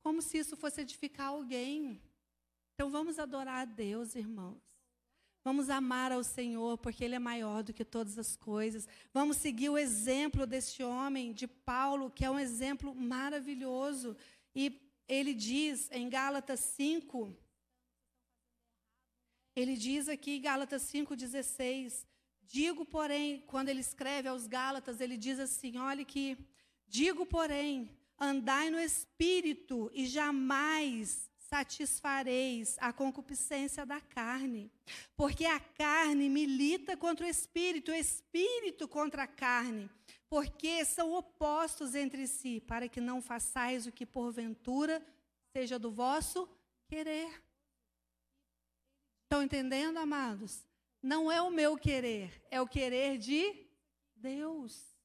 Como 0.03 0.21
se 0.21 0.39
isso 0.39 0.57
fosse 0.57 0.83
edificar 0.83 1.29
alguém. 1.29 2.01
Então 2.75 2.91
vamos 2.91 3.19
adorar 3.19 3.63
a 3.63 3.65
Deus, 3.65 4.15
irmãos. 4.15 4.76
Vamos 5.47 5.71
amar 5.71 6.11
ao 6.11 6.25
Senhor, 6.25 6.77
porque 6.77 7.05
Ele 7.05 7.15
é 7.15 7.21
maior 7.21 7.63
do 7.63 7.73
que 7.73 7.85
todas 7.85 8.19
as 8.19 8.37
coisas. 8.37 8.89
Vamos 9.15 9.37
seguir 9.37 9.69
o 9.69 9.79
exemplo 9.79 10.45
deste 10.45 10.83
homem, 10.83 11.33
de 11.33 11.47
Paulo, 11.47 12.11
que 12.11 12.25
é 12.25 12.29
um 12.29 12.37
exemplo 12.37 12.93
maravilhoso. 12.93 14.17
E 14.53 14.65
ele 15.07 15.33
diz 15.33 15.89
em 15.93 16.09
Gálatas 16.09 16.59
5, 16.59 17.33
ele 19.55 19.77
diz 19.77 20.09
aqui 20.09 20.41
Gálatas 20.41 20.83
5,16: 20.93 22.05
Digo, 22.43 22.85
porém, 22.85 23.45
quando 23.47 23.69
ele 23.69 23.83
escreve 23.83 24.27
aos 24.27 24.49
Gálatas, 24.49 25.01
ele 25.01 25.17
diz 25.17 25.39
assim: 25.39 25.79
olhe 25.79 26.05
que, 26.05 26.37
digo, 26.89 27.25
porém, 27.25 27.89
andai 28.19 28.69
no 28.69 28.81
espírito 28.81 29.93
e 29.95 30.07
jamais 30.07 31.31
satisfareis 31.49 32.77
a 32.81 32.93
concupiscência 32.93 33.87
da 33.87 34.01
carne. 34.01 34.71
Porque 35.17 35.45
a 35.45 35.61
carne 35.61 36.29
milita 36.29 36.97
contra 36.97 37.27
o 37.27 37.29
espírito, 37.29 37.91
o 37.91 37.95
espírito 37.95 38.89
contra 38.89 39.25
a 39.25 39.27
carne. 39.27 39.91
Porque 40.29 40.85
são 40.85 41.13
opostos 41.13 41.95
entre 41.95 42.27
si, 42.27 42.61
para 42.61 42.89
que 42.89 43.01
não 43.01 43.23
façais 43.23 43.87
o 43.87 43.93
que 43.93 44.05
porventura 44.05 45.05
seja 45.53 45.79
do 45.79 45.91
vosso 45.91 46.49
querer. 46.89 47.43
Estão 49.25 49.43
entendendo, 49.43 49.99
amados? 49.99 50.67
Não 51.03 51.31
é 51.31 51.41
o 51.41 51.51
meu 51.51 51.77
querer, 51.77 52.43
é 52.51 52.61
o 52.61 52.67
querer 52.67 53.19
de 53.19 53.67
Deus. 54.17 54.96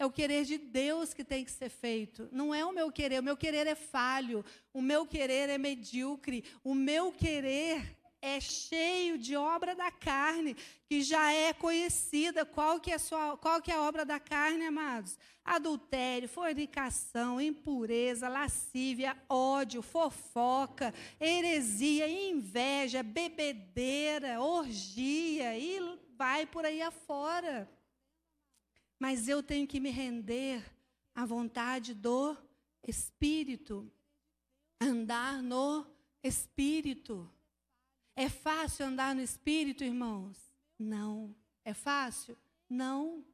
É 0.00 0.06
o 0.06 0.10
querer 0.10 0.46
de 0.46 0.56
Deus 0.56 1.12
que 1.12 1.22
tem 1.22 1.44
que 1.44 1.50
ser 1.50 1.68
feito. 1.68 2.26
Não 2.32 2.54
é 2.54 2.64
o 2.64 2.72
meu 2.72 2.90
querer. 2.90 3.20
O 3.20 3.22
meu 3.22 3.36
querer 3.36 3.66
é 3.66 3.74
falho. 3.74 4.42
O 4.72 4.80
meu 4.80 5.04
querer 5.04 5.50
é 5.50 5.58
medíocre. 5.58 6.42
O 6.64 6.74
meu 6.74 7.12
querer 7.12 7.98
é 8.22 8.40
cheio 8.40 9.18
de 9.18 9.36
obra 9.36 9.74
da 9.74 9.90
carne, 9.90 10.56
que 10.86 11.02
já 11.02 11.30
é 11.30 11.52
conhecida. 11.52 12.46
Qual 12.46 12.80
que 12.80 12.90
é, 12.90 12.96
sua, 12.96 13.36
qual 13.36 13.60
que 13.60 13.70
é 13.70 13.74
a 13.74 13.82
obra 13.82 14.06
da 14.06 14.18
carne, 14.18 14.64
amados? 14.64 15.18
Adultério, 15.44 16.30
fornicação, 16.30 17.38
impureza, 17.38 18.26
lascívia, 18.26 19.14
ódio, 19.28 19.82
fofoca, 19.82 20.94
heresia, 21.20 22.08
inveja, 22.08 23.02
bebedeira, 23.02 24.40
orgia 24.40 25.58
e 25.58 25.78
vai 26.16 26.46
por 26.46 26.64
aí 26.64 26.80
afora 26.80 27.68
mas 29.00 29.28
eu 29.28 29.42
tenho 29.42 29.66
que 29.66 29.80
me 29.80 29.88
render 29.88 30.62
à 31.14 31.24
vontade 31.24 31.94
do 31.94 32.36
Espírito, 32.86 33.90
andar 34.78 35.42
no 35.42 35.86
Espírito. 36.22 37.28
É 38.14 38.28
fácil 38.28 38.84
andar 38.84 39.14
no 39.14 39.22
Espírito, 39.22 39.82
irmãos? 39.82 40.36
Não. 40.78 41.34
É 41.64 41.72
fácil? 41.72 42.36
Não. 42.68 43.24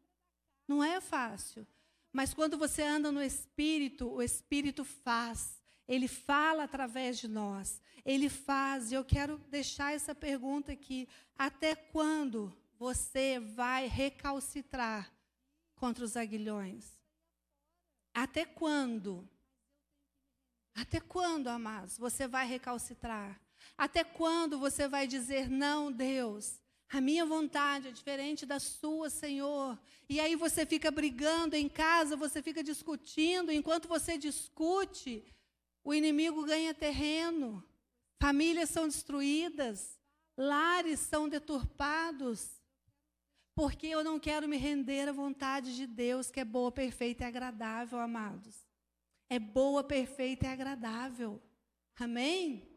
Não 0.69 0.85
é 0.85 1.01
fácil. 1.01 1.67
Mas 2.13 2.33
quando 2.33 2.57
você 2.57 2.83
anda 2.83 3.11
no 3.11 3.21
Espírito, 3.23 4.09
o 4.09 4.23
Espírito 4.23 4.85
faz. 4.85 5.61
Ele 5.89 6.07
fala 6.07 6.63
através 6.63 7.19
de 7.19 7.27
nós. 7.27 7.83
Ele 8.05 8.29
faz. 8.29 8.93
E 8.93 8.95
eu 8.95 9.05
quero 9.05 9.37
deixar 9.51 9.93
essa 9.93 10.15
pergunta 10.15 10.71
aqui. 10.71 11.09
Até 11.37 11.75
quando 11.75 12.57
você 12.79 13.41
vai 13.41 13.89
recalcitrar 13.89 15.16
contra 15.77 16.05
os 16.05 16.17
aguilhões. 16.17 16.85
Até 18.13 18.45
quando? 18.45 19.29
Até 20.75 21.01
quando, 21.01 21.49
amados, 21.49 21.97
você 21.97 22.27
vai 22.27 22.47
recalcitrar? 22.47 23.41
Até 23.79 24.05
quando 24.05 24.59
você 24.59 24.89
vai 24.89 25.07
dizer 25.07 25.49
não, 25.49 25.93
Deus? 25.93 26.61
A 26.89 27.01
minha 27.01 27.27
vontade 27.27 27.89
é 27.89 27.91
diferente 27.91 28.47
da 28.47 28.61
sua, 28.61 29.11
Senhor. 29.11 29.79
E 30.09 30.21
aí 30.21 30.37
você 30.37 30.65
fica 30.65 30.91
brigando 30.91 31.57
em 31.57 31.69
casa, 31.69 32.17
você 32.17 32.43
fica 32.43 32.63
discutindo. 32.63 33.51
Enquanto 33.51 33.89
você 33.89 34.17
discute, 34.17 35.25
o 35.83 35.93
inimigo 35.93 36.45
ganha 36.45 36.73
terreno. 36.73 37.65
Famílias 38.21 38.71
são 38.71 38.87
destruídas, 38.87 39.99
lares 40.37 41.01
são 41.01 41.29
deturpados. 41.29 42.56
Porque 43.57 43.87
eu 43.87 44.05
não 44.05 44.21
quero 44.21 44.47
me 44.47 44.59
render 44.59 45.09
à 45.09 45.13
vontade 45.13 45.75
de 45.75 45.87
Deus, 45.87 46.31
que 46.31 46.39
é 46.39 46.45
boa, 46.45 46.71
perfeita 46.71 47.25
e 47.25 47.27
agradável, 47.27 47.99
amados. 47.99 48.67
É 49.31 49.39
boa, 49.39 49.83
perfeita 49.83 50.45
e 50.45 50.49
agradável. 50.51 51.43
Amém? 51.99 52.76